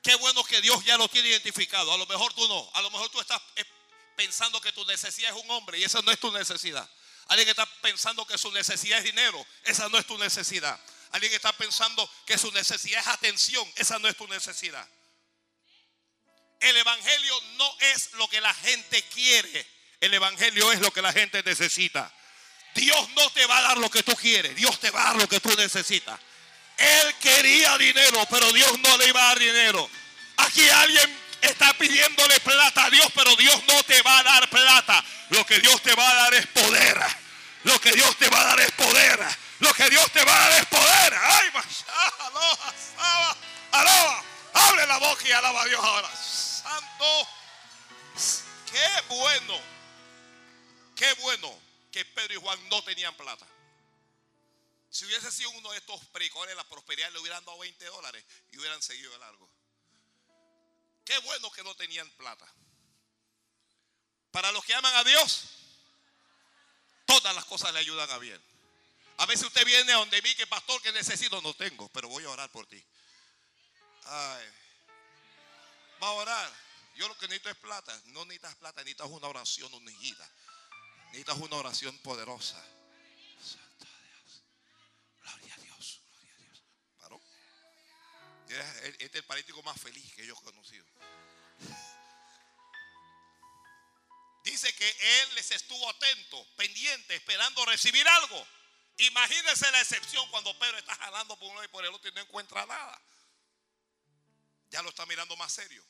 Qué 0.03 0.14
bueno 0.14 0.44
que 0.44 0.62
Dios 0.62 0.82
ya 0.86 0.96
lo 0.96 1.07
tiene 1.09 1.28
identificado. 1.28 1.92
A 1.92 1.98
lo 1.98 2.07
mejor 2.07 2.32
tú 2.32 2.48
no. 2.48 2.70
A 2.72 2.80
lo 2.80 2.90
mejor 2.90 3.11
tú 3.11 3.20
estás 3.20 3.42
eh, 3.57 3.66
pensando 4.16 4.62
que 4.62 4.72
tu 4.72 4.82
necesidad 4.86 5.36
es 5.36 5.44
un 5.44 5.51
hombre 5.51 5.78
y 5.78 5.84
esa 5.84 6.01
no 6.01 6.11
es 6.11 6.18
tu 6.18 6.32
necesidad. 6.32 6.88
Alguien 7.26 7.44
que 7.44 7.51
está 7.51 7.66
pensando 7.82 8.26
que 8.26 8.38
su 8.38 8.51
necesidad 8.51 9.01
es 9.01 9.05
dinero, 9.05 9.46
esa 9.64 9.90
no 9.90 9.98
es 9.98 10.07
tu 10.07 10.16
necesidad. 10.16 10.80
Alguien 11.12 11.32
está 11.32 11.52
pensando 11.52 12.08
que 12.26 12.38
su 12.38 12.52
necesidad 12.52 13.00
es 13.00 13.08
atención, 13.08 13.66
esa 13.76 13.98
no 13.98 14.08
es 14.08 14.16
tu 14.16 14.26
necesidad. 14.28 14.86
El 16.61 16.76
evangelio 16.76 17.40
no 17.56 17.74
es 17.80 18.12
lo 18.12 18.28
que 18.28 18.40
la 18.40 18.52
gente 18.54 19.02
quiere. 19.04 19.66
El 20.00 20.14
evangelio 20.14 20.70
es 20.72 20.80
lo 20.80 20.92
que 20.92 21.02
la 21.02 21.12
gente 21.12 21.42
necesita. 21.42 22.12
Dios 22.74 23.08
no 23.11 23.30
te 23.30 23.44
va 23.46 23.58
a 23.58 23.62
dar 23.62 23.78
lo 23.78 23.90
que 23.90 24.02
tú 24.02 24.14
quieres. 24.14 24.54
Dios 24.54 24.78
te 24.78 24.90
va 24.90 25.02
a 25.02 25.04
dar 25.06 25.16
lo 25.16 25.28
que 25.28 25.40
tú 25.40 25.54
necesitas. 25.56 26.18
Él 26.76 27.14
quería 27.20 27.76
dinero, 27.76 28.26
pero 28.30 28.50
Dios 28.52 28.78
no 28.78 28.96
le 28.98 29.08
iba 29.08 29.20
a 29.20 29.26
dar 29.28 29.38
dinero. 29.38 29.90
Aquí 30.36 30.68
alguien 30.68 31.18
está 31.42 31.72
pidiéndole 31.74 32.40
plata 32.40 32.84
a 32.84 32.90
Dios, 32.90 33.06
pero 33.14 33.34
Dios 33.36 33.62
no 33.66 33.82
te 33.82 34.00
va 34.02 34.18
a 34.18 34.22
dar 34.22 34.48
plata. 34.48 35.04
Lo 35.30 35.44
que 35.44 35.58
Dios 35.58 35.82
te 35.82 35.94
va 35.94 36.08
a 36.08 36.14
dar 36.14 36.34
es 36.34 36.46
poder. 36.46 36.98
Lo 37.64 37.78
que 37.80 37.92
Dios 37.92 38.16
te 38.16 38.28
va 38.28 38.40
a 38.40 38.44
dar 38.44 38.61
es 38.61 38.72
que 39.80 39.88
Dios 39.88 40.12
te 40.12 40.22
va 40.22 40.36
a 40.36 40.50
dar 40.50 40.60
es 40.60 40.66
poder. 40.66 41.14
Ay, 41.14 41.48
aloha, 42.18 43.36
aloha. 43.72 44.24
Abre 44.52 44.86
la 44.86 44.98
boca 44.98 45.26
y 45.26 45.32
alaba 45.32 45.62
a 45.62 45.64
Dios 45.64 45.82
ahora. 45.82 46.16
Santo. 46.16 47.28
Qué 48.70 49.02
bueno. 49.08 49.58
Qué 50.94 51.14
bueno 51.14 51.58
que 51.90 52.04
Pedro 52.04 52.34
y 52.34 52.36
Juan 52.36 52.68
no 52.68 52.84
tenían 52.84 53.14
plata. 53.14 53.46
Si 54.90 55.06
hubiese 55.06 55.32
sido 55.32 55.48
uno 55.50 55.70
de 55.70 55.78
estos 55.78 56.04
predicadores 56.06 56.50
de 56.50 56.56
la 56.56 56.68
prosperidad, 56.68 57.10
le 57.12 57.20
hubieran 57.20 57.42
dado 57.46 57.58
20 57.60 57.82
dólares 57.86 58.22
y 58.52 58.58
hubieran 58.58 58.82
seguido 58.82 59.10
de 59.12 59.18
largo. 59.18 59.48
Qué 61.06 61.16
bueno 61.20 61.50
que 61.52 61.64
no 61.64 61.74
tenían 61.74 62.10
plata. 62.18 62.46
Para 64.30 64.52
los 64.52 64.62
que 64.62 64.74
aman 64.74 64.94
a 64.96 65.04
Dios, 65.04 65.44
todas 67.06 67.34
las 67.34 67.46
cosas 67.46 67.72
le 67.72 67.78
ayudan 67.78 68.10
a 68.10 68.18
bien. 68.18 68.49
A 69.20 69.26
veces 69.26 69.46
usted 69.46 69.66
viene 69.66 69.92
a 69.92 69.96
donde 69.96 70.22
mí 70.22 70.34
que 70.34 70.46
pastor 70.46 70.80
que 70.80 70.92
necesito 70.92 71.42
no 71.42 71.52
tengo, 71.52 71.90
pero 71.90 72.08
voy 72.08 72.24
a 72.24 72.30
orar 72.30 72.50
por 72.50 72.66
ti. 72.66 72.82
Va 76.02 76.06
a 76.06 76.12
orar. 76.12 76.50
Yo 76.94 77.06
lo 77.06 77.18
que 77.18 77.28
necesito 77.28 77.50
es 77.50 77.56
plata. 77.56 78.00
No 78.06 78.24
necesitas 78.24 78.54
plata, 78.54 78.80
necesitas 78.80 79.08
una 79.08 79.28
oración 79.28 79.72
ungida. 79.74 80.26
Necesitas 81.08 81.36
una 81.36 81.56
oración 81.56 81.98
poderosa. 81.98 82.64
Este 88.48 89.04
es 89.04 89.14
el 89.14 89.24
paralítico 89.24 89.62
más 89.62 89.78
feliz 89.78 90.14
que 90.14 90.26
yo 90.26 90.34
he 90.34 90.42
conocido. 90.42 90.86
Dice 94.44 94.74
que 94.74 94.88
él 94.88 95.34
les 95.34 95.50
estuvo 95.50 95.90
atento, 95.90 96.46
pendiente, 96.56 97.16
esperando 97.16 97.66
recibir 97.66 98.08
algo. 98.08 98.46
Imagínense 98.99 99.70
la 99.70 99.80
excepción 99.80 100.28
cuando 100.30 100.59
Pedro 100.59 100.78
está 100.78 100.95
jalando 100.95 101.38
por 101.38 101.51
uno 101.51 101.64
y 101.64 101.68
por 101.68 101.84
el 101.84 101.95
otro 101.95 102.11
y 102.11 102.14
no 102.14 102.20
encuentra 102.20 102.66
nada. 102.66 103.01
Ya 104.70 104.82
lo 104.82 104.91
está 104.91 105.07
mirando 105.07 105.36
más 105.36 105.53
serio. 105.53 105.84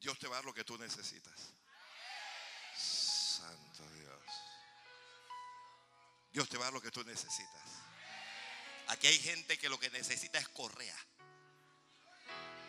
Dios 0.00 0.18
te 0.18 0.28
va 0.28 0.36
a 0.36 0.38
dar 0.38 0.44
lo 0.44 0.54
que 0.54 0.62
tú 0.62 0.78
necesitas. 0.78 1.52
Santo 2.76 3.82
Dios. 3.90 4.22
Dios 6.32 6.48
te 6.48 6.56
va 6.58 6.64
a 6.64 6.66
dar 6.66 6.74
lo 6.74 6.80
que 6.80 6.90
tú 6.90 7.02
necesitas. 7.02 7.62
Aquí 8.88 9.08
hay 9.08 9.18
gente 9.18 9.58
que 9.58 9.68
lo 9.68 9.80
que 9.80 9.90
necesita 9.90 10.38
es 10.38 10.48
correa. 10.48 10.96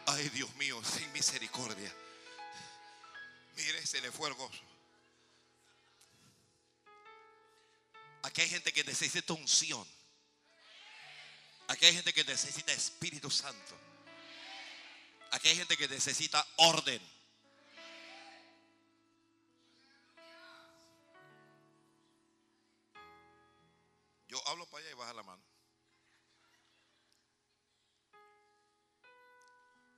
Ay, 0.08 0.30
Dios 0.30 0.54
mío, 0.56 0.82
sin 0.84 1.12
misericordia. 1.12 1.94
Mire, 3.56 3.86
se 3.86 4.02
le 4.02 4.12
fue 4.12 4.30
el 4.30 4.36
gozo. 4.36 4.67
Aquí 8.24 8.42
hay 8.42 8.50
gente 8.50 8.74
que 8.74 8.84
necesita 8.84 9.34
unción. 9.34 9.88
Aquí 11.68 11.86
hay 11.86 11.94
gente 11.94 12.14
que 12.14 12.24
necesita 12.24 12.72
Espíritu 12.72 13.30
Santo. 13.30 13.78
Aquí 15.32 15.50
hay 15.50 15.56
gente 15.56 15.76
que 15.76 15.88
necesita 15.88 16.46
orden. 16.58 17.02
Yo 24.28 24.46
hablo 24.48 24.66
para 24.68 24.84
allá 24.84 24.92
y 24.92 24.94
baja 24.94 25.14
la 25.14 25.24
mano. 25.24 25.44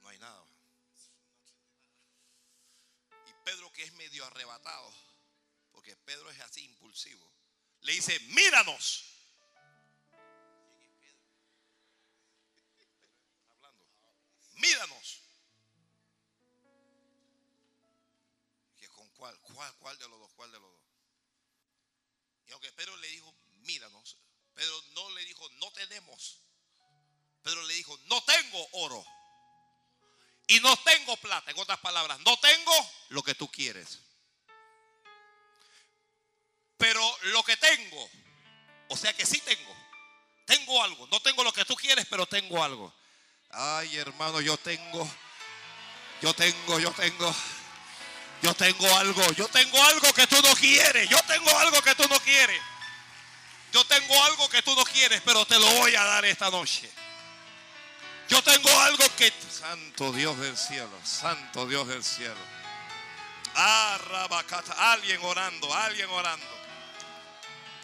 No 0.01 0.09
hay 0.09 0.17
nada. 0.17 0.43
Y 3.27 3.33
Pedro 3.43 3.71
que 3.73 3.83
es 3.83 3.93
medio 3.93 4.25
arrebatado, 4.25 4.91
porque 5.71 5.95
Pedro 5.97 6.29
es 6.31 6.39
así 6.41 6.63
impulsivo, 6.65 7.31
le 7.81 7.93
dice, 7.93 8.19
míranos. 8.19 9.05
Míranos. 14.55 15.21
¿Que 18.77 18.89
con 18.89 19.07
cuál? 19.11 19.39
¿Cuál? 19.39 19.73
¿Cuál 19.77 19.97
de 19.97 20.09
los 20.09 20.19
dos? 20.19 20.31
¿Cuál 20.33 20.51
de 20.51 20.59
los 20.59 20.69
dos? 20.69 20.81
Y 22.47 22.51
aunque 22.51 22.71
Pedro 22.73 22.97
le 22.97 23.07
dijo, 23.07 23.33
míranos. 23.59 24.17
Pero 24.53 24.83
no 24.93 25.09
le 25.11 25.23
dijo, 25.25 25.49
no 25.51 25.71
tenemos. 25.71 26.41
Pedro 27.43 27.63
le 27.63 27.73
dijo, 27.75 27.97
no 28.05 28.21
tengo 28.23 28.67
oro. 28.73 29.05
Y 30.47 30.59
no 30.59 30.75
tengo 30.77 31.15
plata. 31.17 31.51
En 31.51 31.59
otras 31.59 31.79
palabras, 31.79 32.19
no 32.21 32.37
tengo 32.39 32.73
lo 33.09 33.23
que 33.23 33.35
tú 33.35 33.49
quieres. 33.49 33.99
Pero 36.79 37.17
lo 37.23 37.43
que 37.43 37.57
tengo, 37.57 38.09
o 38.87 38.97
sea 38.97 39.13
que 39.13 39.25
sí 39.25 39.39
tengo. 39.41 39.75
Tengo 40.45 40.81
algo. 40.81 41.07
No 41.11 41.19
tengo 41.19 41.43
lo 41.43 41.53
que 41.53 41.65
tú 41.65 41.75
quieres, 41.75 42.07
pero 42.09 42.25
tengo 42.25 42.63
algo. 42.63 42.91
Ay, 43.51 43.97
hermano, 43.97 44.41
yo 44.41 44.57
tengo. 44.57 45.07
Yo 46.21 46.33
tengo, 46.33 46.79
yo 46.79 46.91
tengo. 46.91 47.35
Yo 48.41 48.53
tengo 48.55 48.97
algo. 48.97 49.31
Yo 49.33 49.47
tengo 49.49 49.83
algo 49.83 50.13
que 50.13 50.25
tú 50.25 50.41
no 50.41 50.55
quieres. 50.55 51.09
Yo 51.09 51.21
tengo 51.23 51.59
algo 51.59 51.81
que 51.81 51.93
tú 51.95 52.07
no 52.09 52.19
quieres. 52.21 52.61
Yo 53.73 53.83
tengo 53.85 54.23
algo 54.23 54.49
que 54.49 54.61
tú 54.61 54.73
no 54.73 54.83
quieres, 54.85 55.21
pero 55.23 55.45
te 55.45 55.59
lo 55.59 55.69
voy 55.75 55.93
a 55.95 56.03
dar 56.03 56.25
esta 56.25 56.49
noche. 56.49 56.89
Yo 58.29 58.41
tengo 58.41 58.69
algo 58.79 59.03
que... 59.17 59.33
Santo 59.51 60.13
Dios 60.13 60.39
del 60.39 60.57
cielo, 60.57 60.97
Santo 61.03 61.67
Dios 61.67 61.87
del 61.87 62.03
cielo. 62.03 62.39
Ah, 63.55 63.99
alguien 64.77 65.19
orando, 65.23 65.73
alguien 65.73 66.09
orando. 66.09 66.58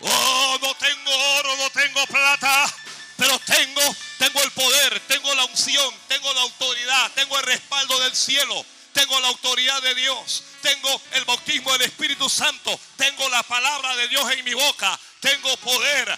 Oh, 0.01 0.57
no 0.61 0.75
tengo 0.75 1.11
oro, 1.37 1.55
no 1.57 1.69
tengo 1.69 2.05
plata, 2.07 2.73
pero 3.17 3.39
tengo, 3.39 3.95
tengo 4.17 4.43
el 4.43 4.51
poder, 4.51 4.99
tengo 5.07 5.33
la 5.35 5.45
unción, 5.45 5.93
tengo 6.07 6.33
la 6.33 6.41
autoridad, 6.41 7.11
tengo 7.13 7.37
el 7.39 7.45
respaldo 7.45 7.99
del 8.01 8.15
cielo, 8.15 8.65
tengo 8.93 9.19
la 9.19 9.29
autoridad 9.29 9.81
de 9.81 9.95
Dios, 9.95 10.43
tengo 10.61 11.01
el 11.13 11.25
bautismo 11.25 11.71
del 11.73 11.83
Espíritu 11.83 12.29
Santo, 12.29 12.79
tengo 12.97 13.27
la 13.29 13.43
palabra 13.43 13.95
de 13.95 14.07
Dios 14.09 14.29
en 14.31 14.43
mi 14.43 14.53
boca, 14.53 14.99
tengo 15.19 15.55
poder. 15.57 16.17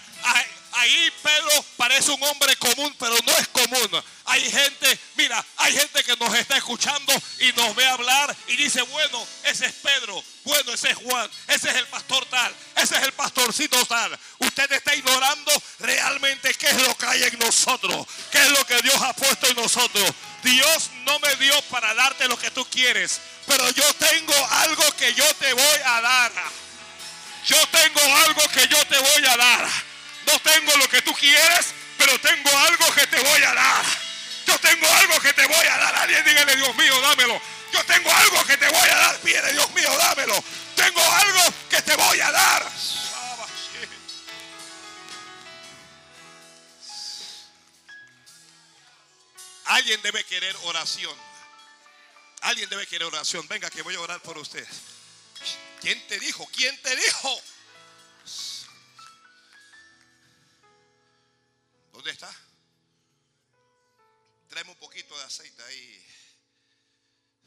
Ahí 0.72 1.12
Pedro 1.22 1.64
parece 1.76 2.10
un 2.10 2.22
hombre 2.22 2.54
común, 2.56 2.94
pero 2.98 3.16
no 3.24 3.32
es 3.38 3.48
común. 3.48 4.02
Hay 4.26 4.50
gente, 4.50 4.98
mira, 5.16 5.44
hay 5.56 5.72
gente 5.72 6.04
que 6.04 6.16
nos 6.16 6.34
está 6.34 6.56
escuchando 6.56 7.12
y 7.40 7.52
nos 7.52 7.74
ve 7.74 7.86
hablar 7.86 8.34
y 8.46 8.56
dice, 8.56 8.82
bueno, 8.82 9.26
ese 9.44 9.66
es 9.66 9.72
Pedro, 9.74 10.22
bueno, 10.44 10.72
ese 10.72 10.90
es 10.90 10.96
Juan, 10.96 11.30
ese 11.48 11.70
es 11.70 11.76
el 11.76 11.86
pastor 11.86 12.24
tal, 12.26 12.54
ese 12.76 12.96
es 12.96 13.02
el 13.02 13.12
pastorcito 13.12 13.84
tal. 13.86 14.18
Usted 14.38 14.70
está 14.72 14.94
ignorando 14.94 15.52
realmente 15.80 16.52
qué 16.54 16.68
es 16.68 16.82
lo 16.82 16.96
que 16.96 17.06
hay 17.06 17.22
en 17.22 17.38
nosotros, 17.38 18.06
qué 18.30 18.38
es 18.38 18.50
lo 18.50 18.66
que 18.66 18.80
Dios 18.82 19.00
ha 19.02 19.14
puesto 19.14 19.46
en 19.48 19.56
nosotros. 19.56 20.12
Dios 20.42 20.90
no 21.04 21.18
me 21.20 21.34
dio 21.36 21.60
para 21.62 21.94
darte 21.94 22.28
lo 22.28 22.38
que 22.38 22.50
tú 22.50 22.64
quieres, 22.66 23.20
pero 23.46 23.68
yo 23.70 23.94
tengo 23.94 24.34
algo 24.50 24.84
que 24.96 25.12
yo 25.14 25.24
te 25.34 25.52
voy 25.52 25.80
a 25.84 26.00
dar. 26.00 26.32
Yo 27.46 27.56
tengo 27.68 28.00
algo 28.26 28.42
que 28.48 28.68
yo 28.68 28.84
te 28.86 28.98
voy 28.98 29.26
a 29.26 29.36
dar. 29.36 29.68
No 30.28 30.38
tengo 30.40 30.76
lo 30.76 30.88
que 30.88 31.00
tú 31.00 31.14
quieres, 31.14 31.74
pero 31.96 32.20
tengo 32.20 32.50
algo 32.50 32.92
que 32.94 33.06
te 33.06 33.18
voy 33.18 33.42
a 33.42 33.54
dar. 33.54 33.84
Yo 34.46 34.58
tengo 34.58 34.86
algo 34.86 35.20
que 35.20 35.32
te 35.32 35.46
voy 35.46 35.66
a 35.66 35.78
dar. 35.78 35.94
Alguien 35.96 36.22
dígale, 36.22 36.54
Dios 36.56 36.76
mío, 36.76 37.00
dámelo. 37.00 37.40
Yo 37.72 37.84
tengo 37.86 38.12
algo 38.12 38.44
que 38.44 38.58
te 38.58 38.68
voy 38.68 38.88
a 38.88 38.96
dar. 38.96 39.18
Pide, 39.20 39.52
Dios 39.52 39.70
mío, 39.70 39.90
dámelo. 39.96 40.44
Tengo 40.76 41.02
algo 41.02 41.54
que 41.70 41.80
te 41.80 41.96
voy 41.96 42.20
a 42.20 42.30
dar. 42.30 42.70
Alguien 49.64 50.00
debe 50.02 50.24
querer 50.24 50.54
oración. 50.64 51.14
Alguien 52.42 52.68
debe 52.68 52.86
querer 52.86 53.04
oración. 53.04 53.48
Venga, 53.48 53.70
que 53.70 53.80
voy 53.80 53.94
a 53.94 54.00
orar 54.00 54.20
por 54.20 54.36
usted. 54.36 54.66
¿Quién 55.80 56.06
te 56.06 56.18
dijo? 56.18 56.46
¿Quién 56.52 56.76
te 56.82 56.94
dijo? 56.96 57.42
¿Dónde 62.08 62.24
está? 62.24 62.34
Traeme 64.48 64.70
un 64.70 64.78
poquito 64.78 65.14
de 65.18 65.24
aceite 65.24 65.62
ahí. 65.62 66.06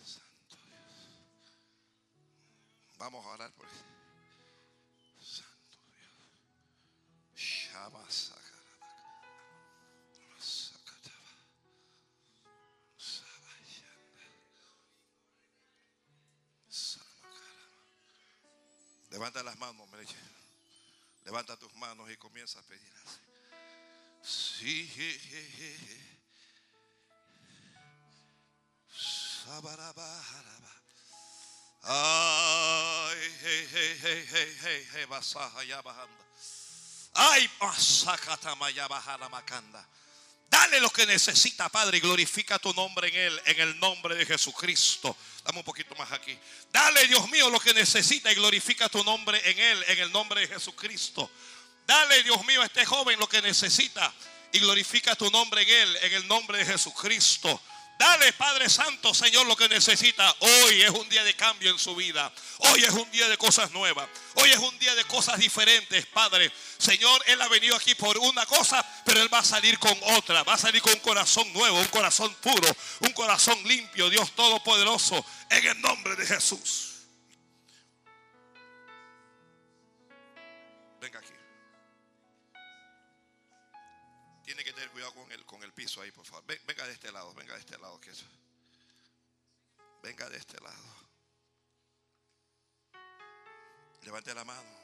Santo 0.06 0.56
Dios. 0.68 0.78
Vamos 3.00 3.26
a 3.26 3.30
orar 3.30 3.52
por 3.54 3.68
Santo 5.20 5.80
Dios. 5.88 7.44
Shabasa. 7.44 8.36
Levanta 19.10 19.42
las 19.42 19.58
manos, 19.58 19.90
Levanta 21.26 21.58
tus 21.58 21.74
manos 21.74 22.12
y 22.12 22.18
comienza 22.18 22.60
a 22.60 22.64
pedir 22.64 22.94
así. 23.04 23.32
Sí, 24.62 24.88
Ay, 31.84 33.18
hey, 33.42 33.68
hey, 33.72 33.98
hey, 34.04 34.26
hey, 34.32 34.58
hey, 34.62 34.88
hey, 34.94 35.06
basaja 35.10 35.64
ya 35.64 35.82
bajando. 35.82 36.24
Ay. 37.16 37.50
Dale 40.48 40.80
lo 40.80 40.92
que 40.92 41.08
necesita, 41.08 41.68
Padre, 41.70 41.98
y 41.98 42.02
glorifica 42.02 42.60
tu 42.60 42.72
nombre 42.74 43.08
en 43.08 43.16
Él, 43.16 43.42
en 43.46 43.62
el 43.62 43.80
nombre 43.80 44.14
de 44.14 44.28
Jesucristo. 44.28 45.18
Dame 45.44 45.58
un 45.58 45.66
poquito 45.66 45.96
más 45.96 46.12
aquí. 46.12 46.38
Dale, 46.72 47.08
Dios 47.08 47.28
mío, 47.32 47.50
lo 47.50 47.60
que 47.60 47.74
necesita 47.74 48.32
y 48.32 48.36
glorifica 48.36 48.88
tu 48.90 49.04
nombre 49.04 49.42
en 49.44 49.58
Él, 49.58 49.84
en 49.88 50.00
el 50.02 50.12
nombre 50.12 50.42
de 50.42 50.48
Jesucristo. 50.50 51.32
Dale, 51.88 52.22
Dios 52.22 52.46
mío, 52.46 52.62
a 52.62 52.66
este 52.66 52.86
joven 52.86 53.18
lo 53.20 53.28
que 53.28 53.42
necesita 53.42 54.14
y 54.52 54.60
glorifica 54.60 55.16
tu 55.16 55.30
nombre 55.32 55.62
en 55.64 55.70
Él, 55.70 55.98
en 56.04 56.14
el 56.14 56.28
nombre 56.28 56.58
de 56.60 56.66
Jesucristo. 56.66 57.62
Dale, 58.02 58.34
Padre 58.34 58.68
Santo, 58.68 59.14
Señor, 59.14 59.46
lo 59.46 59.56
que 59.56 59.70
necesita. 59.70 60.36
Hoy 60.40 60.82
es 60.82 60.90
un 60.90 61.08
día 61.08 61.24
de 61.24 61.36
cambio 61.36 61.70
en 61.70 61.78
su 61.78 61.96
vida. 61.96 62.34
Hoy 62.58 62.84
es 62.84 62.90
un 62.90 63.10
día 63.12 63.30
de 63.30 63.38
cosas 63.38 63.70
nuevas. 63.70 64.10
Hoy 64.34 64.50
es 64.50 64.58
un 64.58 64.80
día 64.80 64.96
de 64.96 65.04
cosas 65.04 65.38
diferentes, 65.38 66.08
Padre. 66.08 66.52
Señor, 66.80 67.24
Él 67.28 67.40
ha 67.40 67.48
venido 67.48 67.76
aquí 67.76 67.94
por 67.94 68.18
una 68.18 68.44
cosa, 68.48 68.84
pero 69.06 69.22
Él 69.22 69.32
va 69.32 69.40
a 69.40 69.46
salir 69.46 69.78
con 69.78 69.96
otra. 70.16 70.42
Va 70.42 70.56
a 70.56 70.58
salir 70.58 70.82
con 70.82 70.94
un 70.94 71.00
corazón 71.02 71.54
nuevo, 71.54 71.78
un 71.78 71.88
corazón 71.90 72.34
puro, 72.42 72.76
un 73.02 73.14
corazón 73.14 73.62
limpio, 73.66 74.10
Dios 74.10 74.32
Todopoderoso, 74.32 75.24
en 75.52 75.68
el 75.68 75.80
nombre 75.82 76.16
de 76.16 76.26
Jesús. 76.26 76.91
Con 85.10 85.32
el, 85.32 85.46
con 85.46 85.64
el 85.64 85.74
piso 85.74 86.02
ahí, 86.02 86.12
por 86.12 86.26
favor. 86.26 86.44
Venga 86.46 86.86
de 86.86 86.94
este 86.94 87.12
lado, 87.12 87.34
venga 87.34 87.54
de 87.54 87.60
este 87.60 87.78
lado. 87.78 88.00
Que. 88.00 88.12
Venga 90.04 90.30
de 90.30 90.38
este 90.38 90.60
lado. 90.62 91.02
Levante 94.04 94.34
la 94.34 94.44
mano. 94.44 94.82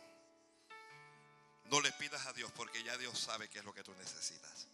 No 1.65 1.81
le 1.81 1.91
pidas 1.93 2.25
a 2.25 2.33
Dios 2.33 2.51
porque 2.53 2.83
ya 2.83 2.97
Dios 2.97 3.19
sabe 3.19 3.49
qué 3.49 3.59
es 3.59 3.65
lo 3.65 3.73
que 3.73 3.83
tú 3.83 3.93
necesitas. 3.95 4.67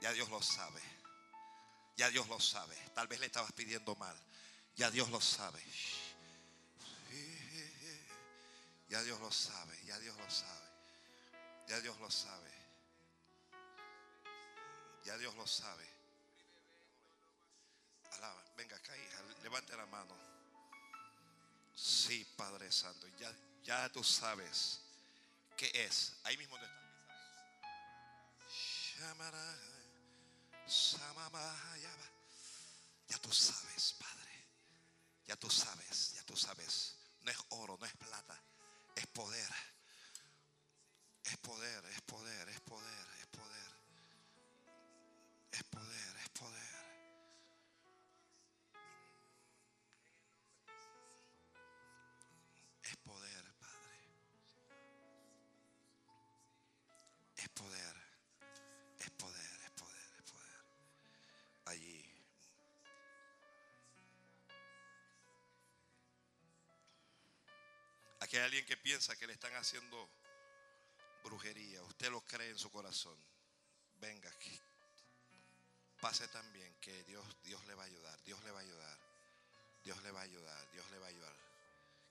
Ya 0.00 0.12
Dios 0.12 0.28
lo 0.28 0.42
sabe. 0.42 0.80
Ya 1.96 2.10
Dios 2.10 2.28
lo 2.28 2.40
sabe. 2.40 2.76
Tal 2.94 3.08
vez 3.08 3.20
le 3.20 3.26
estabas 3.26 3.52
pidiendo 3.52 3.94
mal. 3.96 4.16
Ya 4.76 4.90
Dios 4.90 5.10
lo 5.10 5.20
sabe. 5.20 5.62
Ya 8.88 9.02
Dios 9.02 9.20
lo 9.20 9.30
sabe. 9.30 9.78
Ya 9.84 9.98
Dios 9.98 10.16
lo 10.16 10.30
sabe. 10.30 10.70
Ya 11.68 11.80
Dios 11.80 11.98
lo 12.00 12.10
sabe. 12.10 12.49
Ya 15.04 15.16
Dios 15.18 15.34
lo 15.34 15.46
sabe. 15.46 15.88
Alaba, 18.12 18.44
venga 18.56 18.76
acá, 18.76 18.96
hija, 18.96 19.22
levante 19.42 19.76
la 19.76 19.86
mano. 19.86 20.14
Sí, 21.74 22.24
Padre 22.36 22.70
Santo, 22.70 23.06
ya, 23.18 23.32
ya 23.62 23.88
tú 23.90 24.04
sabes 24.04 24.80
qué 25.56 25.70
es. 25.74 26.14
Ahí 26.24 26.36
mismo 26.36 26.56
donde 26.56 26.66
está. 26.66 26.90
Ya 33.08 33.18
tú 33.18 33.32
sabes, 33.32 33.94
Padre. 33.94 34.46
Ya 35.26 35.36
tú 35.36 35.50
sabes, 35.50 36.12
ya 36.14 36.22
tú 36.24 36.36
sabes. 36.36 36.96
No 37.22 37.30
es 37.30 37.38
oro, 37.50 37.76
no 37.78 37.86
es 37.86 37.94
plata, 37.96 38.40
es 38.94 39.06
poder. 39.08 39.50
Es 41.24 41.36
poder, 41.38 41.84
es 41.86 42.00
poder, 42.02 42.48
es 42.48 42.60
poder, 42.60 43.08
es 43.20 43.26
poder. 43.26 43.69
Es 45.52 45.64
poder, 45.64 46.16
es 46.22 46.28
poder. 46.30 46.60
Es 52.82 52.96
poder, 52.96 53.54
Padre. 53.58 53.98
Es 57.36 57.48
poder. 57.48 57.96
Es 58.98 59.10
poder, 59.10 59.60
es 59.64 59.70
poder, 59.70 60.14
es 60.16 60.22
poder. 60.22 60.64
Allí. 61.66 62.06
Aquí 68.20 68.36
hay 68.36 68.42
alguien 68.44 68.66
que 68.66 68.76
piensa 68.76 69.16
que 69.16 69.26
le 69.26 69.32
están 69.32 69.54
haciendo 69.54 70.08
brujería. 71.24 71.82
Usted 71.82 72.10
lo 72.10 72.20
cree 72.20 72.50
en 72.50 72.58
su 72.58 72.70
corazón. 72.70 73.18
Venga 73.96 74.30
aquí 74.30 74.60
pase 76.00 76.26
también 76.28 76.74
que 76.80 77.04
Dios, 77.04 77.24
Dios 77.42 77.64
le 77.66 77.74
va 77.74 77.82
a 77.82 77.86
ayudar, 77.86 78.22
Dios 78.24 78.42
le 78.44 78.50
va 78.50 78.58
a 78.58 78.62
ayudar, 78.62 78.98
Dios 79.84 80.02
le 80.02 80.10
va 80.10 80.20
a 80.20 80.24
ayudar, 80.24 80.70
Dios 80.72 80.90
le 80.90 80.98
va 80.98 81.06
a 81.06 81.10
ayudar. 81.10 81.36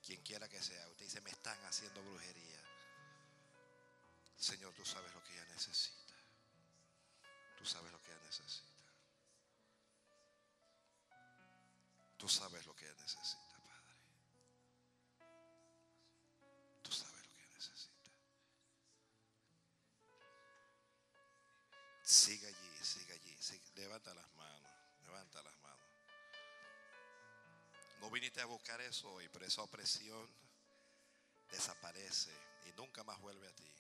Quien 0.06 0.22
quiera 0.22 0.48
que 0.48 0.62
sea, 0.62 0.88
usted 0.90 1.06
dice, 1.06 1.22
me 1.22 1.32
están 1.32 1.58
haciendo 1.66 2.02
brujería. 2.04 2.60
Señor, 4.38 4.74
tú 4.74 4.86
sabes 4.86 5.14
lo 5.14 5.24
que 5.24 5.34
ella 5.34 5.46
necesita. 5.46 6.14
Tú 7.58 7.66
sabes 7.66 7.92
lo 7.92 8.02
que 8.02 8.12
ella 8.12 8.22
necesita. 8.22 8.70
Tú 12.18 12.30
sabes 12.30 12.66
lo 12.66 12.76
que 12.76 12.86
ella 12.86 12.96
necesita, 13.02 13.58
Padre. 13.60 13.96
Tú 16.82 16.92
sabes 16.92 17.22
lo 17.22 17.30
que 17.30 17.44
ella 17.44 17.54
necesita. 17.54 18.12
Siga 22.04 22.50
levanta 23.80 24.14
las 24.14 24.30
manos, 24.34 24.72
levanta 25.04 25.42
las 25.42 25.58
manos. 25.62 25.88
No 28.02 28.10
viniste 28.10 28.42
a 28.42 28.46
buscar 28.46 28.80
eso 28.82 29.12
hoy, 29.12 29.28
pero 29.30 29.46
esa 29.46 29.62
opresión 29.62 30.28
desaparece 31.50 32.32
y 32.68 32.72
nunca 32.74 33.04
más 33.04 33.20
vuelve 33.20 33.48
a 33.48 33.56
ti. 33.56 33.72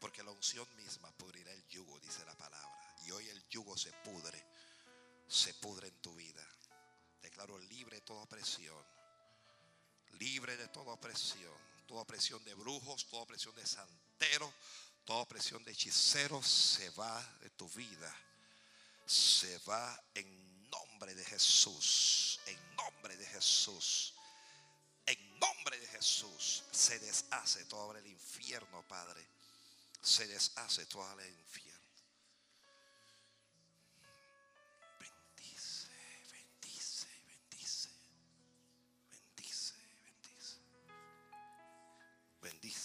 Porque 0.00 0.22
la 0.22 0.30
unción 0.30 0.66
misma 0.76 1.10
pudrirá 1.12 1.52
el 1.52 1.66
yugo, 1.68 1.98
dice 2.00 2.24
la 2.24 2.34
palabra. 2.36 2.96
Y 3.04 3.10
hoy 3.10 3.28
el 3.28 3.48
yugo 3.48 3.76
se 3.76 3.92
pudre, 4.04 4.44
se 5.28 5.54
pudre 5.54 5.88
en 5.88 6.00
tu 6.00 6.14
vida. 6.14 6.46
Declaro 7.20 7.58
libre 7.58 7.96
de 7.96 8.02
toda 8.02 8.22
opresión, 8.22 8.84
libre 10.18 10.56
de 10.56 10.68
toda 10.68 10.92
opresión, 10.92 11.54
toda 11.86 12.02
opresión 12.02 12.42
de 12.44 12.54
brujos, 12.54 13.06
toda 13.06 13.22
opresión 13.22 13.54
de 13.54 13.66
santeros, 13.66 14.52
Toda 15.04 15.22
opresión 15.22 15.64
de 15.64 15.72
hechiceros 15.72 16.46
se 16.46 16.90
va 16.90 17.20
de 17.40 17.50
tu 17.50 17.68
vida. 17.70 18.14
Se 19.12 19.58
va 19.68 20.02
en 20.14 20.70
nombre 20.70 21.14
de 21.14 21.22
Jesús. 21.22 22.40
En 22.46 22.76
nombre 22.76 23.14
de 23.14 23.26
Jesús. 23.26 24.14
En 25.04 25.38
nombre 25.38 25.78
de 25.78 25.86
Jesús. 25.88 26.64
Se 26.70 26.98
deshace 26.98 27.66
todo 27.66 27.94
el 27.94 28.06
infierno, 28.06 28.82
Padre. 28.88 29.22
Se 30.00 30.26
deshace 30.26 30.86
todo 30.86 31.20
el 31.20 31.28
infierno. 31.28 31.72
toda 42.52 42.81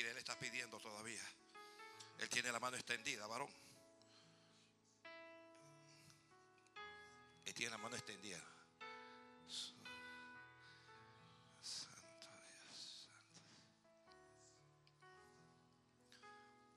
Él 0.00 0.16
está 0.16 0.38
pidiendo 0.38 0.78
todavía. 0.78 1.22
Él 2.18 2.28
tiene 2.28 2.50
la 2.50 2.60
mano 2.60 2.76
extendida, 2.76 3.26
varón. 3.26 3.52
Él 7.44 7.54
tiene 7.54 7.70
la 7.70 7.78
mano 7.78 7.96
extendida. 7.96 8.38
Dios. 9.46 9.76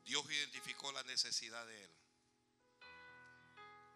Dios 0.03 0.31
identificó 0.31 0.91
la 0.91 1.03
necesidad 1.03 1.65
de 1.65 1.83
él. 1.83 1.91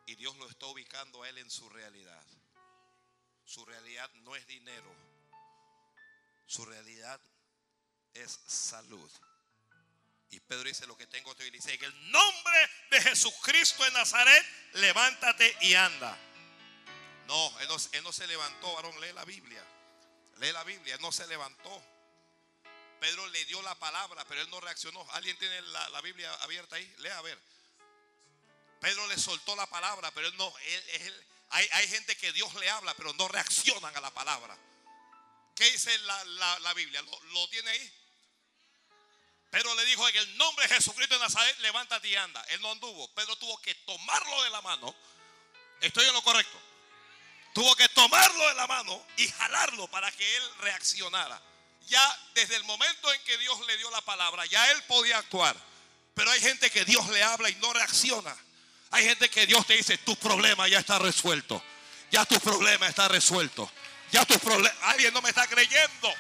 Y 0.08 0.16
Dios 0.16 0.36
lo 0.38 0.50
está 0.50 0.66
ubicando 0.66 1.24
a 1.24 1.30
él 1.30 1.38
en 1.38 1.50
su 1.50 1.70
realidad. 1.70 2.26
Su 3.46 3.66
realidad 3.66 4.10
no 4.22 4.36
es 4.36 4.48
dinero. 4.48 4.92
Su 6.48 6.66
realidad 6.66 7.22
es 8.14 8.40
salud. 8.48 9.10
Y 10.32 10.40
Pedro 10.42 10.64
dice, 10.64 10.86
lo 10.86 10.96
que 10.96 11.08
tengo 11.08 11.36
te 11.36 11.50
dice, 11.50 11.74
en 11.74 11.84
el 11.84 12.12
nombre 12.12 12.70
de 12.92 13.02
Jesucristo 13.02 13.84
de 13.84 13.92
Nazaret, 13.92 14.46
levántate 14.74 15.58
y 15.62 15.74
anda. 15.74 16.18
No 17.26 17.60
él, 17.60 18.04
no, 18.04 18.12
se 18.12 18.28
levantó, 18.28 18.74
varón, 18.74 19.00
lee 19.02 19.14
la 19.14 19.26
Biblia. 19.26 19.64
Lee 20.38 20.52
la 20.52 20.64
Biblia, 20.64 20.96
él 20.96 21.02
no 21.02 21.12
se 21.12 21.28
levantó. 21.28 21.84
Pedro 23.00 23.28
le 23.28 23.46
dio 23.46 23.62
la 23.62 23.76
palabra, 23.76 24.26
pero 24.26 24.42
él 24.42 24.50
no 24.50 24.60
reaccionó. 24.60 25.06
¿Alguien 25.12 25.38
tiene 25.38 25.62
la, 25.62 26.02
Biblia 26.02 26.34
abierta 26.42 26.76
ahí? 26.76 26.96
Lea 26.98 27.18
a 27.18 27.22
ver. 27.22 27.40
Pedro 28.82 29.08
le 29.08 29.18
soltó 29.18 29.56
la 29.56 29.68
palabra, 29.68 30.12
pero 30.12 30.28
él 30.28 30.38
no. 30.38 30.54
hay, 31.50 31.88
gente 31.88 32.16
que 32.18 32.32
Dios 32.34 32.54
le 32.56 32.70
habla, 32.70 32.94
pero 32.96 33.14
no 33.14 33.28
reaccionan 33.28 33.96
a 33.96 34.02
la 34.02 34.12
palabra. 34.12 34.58
¿Qué 35.56 35.70
dice 35.72 35.98
la, 36.00 36.74
Biblia? 36.74 37.02
¿Lo 37.02 37.50
tiene 37.50 37.70
ahí? 37.70 37.99
Pedro 39.50 39.74
le 39.76 39.86
dijo 39.86 40.08
en 40.08 40.16
el 40.16 40.38
nombre 40.38 40.68
de 40.68 40.76
Jesucristo 40.76 41.16
de 41.16 41.22
Nazaret, 41.22 41.58
levántate 41.60 42.08
y 42.08 42.16
anda. 42.16 42.44
Él 42.50 42.62
no 42.62 42.72
anduvo. 42.72 43.08
Pedro 43.10 43.36
tuvo 43.38 43.58
que 43.62 43.74
tomarlo 43.76 44.44
de 44.44 44.50
la 44.52 44.62
mano. 44.62 44.96
Estoy 45.82 46.06
en 46.06 46.14
lo 46.14 46.22
correcto. 46.22 46.60
Tuvo 47.54 47.76
que 47.76 47.90
tomarlo 47.90 48.48
de 48.48 48.54
la 48.54 48.68
mano 48.68 49.04
y 49.18 49.28
jalarlo 49.28 49.88
para 49.88 50.12
que 50.12 50.38
él 50.38 50.44
reaccionara. 50.60 51.42
Ya 51.88 52.20
desde 52.36 52.56
el 52.56 52.64
momento 52.66 53.12
en 53.12 53.22
que 53.24 53.38
Dios 53.40 53.60
le 53.66 53.76
dio 53.78 53.90
la 53.90 54.02
palabra, 54.02 54.46
ya 54.46 54.72
él 54.72 54.84
podía 54.84 55.18
actuar. 55.18 55.56
Pero 56.14 56.30
hay 56.30 56.40
gente 56.40 56.70
que 56.70 56.86
Dios 56.86 57.08
le 57.10 57.24
habla 57.24 57.50
y 57.50 57.56
no 57.56 57.74
reacciona. 57.74 58.36
Hay 58.92 59.04
gente 59.06 59.30
que 59.30 59.48
Dios 59.48 59.66
te 59.66 59.76
dice, 59.76 59.98
tu 60.00 60.16
problema 60.18 60.68
ya 60.68 60.80
está 60.80 61.00
resuelto. 61.00 61.64
Ya 62.12 62.26
tu 62.26 62.40
problema 62.40 62.88
está 62.88 63.08
resuelto. 63.08 63.72
Ya 64.12 64.26
tu 64.26 64.38
problema, 64.40 64.76
alguien 64.82 65.14
no 65.14 65.22
me 65.22 65.30
está 65.30 65.48
creyendo. 65.48 66.14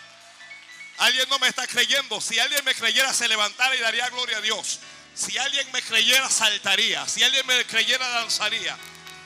Alguien 1.00 1.28
no 1.30 1.40
me 1.40 1.48
está 1.48 1.66
creyendo. 1.68 2.20
Si 2.22 2.40
alguien 2.40 2.64
me 2.66 2.76
creyera, 2.76 3.14
se 3.14 3.28
levantara 3.28 3.76
y 3.76 3.80
daría 3.80 4.10
gloria 4.10 4.38
a 4.38 4.42
Dios. 4.42 4.80
Si 5.16 5.38
alguien 5.38 5.70
me 5.72 5.82
creyera, 5.82 6.30
saltaría. 6.30 7.08
Si 7.08 7.24
alguien 7.24 7.46
me 7.48 7.66
creyera, 7.66 8.08
danzaría. 8.08 8.78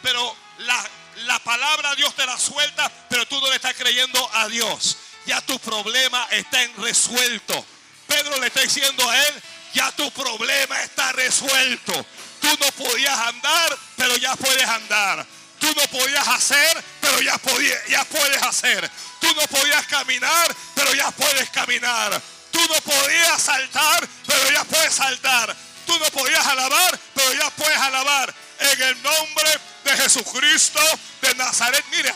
Pero 0.02 0.36
la, 0.60 0.90
la 1.26 1.40
palabra 1.40 1.96
Dios 1.96 2.16
te 2.16 2.26
la 2.26 2.38
suelta, 2.38 2.92
pero 3.10 3.26
tú 3.28 3.40
no 3.42 3.50
le 3.50 3.56
estás 3.56 3.74
creyendo 3.76 4.30
a 4.34 4.48
Dios. 4.48 4.98
Ya 5.26 5.42
tu 5.42 5.58
problema 5.60 6.28
está 6.32 6.66
resuelto. 6.78 7.66
Pedro 8.08 8.40
le 8.40 8.48
está 8.48 8.62
diciendo 8.62 9.10
a 9.10 9.28
él, 9.28 9.44
ya 9.74 9.92
tu 9.94 10.10
problema 10.12 10.82
está 10.84 11.12
resuelto. 11.14 12.06
Tú 12.42 12.48
no 12.60 12.72
podías 12.72 13.18
andar, 13.18 13.78
pero 13.96 14.16
ya 14.18 14.36
puedes 14.36 14.68
andar. 14.68 15.26
Tú 15.64 15.74
no 15.78 15.88
podías 15.88 16.28
hacer, 16.28 16.84
pero 17.00 17.22
ya, 17.22 17.40
ya 17.88 18.04
puedes 18.04 18.44
hacer. 18.44 18.92
Tú 19.22 19.34
no 19.34 19.48
podías 19.48 19.88
caminar, 19.88 20.54
pero 20.76 20.94
ya 20.94 21.10
puedes 21.12 21.50
caminar. 21.52 22.22
Tú 22.52 22.60
no 22.68 22.82
podías 22.82 23.42
saltar, 23.42 24.06
pero 24.28 24.52
ya 24.52 24.66
puedes 24.66 24.94
saltar. 24.94 25.56
Tú 25.86 25.98
no 26.00 26.06
podías 26.08 26.46
alabar, 26.46 27.00
pero 27.14 27.34
ya 27.36 27.50
puedes 27.52 27.78
alabar. 27.78 28.36
En 28.60 28.82
el 28.82 29.02
nombre 29.04 29.60
de 29.86 29.98
Jesucristo 30.00 30.82
de 31.22 31.34
Nazaret. 31.36 31.86
Mira, 31.92 32.14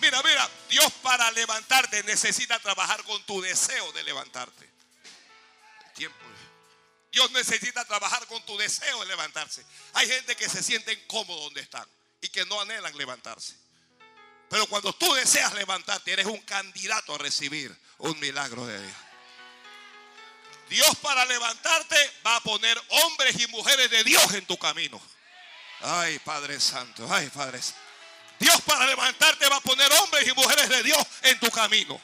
mira, 0.00 0.22
mira. 0.22 0.50
Dios 0.68 0.92
para 1.00 1.30
levantarte 1.30 2.02
necesita 2.02 2.58
trabajar 2.58 3.02
con 3.04 3.24
tu 3.24 3.40
deseo 3.40 3.90
de 3.92 4.02
levantarte. 4.02 4.70
tiempo. 5.94 6.18
Dios 7.10 7.30
necesita 7.30 7.86
trabajar 7.86 8.26
con 8.26 8.44
tu 8.44 8.58
deseo 8.58 9.00
de 9.00 9.06
levantarse. 9.06 9.64
Hay 9.94 10.06
gente 10.06 10.36
que 10.36 10.46
se 10.50 10.62
siente 10.62 10.92
incómodo 10.92 11.44
donde 11.44 11.62
están 11.62 11.95
y 12.26 12.28
que 12.28 12.44
no 12.46 12.60
anhelan 12.60 12.96
levantarse. 12.96 13.54
Pero 14.50 14.66
cuando 14.66 14.92
tú 14.92 15.12
deseas 15.14 15.54
levantarte, 15.54 16.12
eres 16.12 16.26
un 16.26 16.40
candidato 16.42 17.14
a 17.14 17.18
recibir 17.18 17.76
un 17.98 18.18
milagro 18.20 18.66
de 18.66 18.80
Dios. 18.80 18.96
Dios 20.68 20.96
para 20.96 21.24
levantarte 21.24 21.96
va 22.26 22.36
a 22.36 22.40
poner 22.40 22.80
hombres 22.88 23.40
y 23.40 23.46
mujeres 23.48 23.88
de 23.90 24.02
Dios 24.04 24.34
en 24.34 24.44
tu 24.46 24.58
camino. 24.58 25.00
Ay, 25.80 26.18
Padre 26.20 26.58
Santo, 26.58 27.06
ay, 27.12 27.28
Padre. 27.30 27.60
Dios 28.40 28.60
para 28.62 28.86
levantarte 28.86 29.48
va 29.48 29.56
a 29.56 29.60
poner 29.60 29.90
hombres 29.92 30.26
y 30.26 30.32
mujeres 30.32 30.68
de 30.68 30.82
Dios 30.82 31.06
en 31.22 31.38
tu 31.38 31.50
camino. 31.50 32.00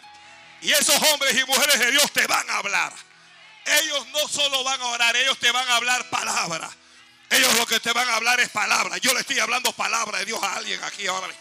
Y 0.61 0.71
esos 0.71 0.95
hombres 1.11 1.37
y 1.37 1.45
mujeres 1.45 1.79
de 1.81 1.91
Dios 1.91 2.13
te 2.13 2.27
van 2.29 2.49
a 2.49 2.59
hablar. 2.59 2.93
Ellos 3.65 4.07
no 4.09 4.29
solo 4.29 4.63
van 4.63 4.81
a 4.81 4.87
orar, 4.87 5.17
ellos 5.17 5.39
te 5.39 5.51
van 5.51 5.69
a 5.69 5.77
hablar 5.77 6.09
palabra. 6.11 6.71
Ellos 7.33 7.55
lo 7.57 7.67
que 7.67 7.81
te 7.81 7.93
van 7.93 8.07
a 8.11 8.17
hablar 8.17 8.41
es 8.41 8.51
palabra. 8.51 8.99
Yo 8.99 9.15
le 9.15 9.21
estoy 9.21 9.39
hablando 9.39 9.73
palabra 9.73 10.19
de 10.19 10.27
Dios 10.27 10.43
a 10.43 10.55
alguien 10.55 10.83
aquí 10.85 11.07
ahora. 11.07 11.35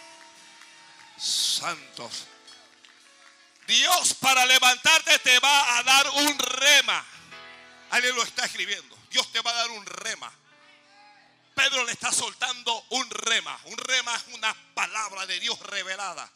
Santos. 1.18 2.28
Dios 3.68 4.14
para 4.16 4.46
levantarte 4.46 5.20
te 5.20 5.38
va 5.40 5.78
a 5.78 5.84
dar 5.84 6.10
un 6.10 6.40
rema. 6.40 7.06
Alguien 7.90 8.16
lo 8.16 8.24
está 8.24 8.46
escribiendo. 8.46 8.98
Dios 9.10 9.30
te 9.34 9.42
va 9.42 9.52
a 9.52 9.56
dar 9.56 9.72
un 9.72 9.86
rema. 9.86 10.32
Pedro 11.54 11.84
le 11.84 11.92
está 11.92 12.10
soltando 12.14 12.86
un 12.92 13.10
rema. 13.10 13.60
Un 13.66 13.78
rema 13.78 14.16
es 14.16 14.34
una 14.34 14.56
palabra 14.74 15.26
de 15.26 15.42
Dios 15.42 15.60
revelada. 15.60 16.32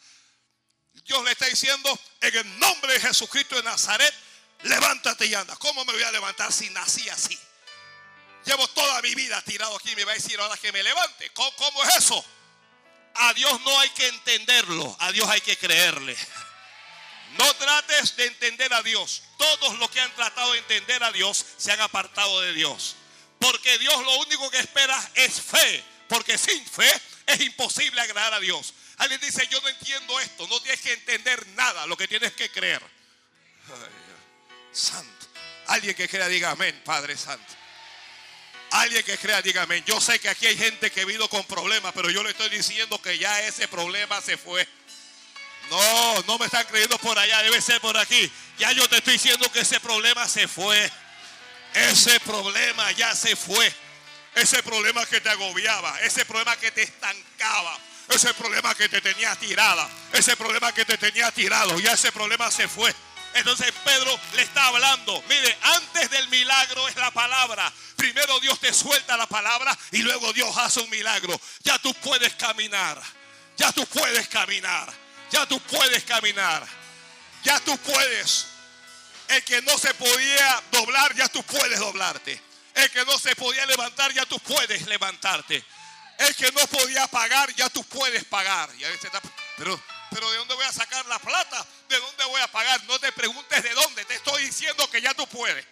Dios 1.06 1.24
le 1.24 1.32
está 1.32 1.46
diciendo, 1.46 1.98
en 2.20 2.36
el 2.36 2.60
nombre 2.60 2.94
de 2.94 3.00
Jesucristo 3.00 3.56
de 3.56 3.64
Nazaret, 3.64 4.14
levántate 4.64 5.26
y 5.28 5.34
anda. 5.34 5.56
¿Cómo 5.56 5.86
me 5.86 5.94
voy 5.94 6.04
a 6.04 6.12
levantar 6.12 6.52
si 6.52 6.70
nací 6.72 7.08
así? 7.08 7.40
Llevo 8.46 8.68
toda 8.70 9.02
mi 9.02 9.16
vida 9.16 9.42
tirado 9.42 9.76
aquí 9.76 9.92
y 9.92 9.96
me 9.96 10.06
va 10.06 10.12
a 10.12 10.16
decir 10.16 10.40
ahora 10.40 10.56
que 10.58 10.72
me 10.72 10.84
levante. 10.84 11.32
¿Cómo, 11.32 11.84
es 11.84 11.96
eso? 11.98 12.24
A 13.16 13.34
Dios 13.34 13.60
no 13.62 13.80
hay 13.80 13.90
que 13.90 14.08
entenderlo, 14.08 14.96
a 15.00 15.12
Dios 15.12 15.28
hay 15.30 15.42
que 15.42 15.58
creerle. 15.58 16.16
No 17.38 17.54
trates 17.56 18.16
de 18.16 18.28
entender 18.28 18.74
a 18.74 18.84
Dios. 18.84 19.24
Todos 19.38 19.78
los 19.80 19.90
que 19.90 20.00
han 20.00 20.14
tratado 20.16 20.52
de 20.54 20.60
entender 20.60 21.04
a 21.04 21.12
Dios 21.12 21.46
se 21.58 21.72
han 21.72 21.82
apartado 21.82 22.40
de 22.42 22.54
Dios. 22.54 22.96
Porque 23.40 23.78
Dios 23.80 24.04
lo 24.06 24.20
único 24.20 24.50
que 24.52 24.60
espera 24.60 25.12
es 25.16 25.42
fe. 25.42 25.84
Porque 26.08 26.38
sin 26.38 26.66
fe 26.66 26.90
es 27.26 27.42
imposible 27.42 28.00
agradar 28.00 28.36
a 28.36 28.40
Dios. 28.40 28.74
Alguien 28.98 29.20
dice, 29.20 29.48
yo 29.52 29.60
no 29.62 29.68
entiendo 29.68 30.20
esto. 30.20 30.48
No 30.48 30.62
tienes 30.62 30.82
que 30.82 30.94
entender 30.94 31.46
nada. 31.48 31.86
Lo 31.88 31.98
que 31.98 32.08
tienes 32.08 32.32
que 32.34 32.50
creer. 32.50 32.82
santo. 34.72 35.28
Alguien 35.68 35.96
que 35.96 36.08
crea, 36.08 36.28
diga 36.28 36.52
amén, 36.52 36.80
Padre 36.86 37.18
Santo. 37.18 37.65
Alguien 38.76 39.04
que 39.04 39.18
crea, 39.18 39.42
diga 39.42 39.62
amén. 39.62 39.84
Yo 39.88 40.02
sé 40.02 40.20
que 40.20 40.28
aquí 40.28 40.48
hay 40.48 40.58
gente 40.58 40.92
que 40.92 41.06
vino 41.06 41.30
con 41.30 41.46
problemas, 41.46 41.94
pero 41.94 42.10
yo 42.10 42.22
le 42.24 42.32
estoy 42.32 42.50
diciendo 42.50 43.02
que 43.02 43.18
ya 43.18 43.42
ese 43.42 43.70
problema 43.70 44.22
se 44.22 44.36
fue. 44.38 44.68
No, 45.70 46.22
no 46.24 46.38
me 46.38 46.46
están 46.48 46.66
creyendo 46.66 46.98
por 46.98 47.18
allá, 47.18 47.42
debe 47.42 47.62
ser 47.62 47.80
por 47.80 47.98
aquí. 47.98 48.30
Ya 48.58 48.74
yo 48.74 48.88
te 48.90 48.98
estoy 48.98 49.14
diciendo 49.14 49.50
que 49.52 49.62
ese 49.62 49.80
problema 49.80 50.28
se 50.28 50.50
fue. 50.50 50.92
Ese 51.74 52.20
problema 52.20 52.92
ya 52.92 53.16
se 53.16 53.38
fue. 53.38 53.74
Ese 54.36 54.62
problema 54.62 55.06
que 55.06 55.22
te 55.22 55.30
agobiaba, 55.30 55.98
ese 56.02 56.26
problema 56.26 56.58
que 56.58 56.70
te 56.72 56.84
estancaba, 56.84 57.80
ese 58.10 58.34
problema 58.34 58.76
que 58.76 58.90
te 58.90 59.00
tenía 59.00 59.34
tirada, 59.38 59.90
ese 60.12 60.36
problema 60.36 60.74
que 60.74 60.84
te 60.84 60.98
tenía 60.98 61.32
tirado, 61.32 61.80
ya 61.80 61.94
ese 61.94 62.12
problema 62.12 62.52
se 62.52 62.68
fue. 62.68 62.94
Entonces 63.36 63.72
Pedro 63.84 64.18
le 64.34 64.42
está 64.42 64.68
hablando. 64.68 65.22
Mire, 65.28 65.58
antes 65.62 66.10
del 66.10 66.28
milagro 66.30 66.88
es 66.88 66.96
la 66.96 67.12
palabra. 67.12 67.72
Primero 67.98 68.40
Dios 68.40 68.60
te 68.62 68.74
suelta 68.74 69.18
la 69.18 69.28
palabra 69.28 69.78
y 69.92 70.00
luego 70.00 70.32
Dios 70.32 70.58
hace 70.58 70.80
un 70.80 70.90
milagro. 70.90 71.40
Ya 71.64 71.78
tú 71.80 71.94
puedes 71.96 72.34
caminar. 72.36 73.02
Ya 73.58 73.72
tú 73.74 73.86
puedes 73.88 74.30
caminar. 74.30 74.92
Ya 75.32 75.46
tú 75.46 75.60
puedes 75.60 76.04
caminar. 76.06 76.66
Ya 77.44 77.60
tú 77.60 77.78
puedes. 77.80 78.48
El 79.28 79.44
que 79.44 79.62
no 79.64 79.78
se 79.78 79.94
podía 79.96 80.64
doblar, 80.72 81.14
ya 81.16 81.28
tú 81.28 81.44
puedes 81.44 81.80
doblarte. 81.80 82.42
El 82.74 82.90
que 82.90 83.04
no 83.04 83.20
se 83.20 83.36
podía 83.36 83.66
levantar, 83.66 84.14
ya 84.14 84.26
tú 84.26 84.40
puedes 84.40 84.86
levantarte. 84.88 85.64
El 86.20 86.36
que 86.36 86.52
no 86.54 86.66
podía 86.68 87.06
pagar, 87.08 87.54
ya 87.56 87.70
tú 87.70 87.84
puedes 87.84 88.24
pagar. 88.26 88.70
Y 88.78 88.84
está, 88.84 89.22
pero, 89.58 89.82
pero 90.16 90.32
¿de 90.32 90.38
dónde 90.38 90.56
voy 90.56 90.64
a 90.64 90.72
sacar 90.72 91.06
la 91.08 91.20
plata? 91.20 91.68
¿De 91.90 92.00
dónde 92.00 92.24
voy 92.24 92.40
a 92.40 92.48
pagar? 92.48 92.82
No 92.86 92.98
te 93.00 93.12
preguntes 93.12 93.62
de 93.62 93.70
dónde. 93.72 94.06
Te 94.06 94.16
estoy 94.16 94.46
diciendo 94.46 94.90
que 94.90 95.02
ya 95.02 95.14
tú 95.14 95.28
puedes. 95.28 95.66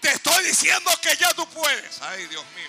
Te 0.00 0.12
estoy 0.12 0.44
diciendo 0.44 0.88
que 1.02 1.16
ya 1.16 1.34
tú 1.34 1.44
puedes. 1.48 2.00
Ay, 2.00 2.28
Dios 2.28 2.44
mío. 2.54 2.68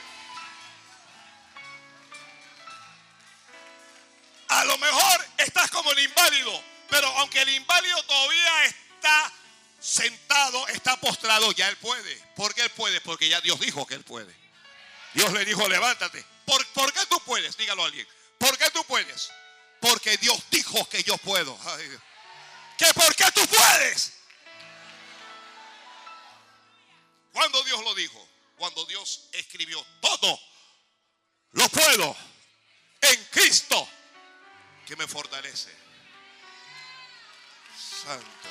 A 4.48 4.66
lo 4.66 4.76
mejor 4.80 5.28
estás 5.38 5.70
como 5.70 5.92
el 5.92 6.00
inválido, 6.00 6.64
pero 6.90 7.08
aunque 7.20 7.40
el 7.40 7.50
inválido 7.50 8.02
todavía 8.02 8.66
está 8.66 9.32
sentado, 9.80 10.68
está 10.70 11.00
postrado, 11.00 11.52
ya 11.52 11.70
él 11.70 11.78
puede. 11.78 12.16
¿Por 12.36 12.56
qué 12.56 12.64
él 12.64 12.72
puede? 12.72 13.02
Porque 13.02 13.30
ya 13.30 13.40
Dios 13.42 13.60
dijo 13.60 13.86
que 13.86 13.94
él 13.94 14.04
puede. 14.04 14.36
Dios 15.14 15.32
le 15.32 15.46
dijo, 15.46 15.68
levántate. 15.70 16.26
¿Por, 16.44 16.66
¿por 16.70 16.92
qué 16.92 17.06
tú 17.06 17.20
puedes? 17.20 17.56
Dígalo 17.56 17.84
a 17.84 17.86
alguien. 17.86 18.08
¿Por 18.40 18.58
qué 18.58 18.72
tú 18.72 18.84
puedes? 18.86 19.30
Porque 19.84 20.16
Dios 20.16 20.42
dijo 20.50 20.88
que 20.88 21.04
yo 21.04 21.18
puedo. 21.18 21.60
¿Que 22.78 22.94
por 22.94 23.14
qué 23.18 23.30
tú 23.34 23.46
puedes? 23.48 24.14
Cuando 27.34 27.62
Dios 27.66 27.84
lo 27.84 27.94
dijo, 27.94 28.30
cuando 28.56 28.86
Dios 28.86 29.28
escribió 29.34 29.86
todo, 30.00 30.40
lo 31.52 31.68
puedo 31.68 32.16
en 33.02 33.26
Cristo 33.26 33.86
que 34.86 34.96
me 34.96 35.06
fortalece. 35.06 35.76
Santo, 37.78 38.50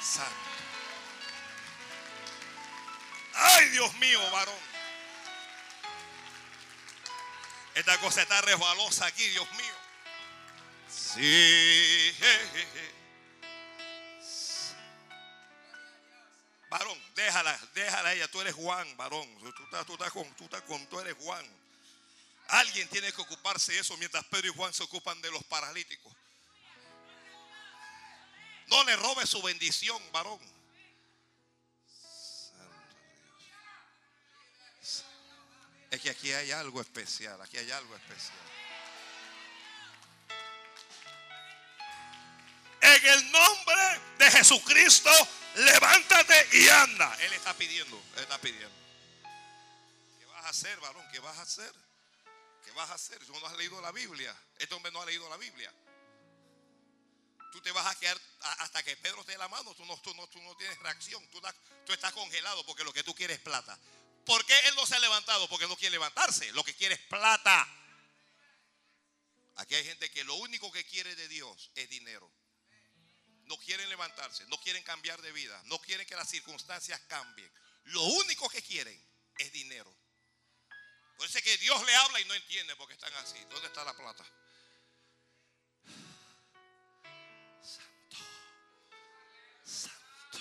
santo. 0.00 0.50
Ay, 3.34 3.70
Dios 3.70 3.92
mío, 3.94 4.30
varón. 4.30 4.54
Esta 7.74 7.98
cosa 7.98 8.22
está 8.22 8.40
resbalosa 8.42 9.06
aquí, 9.06 9.26
Dios 9.30 9.50
mío. 9.54 9.83
Sí. 10.94 12.14
Varón, 16.70 16.98
déjala, 17.14 17.58
déjala 17.74 18.14
ella. 18.14 18.28
Tú 18.28 18.40
eres 18.40 18.54
Juan, 18.54 18.96
varón. 18.96 19.28
Tú 19.54 19.64
estás, 19.64 19.86
tú 19.86 19.92
estás 19.94 20.12
con, 20.12 20.34
tú 20.34 20.44
estás 20.44 20.62
con, 20.62 20.86
tú 20.88 21.00
eres 21.00 21.14
Juan. 21.20 21.46
Alguien 22.48 22.88
tiene 22.88 23.12
que 23.12 23.22
ocuparse 23.22 23.72
de 23.72 23.78
eso 23.80 23.96
mientras 23.96 24.24
Pedro 24.26 24.48
y 24.48 24.54
Juan 24.54 24.72
se 24.72 24.82
ocupan 24.82 25.20
de 25.22 25.30
los 25.30 25.42
paralíticos. 25.44 26.12
No 28.66 28.82
le 28.84 28.96
robe 28.96 29.26
su 29.26 29.42
bendición, 29.42 30.02
varón. 30.12 30.40
Es 35.90 36.00
que 36.00 36.10
aquí 36.10 36.32
hay 36.32 36.50
algo 36.50 36.80
especial, 36.80 37.40
aquí 37.40 37.56
hay 37.56 37.70
algo 37.70 37.94
especial. 37.94 38.38
El 43.04 43.30
nombre 43.30 44.00
de 44.16 44.30
Jesucristo, 44.30 45.10
levántate 45.56 46.48
y 46.56 46.68
anda. 46.70 47.14
Él 47.20 47.34
está 47.34 47.52
pidiendo, 47.54 48.02
él 48.16 48.22
está 48.22 48.40
pidiendo. 48.40 48.74
¿Qué 50.18 50.24
vas 50.24 50.46
a 50.46 50.48
hacer, 50.48 50.80
varón? 50.80 51.06
¿Qué 51.12 51.18
vas 51.18 51.36
a 51.36 51.42
hacer? 51.42 51.70
¿Qué 52.64 52.70
vas 52.70 52.88
a 52.88 52.94
hacer? 52.94 53.18
Tú 53.26 53.38
no 53.38 53.46
has 53.46 53.56
leído 53.58 53.78
la 53.82 53.92
Biblia. 53.92 54.34
Este 54.58 54.74
hombre 54.74 54.90
no 54.90 55.02
ha 55.02 55.04
leído 55.04 55.28
la 55.28 55.36
Biblia. 55.36 55.70
Tú 57.52 57.60
te 57.60 57.70
vas 57.72 57.86
a 57.86 57.94
quedar 57.98 58.18
hasta 58.60 58.82
que 58.82 58.96
Pedro 58.96 59.22
te 59.22 59.32
dé 59.32 59.38
la 59.38 59.48
mano. 59.48 59.74
Tú 59.74 59.84
no, 59.84 59.98
tú 59.98 60.14
no, 60.14 60.26
tú 60.28 60.40
no 60.40 60.56
tienes 60.56 60.78
reacción. 60.78 61.22
Tú, 61.28 61.42
tú 61.84 61.92
estás 61.92 62.12
congelado 62.14 62.64
porque 62.64 62.84
lo 62.84 62.92
que 62.94 63.04
tú 63.04 63.14
quieres 63.14 63.36
es 63.36 63.42
plata. 63.42 63.78
¿Por 64.24 64.46
qué 64.46 64.58
él 64.68 64.74
no 64.76 64.86
se 64.86 64.96
ha 64.96 64.98
levantado? 64.98 65.46
Porque 65.48 65.68
no 65.68 65.76
quiere 65.76 65.92
levantarse. 65.92 66.50
Lo 66.52 66.64
que 66.64 66.74
quiere 66.74 66.94
es 66.94 67.02
plata. 67.02 67.68
Aquí 69.56 69.74
hay 69.74 69.84
gente 69.84 70.10
que 70.10 70.24
lo 70.24 70.36
único 70.36 70.72
que 70.72 70.86
quiere 70.86 71.14
de 71.14 71.28
Dios 71.28 71.70
es 71.74 71.88
dinero. 71.90 72.32
No 73.46 73.58
quieren 73.58 73.88
levantarse, 73.88 74.46
no 74.46 74.58
quieren 74.58 74.82
cambiar 74.82 75.20
de 75.20 75.32
vida, 75.32 75.60
no 75.66 75.78
quieren 75.78 76.06
que 76.06 76.16
las 76.16 76.28
circunstancias 76.28 77.00
cambien. 77.08 77.50
Lo 77.84 78.02
único 78.02 78.48
que 78.48 78.62
quieren 78.62 78.98
es 79.38 79.52
dinero. 79.52 79.94
Por 81.16 81.26
eso 81.26 81.38
es 81.38 81.44
que 81.44 81.56
Dios 81.58 81.84
le 81.84 81.94
habla 81.94 82.20
y 82.20 82.24
no 82.24 82.34
entiende 82.34 82.74
porque 82.76 82.94
están 82.94 83.12
así. 83.14 83.38
¿Dónde 83.50 83.66
está 83.66 83.84
la 83.84 83.94
plata? 83.94 84.24
Santo. 87.62 88.16
Santo. 89.64 90.38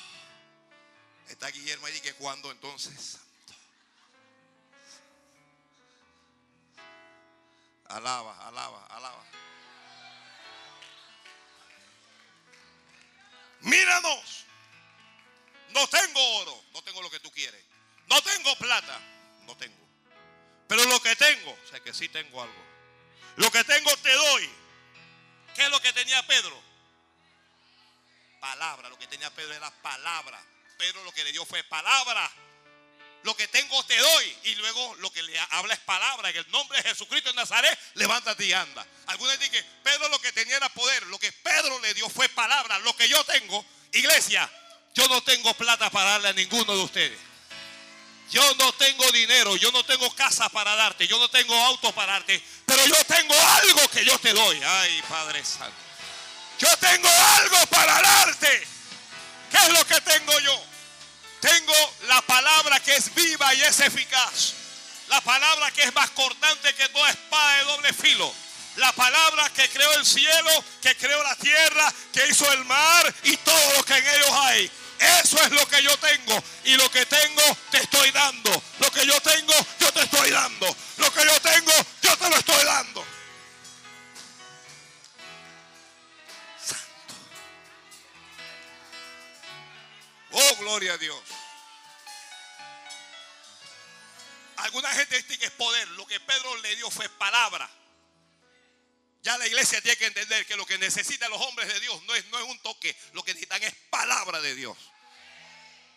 Está 1.28 1.48
Guillermo 1.50 1.86
ahí 1.86 2.00
que 2.02 2.14
cuando 2.16 2.52
entonces. 2.52 3.20
Alaba, 7.86 8.48
alaba, 8.48 8.88
alaba. 8.88 9.24
Míranos. 13.64 14.46
No 15.70 15.88
tengo 15.88 16.36
oro, 16.38 16.64
no 16.74 16.84
tengo 16.84 17.02
lo 17.02 17.10
que 17.10 17.20
tú 17.20 17.32
quieres. 17.32 17.64
No 18.08 18.22
tengo 18.22 18.56
plata, 18.58 19.00
no 19.44 19.58
tengo. 19.58 19.84
Pero 20.68 20.86
lo 20.86 21.02
que 21.02 21.16
tengo, 21.16 21.58
sé 21.70 21.82
que 21.82 21.94
sí 21.94 22.08
tengo 22.10 22.42
algo. 22.42 22.64
Lo 23.38 23.52
que 23.52 23.64
tengo 23.64 23.96
te 23.98 24.14
doy. 24.14 24.50
¿Qué 25.56 25.64
es 25.64 25.70
lo 25.70 25.82
que 25.82 25.94
tenía 25.94 26.26
Pedro? 26.28 26.62
Palabra, 28.40 28.90
lo 28.90 28.98
que 29.00 29.08
tenía 29.08 29.34
Pedro 29.34 29.54
era 29.54 29.72
palabra. 29.82 30.42
Pedro 30.78 31.04
lo 31.04 31.12
que 31.12 31.24
le 31.24 31.32
dio 31.32 31.46
fue 31.46 31.64
palabra 31.64 32.30
lo 33.24 33.36
que 33.36 33.48
tengo 33.48 33.84
te 33.86 33.98
doy. 33.98 34.38
Y 34.44 34.56
luego 34.56 34.96
lo 34.96 35.12
que 35.12 35.24
le 35.24 35.38
habla 35.52 35.74
es 35.74 35.80
palabra. 35.82 36.30
En 36.30 36.38
el 36.38 36.52
nombre 36.52 36.82
de 36.82 36.90
Jesucristo 36.90 37.30
en 37.30 37.36
Nazaret, 37.36 37.78
levántate 37.96 38.46
y 38.46 38.54
anda. 38.54 38.86
Algunos 39.08 39.38
dicen 39.40 39.52
que 39.52 39.64
Pedro 39.84 40.10
lo 40.10 40.20
que 40.20 40.32
tenía 40.32 40.58
era 40.58 40.70
poder. 40.70 41.04
Lo 41.08 41.20
que 41.20 41.32
Pedro 41.32 41.80
le 41.80 41.94
dio 41.94 42.10
fue 42.10 42.30
palabra. 42.30 42.80
Lo 42.80 42.96
que 42.96 43.08
yo 43.08 43.24
tengo, 43.26 43.66
iglesia, 43.92 44.50
yo 44.94 45.08
no 45.08 45.22
tengo 45.24 45.54
plata 45.56 45.90
para 45.90 46.12
darle 46.12 46.30
a 46.30 46.34
ninguno 46.34 46.76
de 46.76 46.84
ustedes. 46.84 47.20
Yo 48.30 48.56
no 48.56 48.72
tengo 48.74 49.12
dinero, 49.12 49.56
yo 49.58 49.72
no 49.72 49.84
tengo 49.86 50.10
casa 50.16 50.50
para 50.50 50.76
darte, 50.76 51.08
yo 51.08 51.20
no 51.20 51.30
tengo 51.30 51.56
auto 51.56 51.94
para 51.94 52.14
darte, 52.14 52.42
pero 52.66 52.84
yo 52.88 52.96
tengo 53.06 53.36
algo 53.62 53.88
que 53.90 54.04
yo 54.04 54.18
te 54.18 54.34
doy. 54.34 54.60
Ay, 54.64 55.04
Padre 55.08 55.46
Santo. 55.46 55.76
Yo 56.58 56.68
tengo 56.78 57.10
algo 57.10 57.58
para 57.68 58.02
darte. 58.02 58.68
¿Qué 59.52 59.58
es 59.58 59.70
lo 59.70 59.86
que 59.86 60.02
tengo 60.02 60.40
yo? 60.40 60.73
Tengo 61.44 61.94
la 62.08 62.22
palabra 62.22 62.80
que 62.80 62.96
es 62.96 63.14
viva 63.14 63.54
y 63.54 63.62
es 63.64 63.82
eficaz. 63.82 64.54
La 65.10 65.20
palabra 65.20 65.72
que 65.72 65.84
es 65.84 65.94
más 65.94 66.10
cortante 66.12 66.74
que 66.74 66.88
toda 66.88 67.10
espada 67.10 67.58
de 67.58 67.64
doble 67.66 67.92
filo. 67.92 68.34
La 68.78 68.94
palabra 68.94 69.50
que 69.50 69.68
creó 69.68 69.92
el 69.96 70.06
cielo, 70.06 70.64
que 70.82 70.96
creó 70.96 71.22
la 71.22 71.36
tierra, 71.36 71.94
que 72.14 72.30
hizo 72.30 72.50
el 72.54 72.64
mar 72.64 73.14
y 73.24 73.36
todo 73.36 73.74
lo 73.76 73.84
que 73.84 73.94
en 73.94 74.08
ellos 74.08 74.32
hay. 74.32 74.72
Eso 75.22 75.38
es 75.44 75.52
lo 75.52 75.68
que 75.68 75.84
yo 75.84 75.98
tengo. 75.98 76.42
Y 76.64 76.78
lo 76.78 76.90
que 76.90 77.06
tengo 77.06 77.58
te 77.72 77.80
estoy 77.80 78.10
dando. 78.12 78.64
Lo 78.80 78.90
que 78.90 79.06
yo 79.06 79.20
tengo, 79.20 79.54
yo 79.82 79.92
te 79.92 80.04
estoy 80.04 80.32
dando. 80.32 80.74
Lo 80.96 81.14
que 81.14 81.26
yo 81.26 81.42
tengo, 81.42 81.74
yo 82.04 82.18
te 82.20 82.30
lo 82.30 82.38
estoy 82.38 82.64
dando. 82.64 83.13
Oh, 90.34 90.56
gloria 90.58 90.94
a 90.94 90.98
Dios. 90.98 91.22
Alguna 94.58 94.92
gente 94.94 95.22
dice 95.22 95.38
que 95.38 95.46
es 95.46 95.52
poder. 95.52 95.88
Lo 95.90 96.08
que 96.08 96.20
Pedro 96.20 96.56
le 96.58 96.76
dio 96.76 96.90
fue 96.90 97.08
palabra. 97.10 97.70
Ya 99.22 99.38
la 99.38 99.48
iglesia 99.48 99.82
tiene 99.82 99.96
que 99.98 100.08
entender 100.08 100.46
que 100.46 100.56
lo 100.56 100.66
que 100.66 100.78
necesitan 100.78 101.30
los 101.30 101.42
hombres 101.42 101.72
de 101.72 101.80
Dios 101.80 102.02
no 102.04 102.16
es, 102.16 102.26
no 102.26 102.40
es 102.40 102.46
un 102.46 102.60
toque. 102.60 102.96
Lo 103.14 103.24
que 103.24 103.34
necesitan 103.34 103.62
es 103.64 103.74
palabra 103.90 104.42
de 104.42 104.56
Dios. 104.56 104.78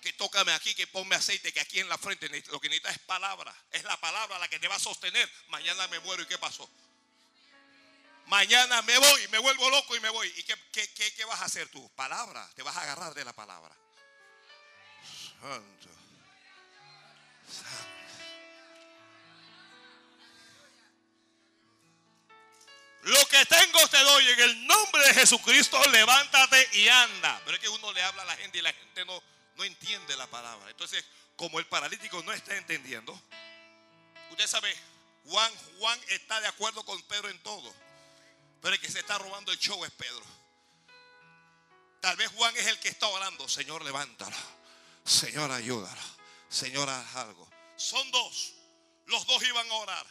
que 0.01 0.13
tócame 0.13 0.53
aquí, 0.53 0.75
que 0.75 0.87
ponme 0.87 1.17
aceite, 1.17 1.53
que 1.53 1.61
aquí 1.61 1.81
en 1.81 1.89
la 1.89 1.99
frente 1.99 2.29
lo 2.29 2.61
que 2.61 2.69
necesitas 2.69 2.93
es 2.97 3.03
palabra. 3.03 3.55
Es 3.73 3.85
la 3.85 3.97
palabra 3.99 4.39
la 4.39 4.49
que 4.49 4.59
te 4.59 4.69
va 4.69 4.77
a 4.77 4.81
sostener. 4.81 5.31
Mañana 5.49 5.89
me 5.89 5.99
muero 6.01 6.23
y 6.23 6.27
¿qué 6.27 6.39
pasó? 6.39 6.69
Mañana 8.27 8.83
me 8.83 8.99
voy, 8.99 9.29
me 9.29 9.39
vuelvo 9.39 9.71
loco 9.71 9.97
y 9.97 10.01
me 10.01 10.11
voy. 10.11 10.33
¿Y 10.37 10.43
qué, 10.43 10.57
qué, 10.73 11.15
qué 11.15 11.25
vas 11.25 11.41
a 11.41 11.47
hacer 11.47 11.69
tú? 11.69 11.89
Palabra, 11.97 12.49
te 12.55 12.63
vas 12.63 12.77
a 12.77 12.83
agarrar 12.83 13.15
de 13.15 13.25
la 13.25 13.33
palabra. 13.33 13.75
Santo. 15.41 15.89
Santo. 17.49 17.97
Lo 23.07 23.25
que 23.29 23.47
tengo 23.47 23.87
te 23.87 23.99
doy 23.99 24.29
en 24.31 24.41
el 24.41 24.67
nombre 24.67 25.01
de 25.07 25.15
Jesucristo, 25.15 25.81
levántate 25.91 26.69
y 26.73 26.89
anda. 26.89 27.41
Pero 27.45 27.57
es 27.57 27.63
que 27.63 27.69
uno 27.69 27.93
le 27.93 28.03
habla 28.03 28.23
a 28.23 28.25
la 28.25 28.37
gente 28.37 28.59
y 28.59 28.63
la 28.63 28.73
gente 28.73 29.05
no, 29.05 29.23
no 29.55 29.63
entiende 29.63 30.17
la 30.17 30.27
palabra. 30.27 30.69
Entonces, 30.71 31.05
como 31.37 31.61
el 31.61 31.67
paralítico 31.67 32.21
no 32.25 32.33
está 32.33 32.57
entendiendo, 32.57 33.17
usted 34.33 34.49
sabe, 34.49 34.75
Juan, 35.27 35.53
Juan 35.79 36.01
está 36.09 36.41
de 36.41 36.49
acuerdo 36.49 36.85
con 36.85 37.01
Pedro 37.03 37.29
en 37.29 37.39
todo. 37.45 37.73
Pero 38.61 38.75
el 38.75 38.81
que 38.81 38.91
se 38.91 38.99
está 38.99 39.19
robando 39.19 39.53
el 39.53 39.59
show 39.61 39.85
es 39.85 39.93
Pedro. 39.93 40.25
Tal 42.01 42.17
vez 42.17 42.29
Juan 42.33 42.57
es 42.57 42.67
el 42.67 42.81
que 42.81 42.89
está 42.89 43.07
orando. 43.07 43.49
Señor, 43.49 43.85
levántala. 43.85 44.37
Señor, 45.07 45.51
ayúdala. 45.53 46.03
Señor, 46.49 46.89
haz 46.91 47.17
algo. 47.17 47.49
Son 47.77 48.11
dos. 48.11 48.55
Los 49.07 49.27
dos 49.27 49.43
iban 49.45 49.71
a 49.71 49.75
orar. 49.75 50.07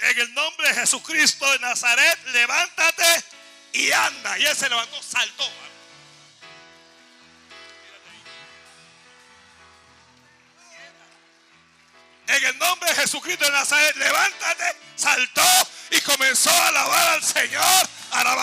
En 0.00 0.18
el 0.18 0.34
nombre 0.34 0.68
de 0.68 0.74
Jesucristo 0.74 1.50
de 1.52 1.58
Nazaret, 1.60 2.18
levántate 2.32 3.24
y 3.72 3.92
anda. 3.92 4.38
Y 4.38 4.46
él 4.46 4.56
se 4.56 4.68
levantó, 4.68 5.00
saltó. 5.00 5.48
En 12.26 12.44
el 12.44 12.58
nombre 12.58 12.88
de 12.88 12.96
Jesucristo 12.96 13.44
de 13.44 13.50
Nazaret, 13.52 13.94
levántate, 13.96 14.76
saltó 14.96 15.42
y 15.90 16.00
comenzó 16.00 16.50
a 16.50 16.68
alabar 16.68 17.08
al 17.10 17.22
Señor. 17.22 17.88
Arabashanda, 18.10 18.41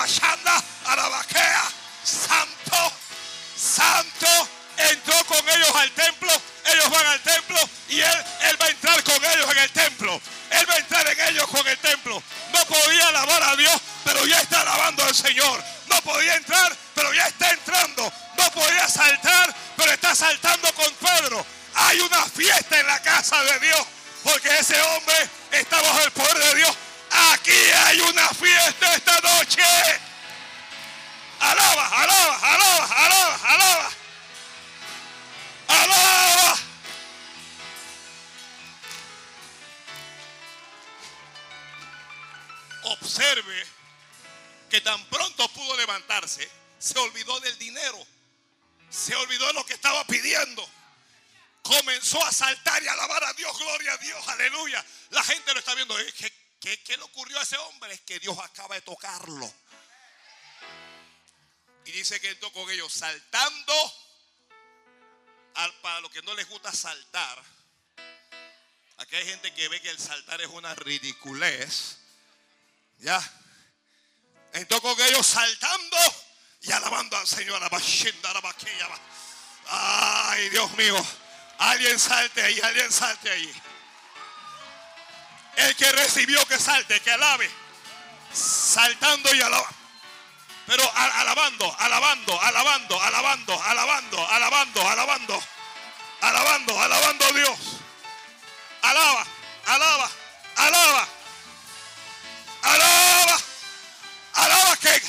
tocarlo. 58.90 59.54
Y 61.86 61.92
dice 61.92 62.20
que 62.20 62.30
entró 62.30 62.52
con 62.52 62.70
ellos 62.72 62.92
saltando. 62.92 63.94
Al, 65.56 65.74
para 65.82 66.00
los 66.02 66.12
que 66.12 66.22
no 66.22 66.34
les 66.36 66.48
gusta 66.48 66.72
saltar, 66.72 67.44
aquí 68.98 69.16
hay 69.16 69.26
gente 69.26 69.54
que 69.54 69.68
ve 69.68 69.82
que 69.82 69.90
el 69.90 70.00
saltar 70.00 70.40
es 70.42 70.48
una 70.48 70.74
ridiculez. 70.76 71.98
Ya. 73.00 73.22
Entró 74.54 74.82
con 74.82 75.00
ellos 75.02 75.26
saltando 75.28 75.98
y 76.62 76.72
alabando 76.72 77.18
al 77.18 77.28
Señor. 77.28 77.62
Ay, 79.68 80.50
Dios 80.50 80.72
mío. 80.72 81.06
Alguien 81.60 82.00
salte 82.00 82.42
ahí, 82.42 82.60
alguien 82.62 82.92
salte 82.92 83.30
ahí. 83.30 83.62
El 85.58 85.76
que 85.76 85.92
recibió 85.92 86.44
que 86.48 86.58
salte, 86.58 87.00
que 87.02 87.12
alabe. 87.12 87.50
Saltando 88.34 89.34
y 89.34 89.41
alabando. 89.41 89.75
Pero 90.65 90.91
alabando, 90.95 91.75
alabando, 91.80 92.41
alabando, 92.41 93.01
alabando, 93.01 93.63
alabando, 93.63 94.30
alabando, 94.30 94.88
alabando. 94.88 95.43
Alabando, 96.21 96.82
alabando 96.82 97.25
a 97.25 97.32
Dios. 97.32 97.59
Alaba, 98.82 99.25
alaba, 99.65 100.11
alaba. 100.57 101.07
Alaba. 102.61 103.39
Alaba 104.34 104.77
que 104.77 105.01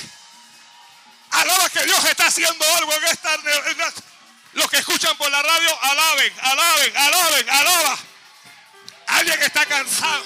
alaba 1.31 1.71
que 1.71 1.85
Dios 1.85 2.05
está 2.05 2.27
haciendo 2.27 2.65
algo 2.77 2.93
en 2.95 3.05
esta 3.05 3.37
los 4.55 4.69
que 4.69 4.79
escuchan 4.79 5.17
por 5.17 5.31
la 5.31 5.43
radio, 5.43 5.83
alaben, 5.83 6.33
alaben, 6.41 6.97
alaben, 6.97 7.51
alaba. 7.51 7.99
Alguien 9.07 9.43
está 9.43 9.67
cansado. 9.67 10.25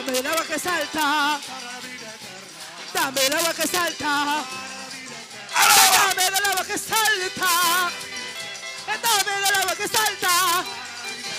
Dame 0.00 0.18
el 0.18 0.26
agua 0.26 0.44
que 0.46 0.58
salta. 0.58 1.38
Dame 2.94 3.26
el 3.26 3.36
agua 3.36 3.52
que 3.52 3.66
salta. 3.66 4.44
Dame 5.92 6.26
el 6.26 6.34
agua 6.34 6.64
que 6.64 6.78
salta. 6.78 7.90
Dame 8.86 9.32
el 9.36 9.54
agua 9.56 9.76
que 9.76 9.88
salta. 9.88 10.64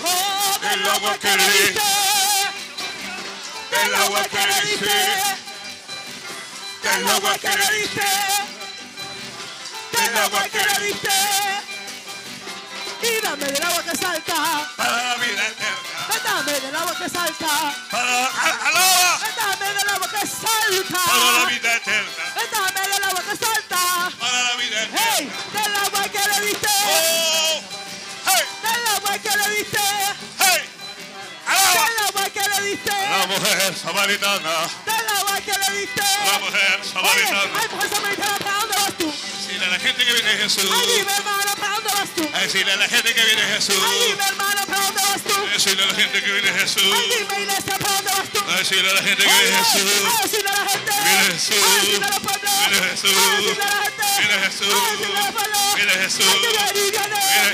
Oh, 0.04 0.58
del 0.60 0.88
agua 0.88 1.18
que 1.18 1.36
le 1.36 1.50
diste. 1.50 1.80
Del 3.72 3.94
agua 3.96 4.22
que 4.30 4.46
le 4.46 4.70
diste. 4.70 5.00
Del 6.82 7.08
agua 7.08 7.38
que 7.38 7.56
le 7.56 7.70
diste. 7.78 8.10
Del 9.92 10.16
agua 10.18 10.48
que 10.48 10.64
le 10.64 10.86
diste. 10.86 11.10
Y 13.02 13.20
dame 13.22 13.44
del 13.44 13.62
agua 13.64 13.82
que 13.82 13.96
salta. 13.96 14.70
Para 14.76 15.02
la 15.02 15.14
vida 15.16 15.48
eterna. 15.48 15.91
Dame 16.24 16.60
del 16.60 16.76
agua 16.76 16.94
que 16.98 17.08
salta. 17.08 17.74
Para 17.90 18.26
alaba. 18.26 19.18
Dame 19.36 19.74
del 19.74 19.88
agua 19.88 20.08
que 20.08 20.26
salta. 20.26 21.00
Para 21.06 21.32
la 21.38 21.44
vida 21.46 21.74
eterna. 21.76 22.24
Dame 22.52 22.88
del 22.88 23.04
agua 23.04 23.22
que 23.22 23.36
salta. 23.36 24.10
Para 24.18 24.42
la 24.42 24.56
vida 24.56 24.78
Hey, 24.82 25.30
eterna. 25.32 25.62
del 25.62 25.76
agua 25.76 26.02
que 26.08 26.18
le 26.28 26.46
diste. 26.46 26.68
Oh, 26.86 27.60
hey, 28.26 28.44
Del 28.62 28.86
agua 28.96 29.18
que 29.18 29.36
le 29.36 29.56
diste. 29.56 29.78
hey. 30.38 30.60
Alaba. 31.46 31.86
Del 31.86 31.98
agua 32.06 32.30
que 32.30 32.48
le 32.48 32.60
diste. 32.70 32.90
La 32.90 33.26
mujer 33.26 33.74
samaritana. 33.76 34.54
Del 34.86 35.08
agua 35.18 35.40
que 35.40 35.52
le 35.58 35.78
diste. 35.80 36.02
La 36.02 36.38
mujer 36.38 36.80
samaritana. 36.84 37.50
ay, 37.60 37.68
mujer 37.74 37.90
samaritana, 37.90 38.38
Decirle 39.62 39.76
a 39.76 39.78
la 39.78 39.78
gente 39.78 40.04
que 40.04 40.12
viene 40.12 40.30
Jesús. 40.42 40.64
Dime, 40.64 41.12
hermano, 41.12 41.54
¿para 41.56 41.74
dónde 41.74 41.90
vas 41.94 42.10
tú? 42.16 42.28
Decirle 42.32 42.72
a 42.72 42.76
la 42.76 42.88
gente 42.88 43.14
que 43.14 43.22
viene 43.22 43.42
Jesús. 43.42 43.76
Dime, 43.76 44.24
hermano, 44.26 44.66
¿para 44.66 44.82
dónde 44.82 45.02
vas 45.02 45.22
tú? 45.22 45.46
Decirle 45.52 45.82
a 45.82 45.86
la 45.86 45.94
gente 45.94 46.20
que 46.20 46.32
viene 46.32 46.52
Jesús. 46.52 46.82
Iglesia, 46.82 47.78
¿para 47.78 47.94
dónde 47.94 48.10
vas 48.10 48.28
tú? 48.32 48.40
Decirle 48.58 48.90
a 48.90 48.94
la 48.94 49.02
gente 49.02 49.22
que 49.22 49.30
viene 49.30 49.58
Jesús. 49.62 49.92
ay, 50.02 50.22
decirle 50.22 50.50
a 50.50 50.52
la 50.52 50.66
gente. 50.66 50.92
Viene 51.02 51.22
Jesús. 51.30 51.62
Decirle 51.62 52.10
a. 52.10 52.42
Viene 52.62 52.88
Jesús. 52.90 53.12
Ay, 53.12 53.38
decirle 53.38 53.62
a 53.62 53.70
la 53.70 53.78
gente. 53.82 54.02
Viene 54.18 54.34
Jesús. 54.42 54.74
Decirle 54.82 55.18
a 55.18 55.30
pueblos. 55.30 55.62
Viene 55.76 55.94
Jesús. 56.02 56.26
Viene, 56.42 56.66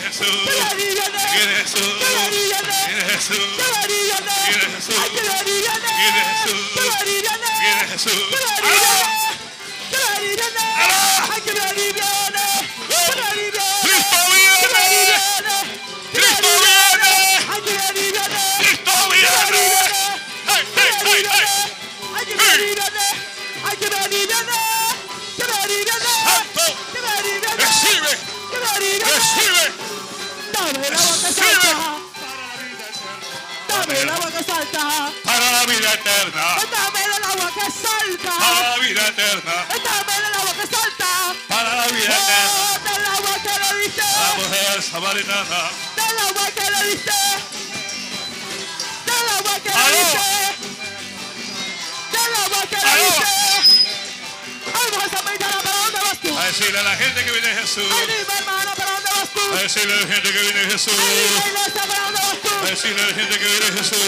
Jesús. 0.08 0.36
Viene, 0.38 0.64
Jesús. 0.64 1.12
Viene, 1.28 1.54
Jesús. 1.58 1.92
Viene, 2.88 3.04
Jesús. 3.04 3.44
Viene, 4.48 4.66
Jesús. 4.78 4.96
Viene, 5.12 5.44
viene. 7.04 7.52
Viene 7.60 7.84
Jesús. 7.92 8.48
el 34.02 34.08
agua 34.08 34.30
que 34.30 34.42
salta. 34.42 35.12
Para 35.24 35.52
la 35.52 35.66
que 35.86 35.96
salta. 35.98 36.24
Para 38.38 38.62
la 38.62 38.76
vida 38.78 39.08
eterna. 39.08 39.54
Dame 39.68 40.16
el 40.16 40.34
que. 40.40 41.14
Para 41.48 41.74
la 41.74 41.86
vida 41.86 42.10
eterna. 42.10 42.78
Que. 43.94 44.02
La 44.02 44.82
samaritana. 44.82 45.70
Del 45.96 46.18
agua 46.28 46.50
que 46.54 46.70
agua 49.38 49.54
que 49.62 49.70
le 49.70 49.98
diste 49.98 50.57
a 56.38 56.44
decirle 56.46 56.78
a 56.78 56.82
la 56.82 56.96
gente 56.96 57.24
que 57.24 57.30
viene 57.32 57.48
Jesús, 57.60 57.84
Ay, 57.92 58.06
dime, 58.06 58.38
hermana, 58.38 58.74
¿para 58.74 58.90
dónde 58.92 59.10
vas 59.10 59.28
tú? 59.32 59.40
a 59.52 59.62
decirle 59.62 59.92
a 59.94 59.96
la 59.96 60.06
gente 60.06 60.32
que 60.32 60.40
viene 60.40 60.60
Jesús, 60.70 60.94
Ay, 60.98 61.16
dime, 61.16 61.48
iglesia, 61.48 61.82
¿para 61.88 62.04
dónde 62.04 62.20
vas 62.20 62.38
tú? 62.42 62.48
a 62.48 62.70
decirle 62.70 63.02
a 63.02 63.06
la 63.06 63.14
gente 63.14 63.38
que 63.38 63.44
viene 63.44 63.66
Ay, 63.66 63.76
Jesús, 63.78 63.98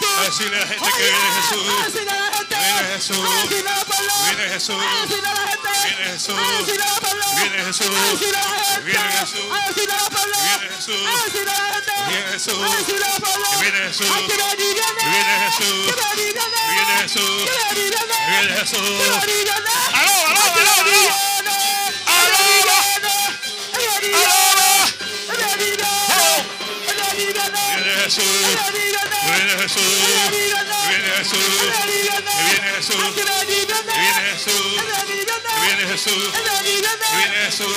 dime, 0.00 0.16
hermana, 0.16 0.18
¿para 0.18 0.18
dónde 0.18 0.18
vas 0.18 0.18
tú? 0.18 0.18
a 0.18 0.24
decirle 0.24 0.56
a 0.56 0.60
la 0.60 0.66
gente 0.66 0.90
que 0.96 1.02
viene 1.02 1.30
Jesús, 1.34 1.68
a 1.68 1.84
decirle 1.84 2.10
a 2.10 2.20
la 2.20 2.32
gente. 2.32 2.56
Viene 2.56 2.88
Jesús. 2.94 3.18
A 3.18 3.42
decirle 3.42 3.70
a 3.70 3.74
la 3.74 3.84
pueblo. 3.84 4.12
Viene 4.24 4.44
Jesús. 4.52 4.74
A 4.74 5.00
decirle 5.00 5.28
a 5.28 5.34
la 5.34 5.46
gente. 5.46 5.70
Viene 5.84 6.04
Jesús. 6.14 6.34
A 6.34 6.58
decirle 6.58 6.78
a. 6.78 8.54
Viene 8.84 9.12
Jesús. 9.14 9.44
A 9.44 9.66
decirle 9.66 9.92
a 9.92 9.96
la 9.96 10.10
gente. 10.10 10.34
Viene 10.44 10.68
Jesús. 10.74 11.04
A 11.04 11.24
decirle 11.24 11.50
a. 11.50 11.74
Viene 12.08 12.28
Jesús. 12.32 12.60
A 12.60 12.76
decirle 12.76 13.04
a 13.04 13.08
la 13.08 13.18
gente. 13.18 13.52
Viene 13.54 13.78
Jesús. 13.84 14.10
A 14.10 14.20
decirle 14.20 14.44
a 14.44 15.00
viene 15.04 15.38
Jesús. 15.44 15.84
Viene 15.84 16.20
Jesús. 16.34 16.60
Viene 16.74 16.94
Jesús. 17.02 17.44
Viene 18.28 18.52
Jesús. 18.54 18.86
Viene. 18.86 19.04
Aló, 19.94 20.16
aló, 20.26 20.42
aló. 20.44 20.74
Aló, 20.80 21.33
Jesús, 28.04 28.24
viene 29.24 29.52
Jesús, 29.62 29.82
viene 30.88 31.08
Jesús, 31.16 31.40
Que 31.40 31.78
viene 32.50 32.68
Jesús, 32.76 33.00
viene 33.00 33.04
Jesús, 33.08 33.92
Que 33.94 34.02
viene 35.60 35.84
Jesús, 35.88 36.32
viene 37.14 37.34
Jesús, 37.46 37.76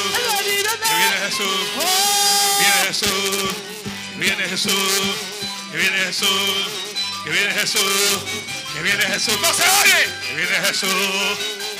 viene 0.97 1.17
Jesús, 1.23 1.59
Oh. 1.77 2.59
viene 2.59 2.77
Jesús, 2.87 3.49
viene 4.17 4.43
Jesús, 4.49 4.91
viene 5.71 5.99
Jesús, 6.05 6.67
que 7.23 7.29
viene 7.31 7.53
Jesús, 7.53 8.19
que 8.73 8.81
viene 8.81 9.03
Jesús, 9.05 9.39
no 9.41 9.53
se 9.53 9.63
oye, 9.63 10.09
que 10.27 10.35
viene 10.35 10.55
Jesús, 10.67 10.91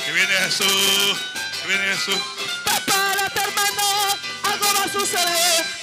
que 0.06 0.12
viene 0.12 0.34
Jesús, 0.34 1.18
que 1.60 1.68
viene 1.68 1.84
Jesús. 1.94 2.20
Prepárate, 2.64 3.40
hermano, 3.40 4.16
algo 4.44 4.66
va 4.74 4.84
a 4.84 4.88
suceder. 4.88 5.77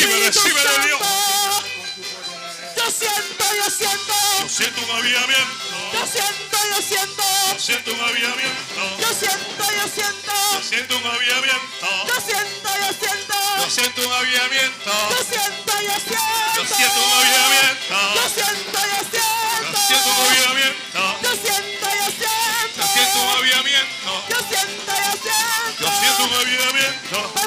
Recibe, 0.00 0.26
recibe 0.26 0.60
de 0.62 0.86
Dios. 0.86 1.00
Yo 2.76 2.90
siento, 2.90 3.44
yo 3.54 3.70
siento. 3.70 4.14
Yo 4.40 4.48
siento 4.48 4.80
un 4.80 4.90
avivamiento, 4.96 5.92
Yo 5.92 6.06
siento, 6.06 6.56
yo 6.74 6.80
siento. 6.80 7.22
yo 7.52 7.58
siento 7.60 7.92
un 7.92 8.00
avivamiento, 8.00 8.80
Yo 8.98 9.08
siento, 9.12 9.64
yo 9.76 9.88
siento. 9.92 10.32
yo 10.54 10.62
siento 10.62 10.96
un 10.96 11.06
avivamiento, 11.06 11.86
Yo 12.08 12.16
siento, 12.24 12.70
yo 12.80 12.92
siento. 12.96 13.34
yo 13.60 13.68
siento 13.68 14.00
un 14.06 14.12
avivamiento, 14.14 14.90
Yo 15.10 15.20
siento, 15.20 15.72
yo 15.84 16.00
siento. 16.00 16.56
yo 16.56 16.64
siento 16.64 17.00
un 17.04 17.12
avivamiento, 17.20 18.00
Yo 18.16 18.24
siento, 18.32 18.78
yo 18.80 19.00
siento. 19.04 19.68
yo 19.70 19.80
siento 19.84 20.08
un 20.08 20.20
avivamiento, 20.24 21.02
Yo 21.20 21.32
siento, 21.36 21.88
yo 22.00 22.08
siento. 22.08 22.80
yo 22.80 22.86
siento 22.88 23.18
un 23.20 23.28
avivamiento, 23.36 24.10
Yo 24.30 24.38
siento, 24.48 24.92
yo 24.96 25.12
siento. 25.20 25.84
yo 25.84 25.88
siento 26.00 26.24
un 26.24 26.32
avivamiento. 26.32 27.39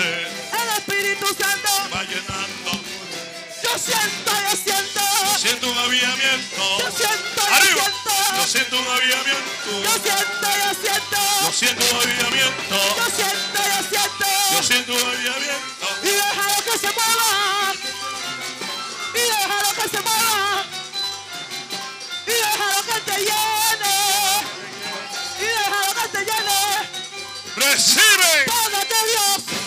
Ser, 0.00 0.28
El 0.60 0.68
Espíritu 0.78 1.26
Santo. 1.26 1.70
va 1.94 2.02
llenando. 2.04 2.70
Yo 3.62 3.78
siento, 3.78 4.32
yo 4.50 4.56
siento. 4.56 5.00
Yo 5.24 5.38
siento 5.38 5.70
un 5.70 5.78
avivamiento. 5.78 6.78
Yo 6.78 6.90
siento, 6.90 7.40
yo 7.48 7.54
Arriba. 7.54 7.82
siento. 7.84 8.10
Yo 8.36 8.46
siento 8.46 8.78
un 8.80 8.86
avivamiento. 8.88 9.70
Yo 9.84 9.92
siento, 10.02 10.48
yo 10.62 10.70
siento. 10.82 11.18
Yo 11.44 11.52
siento 11.52 11.84
un 11.90 11.96
avivamiento. 12.00 12.76
Yo 12.96 13.06
siento, 13.16 13.60
yo 13.72 13.80
siento. 13.90 14.26
Yo 14.52 14.62
siento 14.62 14.92
un 14.92 14.98
avivamiento. 15.10 15.86
Y 16.02 16.08
déjalo 16.08 16.56
que 16.64 16.78
se 16.78 16.90
mueva. 16.96 17.74
Y 19.14 19.20
déjalo 19.20 19.70
que 19.74 19.88
se 19.88 20.00
mueva. 20.00 20.64
Y 22.26 22.32
déjalo 22.32 22.82
que 22.88 23.00
te 23.10 23.16
llene. 23.18 23.96
Y 25.38 25.44
déjalo 25.44 25.94
que 25.94 26.08
te 26.08 26.20
llene. 26.24 26.60
Recibe. 27.56 28.32
De 28.90 29.00
Dios. 29.10 29.59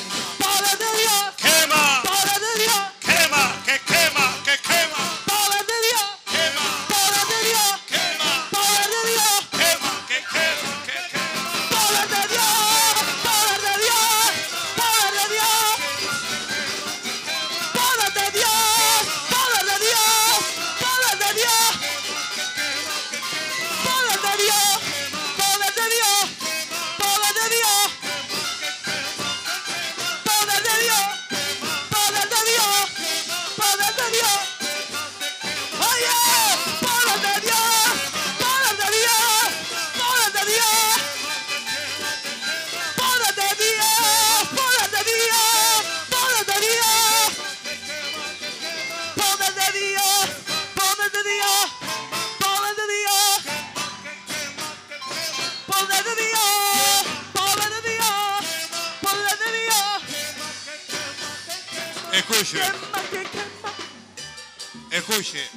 Escuche. 65.14 65.48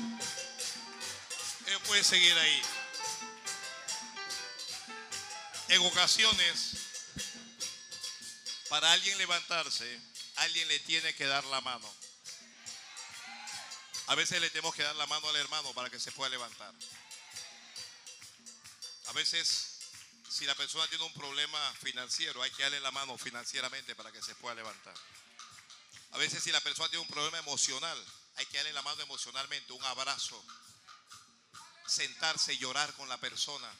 Él 1.67 1.81
puede 1.87 2.05
seguir 2.05 2.37
ahí. 2.37 2.63
En 5.69 5.81
ocasiones, 5.81 6.73
para 8.69 8.93
alguien 8.93 9.17
levantarse, 9.17 9.99
alguien 10.37 10.69
le 10.69 10.79
tiene 10.81 11.15
que 11.15 11.25
dar 11.25 11.43
la 11.47 11.63
mano. 11.63 11.91
A 14.09 14.15
veces 14.15 14.43
le 14.43 14.51
tenemos 14.51 14.75
que 14.75 14.83
dar 14.83 14.95
la 14.97 15.07
mano 15.07 15.27
al 15.27 15.37
hermano 15.37 15.73
para 15.73 15.89
que 15.89 15.99
se 15.99 16.13
pueda 16.13 16.29
levantar. 16.29 16.75
A 19.07 19.13
veces, 19.13 19.79
si 20.29 20.45
la 20.45 20.55
persona 20.55 20.87
tiene 20.89 21.05
un 21.05 21.15
problema 21.15 21.75
financiero, 21.83 22.43
hay 22.43 22.51
que 22.51 22.63
darle 22.63 22.81
la 22.81 22.91
mano 22.91 23.17
financieramente 23.17 23.95
para 23.95 24.13
que 24.13 24.21
se 24.21 24.35
pueda 24.35 24.55
levantar. 24.55 24.95
A 26.13 26.19
veces 26.19 26.43
si 26.43 26.53
la 26.53 26.61
persona 26.61 26.91
tiene 26.91 27.01
un 27.03 27.09
problema 27.09 27.39
emocional, 27.39 28.05
hay 28.37 28.47
que 28.47 28.59
darle 28.59 28.73
la 28.73 28.83
mano 28.83 29.03
emocionalmente, 29.03 29.73
un 29.73 29.85
abrazo, 29.85 30.43
sentarse 31.87 32.55
y 32.55 32.59
llorar 32.59 32.93
con 32.95 33.09
la 33.09 33.19
persona. 33.19 33.71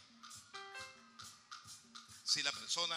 Si 2.25 2.43
la 2.43 2.53
persona 2.53 2.97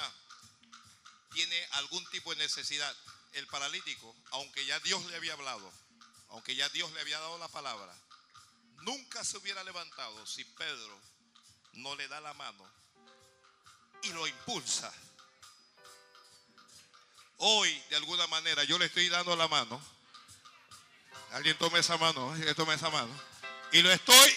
tiene 1.34 1.68
algún 1.72 2.06
tipo 2.10 2.32
de 2.32 2.38
necesidad, 2.38 2.96
el 3.34 3.46
paralítico, 3.48 4.16
aunque 4.32 4.66
ya 4.66 4.80
Dios 4.80 5.04
le 5.06 5.16
había 5.16 5.34
hablado, 5.34 5.72
aunque 6.30 6.56
ya 6.56 6.70
Dios 6.70 6.92
le 6.94 7.02
había 7.02 7.20
dado 7.20 7.38
la 7.38 7.48
palabra, 7.48 7.96
nunca 8.82 9.24
se 9.24 9.38
hubiera 9.38 9.64
levantado 9.64 10.26
si 10.26 10.44
Pedro 10.44 11.00
no 11.74 11.96
le 11.96 12.08
da 12.08 12.22
la 12.22 12.34
mano 12.34 12.66
y 14.04 14.10
lo 14.10 14.28
impulsa. 14.28 14.92
Hoy, 17.38 17.72
de 17.90 17.96
alguna 17.96 18.28
manera, 18.28 18.64
yo 18.64 18.78
le 18.78 18.86
estoy 18.86 19.10
dando 19.10 19.36
la 19.36 19.48
mano. 19.48 19.82
Alguien 21.34 21.58
tome 21.58 21.80
esa 21.80 21.98
mano, 21.98 22.32
alguien 22.32 22.56
tome 22.56 22.74
esa 22.74 22.90
mano. 22.90 23.10
Y 23.72 23.82
lo 23.82 23.92
estoy 23.92 24.36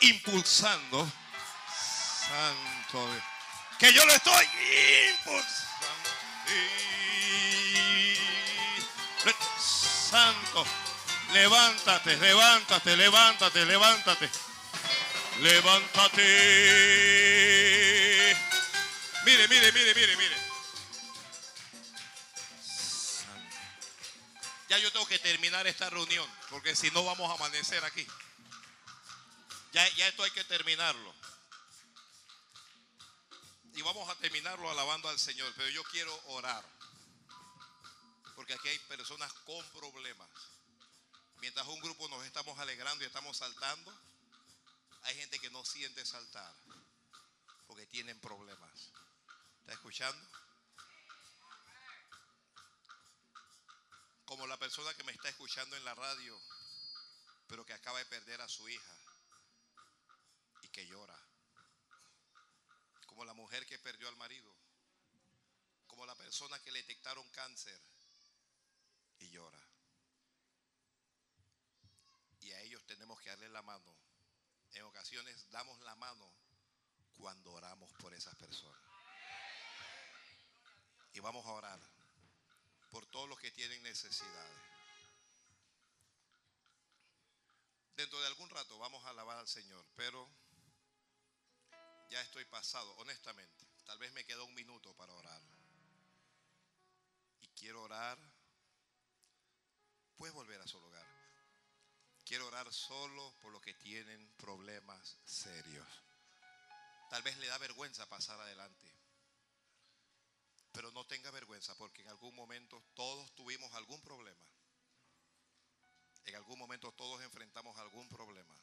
impulsando 0.00 1.10
Santo. 2.28 3.08
Que 3.78 3.92
yo 3.92 4.04
lo 4.04 4.12
estoy 4.12 4.46
impulsando. 5.16 5.68
Santo. 9.58 10.64
Levántate, 11.32 12.16
levántate, 12.16 12.96
levántate, 12.96 13.64
levántate. 13.66 14.30
Levántate. 15.40 16.22
Mire, 19.24 19.48
mire, 19.48 19.72
mire, 19.72 19.94
mire, 19.94 20.16
mire. 20.16 20.37
Ya 24.68 24.78
yo 24.78 24.92
tengo 24.92 25.06
que 25.06 25.18
terminar 25.18 25.66
esta 25.66 25.88
reunión, 25.88 26.28
porque 26.50 26.76
si 26.76 26.90
no 26.90 27.04
vamos 27.04 27.30
a 27.30 27.34
amanecer 27.34 27.82
aquí. 27.84 28.06
Ya, 29.72 29.86
esto 29.86 30.22
hay 30.22 30.30
que 30.30 30.44
terminarlo. 30.44 31.14
Y 33.74 33.82
vamos 33.82 34.08
a 34.10 34.14
terminarlo 34.16 34.70
alabando 34.70 35.08
al 35.08 35.18
Señor, 35.18 35.52
pero 35.56 35.68
yo 35.70 35.82
quiero 35.84 36.14
orar. 36.26 36.64
Porque 38.34 38.54
aquí 38.54 38.68
hay 38.68 38.78
personas 38.80 39.32
con 39.44 39.64
problemas. 39.70 40.28
Mientras 41.40 41.66
un 41.68 41.80
grupo 41.80 42.08
nos 42.08 42.24
estamos 42.26 42.58
alegrando 42.58 43.04
y 43.04 43.06
estamos 43.06 43.36
saltando, 43.36 43.92
hay 45.02 45.14
gente 45.14 45.38
que 45.38 45.50
no 45.50 45.64
siente 45.64 46.04
saltar 46.04 46.52
porque 47.66 47.86
tienen 47.86 48.18
problemas. 48.20 48.90
¿Está 49.60 49.74
escuchando? 49.74 50.28
Como 54.28 54.46
la 54.46 54.58
persona 54.58 54.92
que 54.92 55.04
me 55.04 55.12
está 55.12 55.30
escuchando 55.30 55.74
en 55.74 55.84
la 55.86 55.94
radio, 55.94 56.38
pero 57.46 57.64
que 57.64 57.72
acaba 57.72 57.98
de 57.98 58.04
perder 58.04 58.42
a 58.42 58.48
su 58.48 58.68
hija 58.68 58.94
y 60.60 60.68
que 60.68 60.86
llora. 60.86 61.18
Como 63.06 63.24
la 63.24 63.32
mujer 63.32 63.64
que 63.64 63.78
perdió 63.78 64.06
al 64.06 64.16
marido. 64.16 64.54
Como 65.86 66.04
la 66.04 66.14
persona 66.14 66.60
que 66.60 66.70
le 66.70 66.80
detectaron 66.80 67.26
cáncer 67.30 67.80
y 69.20 69.30
llora. 69.30 69.66
Y 72.40 72.52
a 72.52 72.60
ellos 72.60 72.84
tenemos 72.84 73.18
que 73.22 73.30
darle 73.30 73.48
la 73.48 73.62
mano. 73.62 73.96
En 74.74 74.82
ocasiones 74.82 75.50
damos 75.50 75.80
la 75.80 75.94
mano 75.94 76.30
cuando 77.16 77.50
oramos 77.54 77.90
por 77.94 78.12
esas 78.12 78.36
personas. 78.36 78.82
Y 81.14 81.20
vamos 81.20 81.46
a 81.46 81.52
orar 81.52 81.97
por 82.90 83.06
todos 83.06 83.28
los 83.28 83.38
que 83.38 83.50
tienen 83.50 83.82
necesidades. 83.82 84.58
Dentro 87.96 88.20
de 88.20 88.26
algún 88.28 88.48
rato 88.50 88.78
vamos 88.78 89.04
a 89.04 89.10
alabar 89.10 89.38
al 89.38 89.48
Señor, 89.48 89.84
pero 89.96 90.28
ya 92.10 92.20
estoy 92.20 92.44
pasado, 92.44 92.92
honestamente. 92.96 93.66
Tal 93.84 93.98
vez 93.98 94.12
me 94.12 94.24
queda 94.24 94.42
un 94.42 94.54
minuto 94.54 94.94
para 94.94 95.12
orar. 95.14 95.42
Y 97.40 97.48
quiero 97.48 97.82
orar. 97.82 98.18
Puedes 100.16 100.34
volver 100.34 100.60
a 100.60 100.66
su 100.66 100.80
lugar. 100.80 101.06
Quiero 102.24 102.46
orar 102.46 102.72
solo 102.72 103.34
por 103.40 103.52
los 103.52 103.62
que 103.62 103.74
tienen 103.74 104.32
problemas 104.36 105.18
serios. 105.24 105.86
Tal 107.10 107.22
vez 107.22 107.36
le 107.38 107.46
da 107.46 107.58
vergüenza 107.58 108.06
pasar 108.06 108.38
adelante. 108.40 108.97
Pero 110.72 110.90
no 110.92 111.06
tenga 111.06 111.30
vergüenza 111.30 111.74
porque 111.76 112.02
en 112.02 112.08
algún 112.08 112.34
momento 112.34 112.82
todos 112.94 113.34
tuvimos 113.34 113.72
algún 113.74 114.00
problema. 114.02 114.46
En 116.24 116.34
algún 116.36 116.58
momento 116.58 116.92
todos 116.92 117.22
enfrentamos 117.22 117.76
algún 117.78 118.08
problema. 118.08 118.54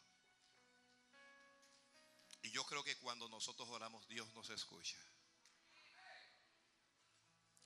Y 2.44 2.52
yo 2.52 2.64
creo 2.65 2.84
que 2.84 2.95
cuando 2.98 3.27
nosotros 3.27 3.68
oramos 3.69 4.07
Dios 4.07 4.32
nos 4.36 4.49
escucha. 4.52 4.98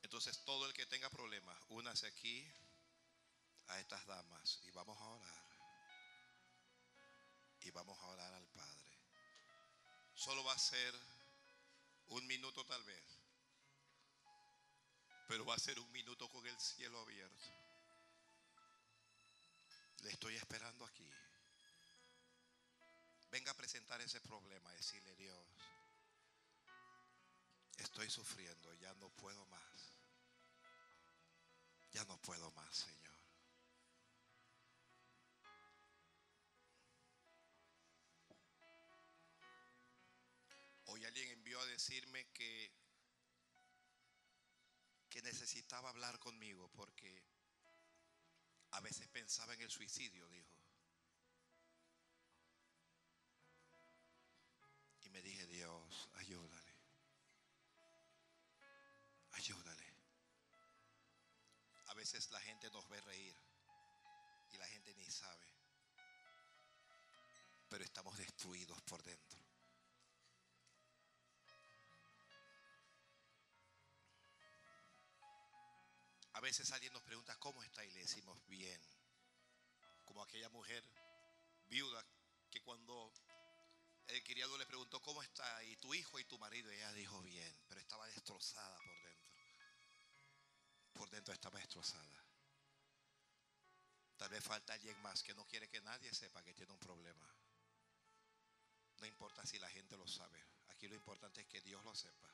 Entonces 0.02 0.44
todo 0.45 0.66
el 0.66 0.74
que 0.74 0.86
tenga 0.86 1.10
problemas, 1.10 1.61
únase 1.68 2.07
aquí 2.07 2.49
a 3.68 3.80
estas 3.80 4.06
damas 4.06 4.60
y 4.64 4.72
vamos 4.72 4.98
a 4.99 5.07
orar. 5.10 5.44
Y 7.61 7.72
vamos 7.72 7.99
a 7.99 8.07
orar 8.07 8.34
al 8.34 8.48
Padre. 8.48 8.98
Solo 10.16 10.44
va 10.45 10.53
a 10.53 10.57
ser 10.57 10.95
un 12.07 12.26
minuto 12.26 12.66
tal 12.66 12.84
vez. 12.84 13.19
Pero 15.30 15.45
va 15.45 15.53
a 15.53 15.60
ser 15.60 15.80
un 15.80 15.91
minuto 15.91 16.27
con 16.27 16.43
el 16.47 16.60
cielo 16.60 16.99
abierto. 17.01 17.45
Le 20.01 20.10
estoy 20.10 20.35
esperando 20.35 20.84
aquí. 20.84 21.07
Venga 23.30 23.51
a 23.51 23.53
presentar 23.53 24.01
ese 24.01 24.19
problema, 24.22 24.73
decirle 24.73 25.15
Dios, 25.18 25.45
estoy 27.77 28.10
sufriendo, 28.10 28.73
ya 28.73 28.91
no 28.95 29.11
puedo 29.11 29.45
más. 29.45 29.93
Ya 31.91 32.03
no 32.06 32.18
puedo 32.18 32.49
más, 32.53 32.76
Señor. 32.76 33.15
Hoy 40.85 41.06
alguien 41.06 41.30
envió 41.30 41.61
a 41.61 41.65
decirme 41.68 42.26
que 42.34 42.78
necesitaba 45.22 45.90
hablar 45.90 46.20
conmigo 46.20 46.70
porque 46.70 47.24
a 48.72 48.80
veces 48.82 49.08
pensaba 49.08 49.54
en 49.54 49.62
el 49.62 49.70
suicidio, 49.70 50.28
dijo. 50.30 50.48
Y 55.02 55.10
me 55.10 55.22
dije, 55.22 55.46
Dios, 55.48 56.10
ayúdale. 56.16 56.76
Ayúdale. 59.32 59.94
A 61.88 61.94
veces 61.96 62.30
la 62.32 62.40
gente 62.41 62.70
nos 62.70 62.88
ve 62.90 63.02
reír 63.02 63.36
y 64.52 64.58
la 64.58 64.68
gente 64.68 64.94
ni 64.96 65.10
sabe. 65.10 65.48
Pero 67.70 67.84
estamos 67.84 68.18
destruidos 68.18 68.82
por 68.84 69.02
dentro. 69.04 69.39
A 76.40 76.41
veces 76.41 76.72
alguien 76.72 76.94
nos 76.94 77.03
pregunta, 77.03 77.36
¿cómo 77.36 77.61
está? 77.64 77.84
Y 77.84 77.91
le 77.91 77.99
decimos, 77.99 78.40
bien. 78.48 78.82
Como 80.06 80.24
aquella 80.24 80.48
mujer 80.48 80.82
viuda 81.68 82.02
que 82.49 82.61
cuando 82.61 83.11
el 84.07 84.24
criado 84.24 84.57
le 84.57 84.66
preguntó, 84.66 85.02
¿cómo 85.02 85.22
está? 85.22 85.61
Y 85.66 85.76
tu 85.76 85.94
hijo 85.94 86.18
y 86.18 86.24
tu 86.24 86.40
marido, 86.40 86.72
ella 86.72 86.94
dijo, 86.94 87.22
bien, 87.24 87.61
pero 87.68 87.82
estaba 87.82 88.07
destrozada 88.07 88.78
por 88.78 89.02
dentro. 89.03 89.34
Por 90.94 91.10
dentro 91.10 91.34
estaba 91.34 91.60
destrozada. 91.60 92.26
Tal 94.16 94.30
vez 94.30 94.41
falta 94.41 94.72
alguien 94.72 94.98
más 95.02 95.22
que 95.22 95.34
no 95.34 95.45
quiere 95.45 95.68
que 95.68 95.82
nadie 95.82 96.14
sepa 96.14 96.41
que 96.41 96.53
tiene 96.53 96.72
un 96.72 96.80
problema. 96.80 97.36
No 99.02 99.06
importa 99.06 99.45
si 99.45 99.60
la 99.60 99.70
gente 99.70 99.98
lo 99.98 100.07
sabe. 100.07 100.41
Aquí 100.70 100.88
lo 100.88 100.95
importante 100.95 101.41
es 101.41 101.48
que 101.48 101.60
Dios 101.60 101.84
lo 101.84 101.94
sepa. 101.94 102.34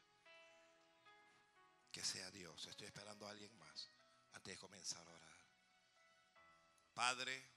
Que 1.91 2.03
sea 2.03 2.29
Dios. 2.29 2.67
Estoy 2.67 2.85
esperando 2.85 3.25
a 3.25 3.31
alguien 3.31 3.57
más 3.57 3.94
antes 4.35 4.53
de 4.53 4.59
comenzar 4.59 5.07
a 5.07 5.13
orar. 5.13 5.45
Padre, 6.93 7.49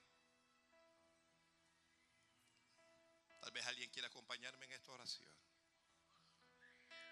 tal 3.41 3.51
vez 3.53 3.67
alguien 3.67 3.91
quiera 3.91 4.09
acompañarme 4.09 4.65
en 4.67 4.73
esta 4.73 4.93
oración. 4.93 5.33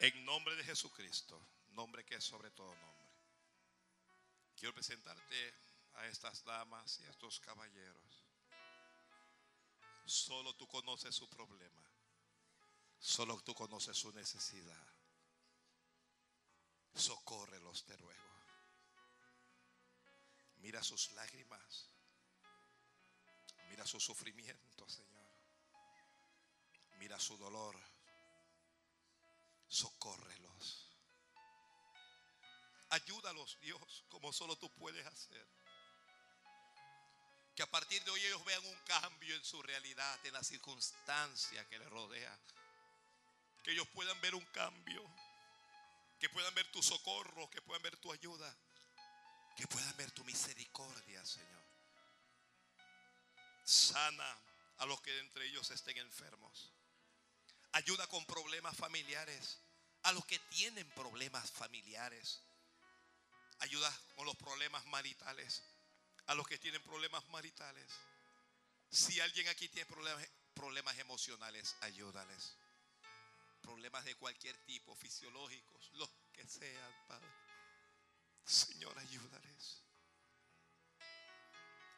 En 0.01 0.25
nombre 0.25 0.57
de 0.57 0.65
Jesucristo, 0.65 1.41
nombre 1.69 2.05
que 2.05 2.17
es 2.17 2.25
sobre 2.25 2.51
todo 2.51 2.75
nombre. 2.75 3.07
Quiero 4.57 4.75
presentarte 4.75 5.55
a 5.95 6.07
estas 6.07 6.45
damas 6.45 6.99
y 7.01 7.05
a 7.05 7.11
estos 7.11 7.41
caballeros. 7.41 8.25
Solo 10.05 10.55
tú 10.55 10.67
conoces 10.69 11.15
su 11.15 11.29
problema. 11.29 11.83
Solo 12.99 13.41
tú 13.43 13.55
conoces 13.55 13.97
su 13.97 14.13
necesidad. 14.13 14.87
Socórrelos, 16.95 17.85
te 17.85 17.97
ruego. 17.97 18.36
Mira 20.67 20.83
sus 20.83 21.13
lágrimas. 21.13 21.89
Mira 23.71 23.87
su 23.87 24.01
sufrimiento, 24.01 24.89
Señor. 24.89 25.31
Mira 26.99 27.21
su 27.21 27.37
dolor. 27.39 27.79
Socórrelos. 29.69 30.91
Ayúdalos, 32.89 33.57
Dios, 33.61 34.05
como 34.09 34.33
solo 34.33 34.57
tú 34.57 34.69
puedes 34.75 35.07
hacer. 35.07 35.47
Que 37.55 37.63
a 37.63 37.71
partir 37.71 38.03
de 38.03 38.11
hoy 38.11 38.25
ellos 38.25 38.45
vean 38.45 38.67
un 38.67 38.79
cambio 38.87 39.37
en 39.37 39.45
su 39.45 39.63
realidad, 39.63 40.19
en 40.27 40.33
la 40.33 40.43
circunstancia 40.43 41.65
que 41.69 41.79
les 41.79 41.89
rodea. 41.91 42.37
Que 43.63 43.71
ellos 43.71 43.87
puedan 43.95 44.21
ver 44.21 44.35
un 44.35 44.47
cambio. 44.47 45.01
Que 46.19 46.29
puedan 46.29 46.53
ver 46.57 46.69
tu 46.73 46.83
socorro, 46.83 47.49
que 47.51 47.63
puedan 47.63 47.85
ver 47.85 47.97
tu 47.99 48.13
ayuda. 48.13 48.53
Que 49.57 49.67
puedan 49.67 49.97
ver 49.97 50.11
tu 50.11 50.23
misericordia, 50.25 51.25
Señor. 51.25 51.63
Sana 53.65 54.39
a 54.79 54.87
los 54.87 55.01
que 55.01 55.19
entre 55.21 55.47
ellos 55.47 55.71
estén 55.71 55.97
enfermos. 55.99 56.73
Ayuda 57.73 58.07
con 58.07 58.25
problemas 58.27 58.77
familiares. 58.77 59.59
A 60.03 60.13
los 60.13 60.25
que 60.27 60.39
tienen 60.39 60.89
problemas 60.91 61.51
familiares. 61.51 62.43
Ayuda 63.61 63.93
con 64.15 64.27
los 64.27 64.37
problemas 64.37 64.85
maritales. 64.87 65.63
A 66.27 66.35
los 66.35 66.47
que 66.47 66.59
tienen 66.59 66.83
problemas 66.83 67.27
maritales. 67.29 67.91
Si 68.91 69.21
alguien 69.21 69.49
aquí 69.49 69.69
tiene 69.69 69.87
problemas, 69.87 70.29
problemas 70.55 70.99
emocionales, 70.99 71.77
ayúdales. 71.81 72.57
Problemas 73.63 74.05
de 74.05 74.15
cualquier 74.15 74.57
tipo, 74.65 74.95
fisiológicos, 74.95 75.91
los 75.95 76.11
que 76.33 76.47
sean, 76.47 77.07
Padre. 77.09 77.46
Señor, 78.47 78.97
ayúdales. 78.99 79.83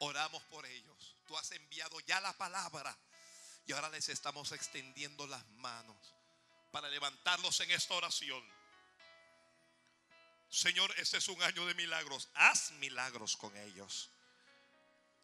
Oramos 0.00 0.42
por 0.44 0.64
ellos. 0.64 1.16
Tú 1.26 1.36
has 1.36 1.52
enviado 1.52 2.00
ya 2.00 2.20
la 2.20 2.32
palabra 2.32 2.96
y 3.66 3.72
ahora 3.72 3.90
les 3.90 4.08
estamos 4.08 4.50
extendiendo 4.52 5.26
las 5.26 5.46
manos 5.48 6.14
para 6.72 6.88
levantarlos 6.88 7.60
en 7.60 7.70
esta 7.70 7.94
oración. 7.94 8.42
Señor, 10.48 10.92
este 10.96 11.18
es 11.18 11.28
un 11.28 11.42
año 11.42 11.66
de 11.66 11.74
milagros. 11.74 12.30
Haz 12.32 12.70
milagros 12.72 13.36
con 13.36 13.54
ellos. 13.54 14.08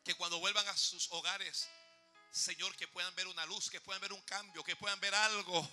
Que 0.05 0.14
cuando 0.14 0.38
vuelvan 0.38 0.68
a 0.68 0.76
sus 0.76 1.10
hogares, 1.12 1.70
Señor, 2.30 2.76
que 2.76 2.86
puedan 2.88 3.14
ver 3.14 3.26
una 3.28 3.46
luz, 3.46 3.70
que 3.70 3.80
puedan 3.80 4.02
ver 4.02 4.12
un 4.12 4.20
cambio, 4.22 4.62
que 4.62 4.76
puedan 4.76 5.01
ver 5.01 5.14
algo. 5.14 5.66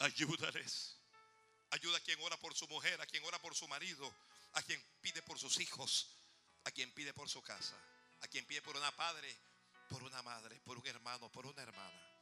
Ayúdales. 0.00 0.96
Ayuda 1.70 1.98
a 1.98 2.00
quien 2.00 2.20
ora 2.20 2.36
por 2.38 2.54
su 2.54 2.68
mujer, 2.68 3.00
a 3.00 3.06
quien 3.06 3.24
ora 3.24 3.40
por 3.40 3.54
su 3.54 3.66
marido, 3.68 4.12
a 4.52 4.62
quien 4.62 4.82
pide 5.00 5.22
por 5.22 5.38
sus 5.38 5.58
hijos, 5.58 6.08
a 6.64 6.70
quien 6.70 6.92
pide 6.92 7.12
por 7.12 7.28
su 7.28 7.42
casa, 7.42 7.76
a 8.20 8.28
quien 8.28 8.46
pide 8.46 8.62
por 8.62 8.76
una 8.76 8.94
padre, 8.94 9.36
por 9.88 10.02
una 10.02 10.22
madre, 10.22 10.60
por 10.60 10.78
un 10.78 10.86
hermano, 10.86 11.30
por 11.30 11.46
una 11.46 11.62
hermana. 11.62 12.14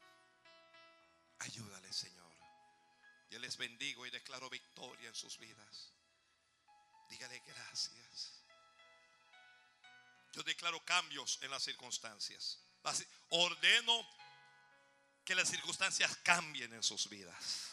Ayúdales, 1.41 1.95
Señor. 1.95 2.33
Yo 3.31 3.39
les 3.39 3.57
bendigo 3.57 4.07
y 4.07 4.11
declaro 4.11 4.49
victoria 4.51 5.09
en 5.09 5.15
sus 5.15 5.39
vidas. 5.39 5.91
Dígale 7.09 7.43
gracias. 7.47 8.43
Yo 10.33 10.43
declaro 10.43 10.85
cambios 10.85 11.39
en 11.43 11.51
las 11.51 11.63
circunstancias. 11.63 12.59
Ordeno 13.31 14.07
que 15.25 15.35
las 15.35 15.49
circunstancias 15.49 16.17
cambien 16.23 16.73
en 16.73 16.83
sus 16.83 17.09
vidas. 17.09 17.72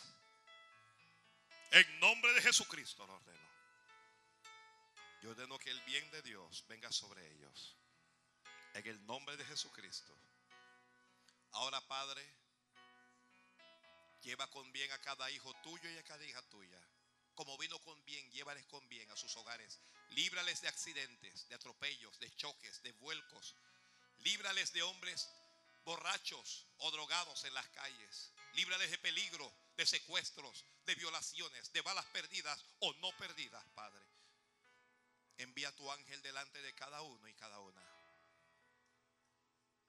En 1.72 2.00
nombre 2.00 2.34
de 2.34 2.42
Jesucristo 2.42 3.06
lo 3.06 3.14
ordeno. 3.14 3.50
Yo 5.22 5.32
ordeno 5.32 5.60
que 5.60 5.70
el 5.70 5.82
bien 5.82 6.10
de 6.12 6.22
Dios 6.24 6.66
venga 6.68 6.92
sobre 6.92 7.26
ellos. 7.34 7.76
En 8.74 8.88
el 8.88 9.06
nombre 9.06 9.38
de 9.38 9.46
Jesucristo. 9.46 10.16
Ahora, 11.52 11.80
Padre, 11.82 12.26
lleva 14.22 14.50
con 14.50 14.72
bien 14.72 14.92
a 14.92 15.02
cada 15.02 15.30
hijo 15.30 15.54
tuyo 15.62 15.90
y 15.92 15.98
a 15.98 16.04
cada 16.04 16.26
hija 16.26 16.42
tuya. 16.50 16.80
Como 17.36 17.58
vino 17.58 17.80
con 17.80 18.04
bien, 18.06 18.32
llévales 18.32 18.66
con 18.66 18.88
bien 18.90 19.10
a 19.12 19.16
sus 19.16 19.36
hogares. 19.38 19.80
Líbrales 20.10 20.62
de 20.62 20.68
accidentes, 20.68 21.48
de 21.50 21.56
atropellos, 21.56 22.18
de 22.20 22.36
choques, 22.36 22.82
de 22.82 22.92
vuelcos. 22.94 23.56
Líbrales 24.20 24.74
de 24.74 24.82
hombres 24.84 25.30
borrachos 25.86 26.66
o 26.80 26.92
drogados 26.92 27.44
en 27.46 27.54
las 27.54 27.68
calles. 27.70 28.32
Líbrales 28.54 28.92
de 28.92 28.98
peligro, 28.98 29.52
de 29.80 29.86
secuestros, 29.86 30.66
de 30.86 30.94
violaciones, 30.96 31.72
de 31.72 31.80
balas 31.80 32.06
perdidas 32.08 32.66
o 32.80 32.92
no 32.96 33.14
perdidas, 33.14 33.64
Padre. 33.70 34.04
Envía 35.38 35.74
tu 35.74 35.90
ángel 35.90 36.22
delante 36.22 36.62
de 36.62 36.76
cada 36.76 37.02
uno 37.02 37.26
y 37.30 37.34
cada 37.36 37.62
una. 37.62 37.82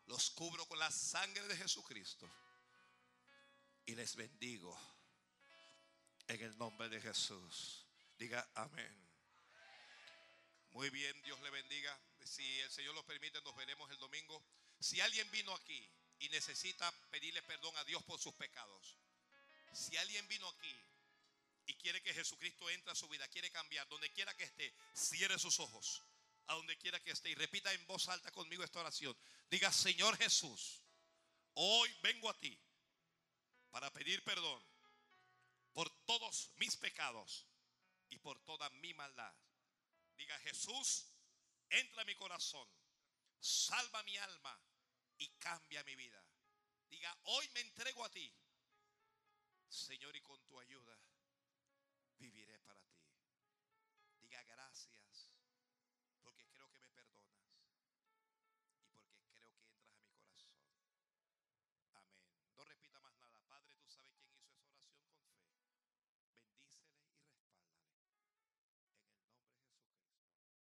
Los 0.06 0.30
cubro 0.30 0.64
con 0.66 0.78
la 0.78 0.92
sangre 0.92 1.42
de 1.48 1.56
Jesucristo 1.56 2.30
y 3.84 3.96
les 3.96 4.14
bendigo 4.14 4.78
en 6.28 6.40
el 6.40 6.56
nombre 6.56 6.88
de 6.88 7.00
Jesús. 7.00 7.84
Diga 8.16 8.48
amén. 8.54 9.10
Muy 10.70 10.88
bien, 10.90 11.20
Dios 11.22 11.40
le 11.40 11.50
bendiga. 11.50 12.00
Si 12.24 12.60
el 12.60 12.70
Señor 12.70 12.94
lo 12.94 13.04
permite, 13.04 13.42
nos 13.42 13.56
veremos 13.56 13.90
el 13.90 13.98
domingo. 13.98 14.40
Si 14.78 15.00
alguien 15.00 15.28
vino 15.32 15.52
aquí 15.52 15.84
y 16.20 16.28
necesita 16.28 16.92
pedirle 17.10 17.42
perdón 17.42 17.76
a 17.76 17.84
Dios 17.84 18.04
por 18.04 18.20
sus 18.20 18.34
pecados, 18.34 18.99
si 19.72 19.96
alguien 19.96 20.26
vino 20.28 20.48
aquí 20.48 20.76
y 21.66 21.74
quiere 21.74 22.02
que 22.02 22.12
Jesucristo 22.12 22.68
entre 22.70 22.92
a 22.92 22.94
su 22.94 23.08
vida, 23.08 23.28
quiere 23.28 23.50
cambiar, 23.50 23.88
donde 23.88 24.12
quiera 24.12 24.36
que 24.36 24.44
esté, 24.44 24.74
cierre 24.92 25.38
sus 25.38 25.60
ojos, 25.60 26.02
a 26.46 26.54
donde 26.54 26.76
quiera 26.78 27.00
que 27.00 27.12
esté 27.12 27.30
y 27.30 27.34
repita 27.34 27.72
en 27.72 27.86
voz 27.86 28.08
alta 28.08 28.32
conmigo 28.32 28.64
esta 28.64 28.80
oración. 28.80 29.16
Diga, 29.48 29.72
Señor 29.72 30.16
Jesús, 30.16 30.82
hoy 31.54 31.94
vengo 32.02 32.28
a 32.28 32.38
ti 32.38 32.58
para 33.70 33.92
pedir 33.92 34.22
perdón 34.24 34.64
por 35.72 35.88
todos 36.04 36.50
mis 36.56 36.76
pecados 36.76 37.46
y 38.08 38.18
por 38.18 38.40
toda 38.40 38.68
mi 38.70 38.92
maldad. 38.94 39.34
Diga, 40.16 40.38
Jesús, 40.40 41.06
entra 41.68 42.02
a 42.02 42.04
mi 42.04 42.14
corazón, 42.16 42.68
salva 43.38 44.02
mi 44.02 44.16
alma 44.16 44.60
y 45.18 45.28
cambia 45.38 45.84
mi 45.84 45.94
vida. 45.94 46.22
Diga, 46.88 47.16
hoy 47.24 47.48
me 47.54 47.60
entrego 47.60 48.04
a 48.04 48.10
ti. 48.10 48.32
Señor, 49.70 50.16
y 50.16 50.20
con 50.20 50.42
tu 50.42 50.58
ayuda 50.58 50.98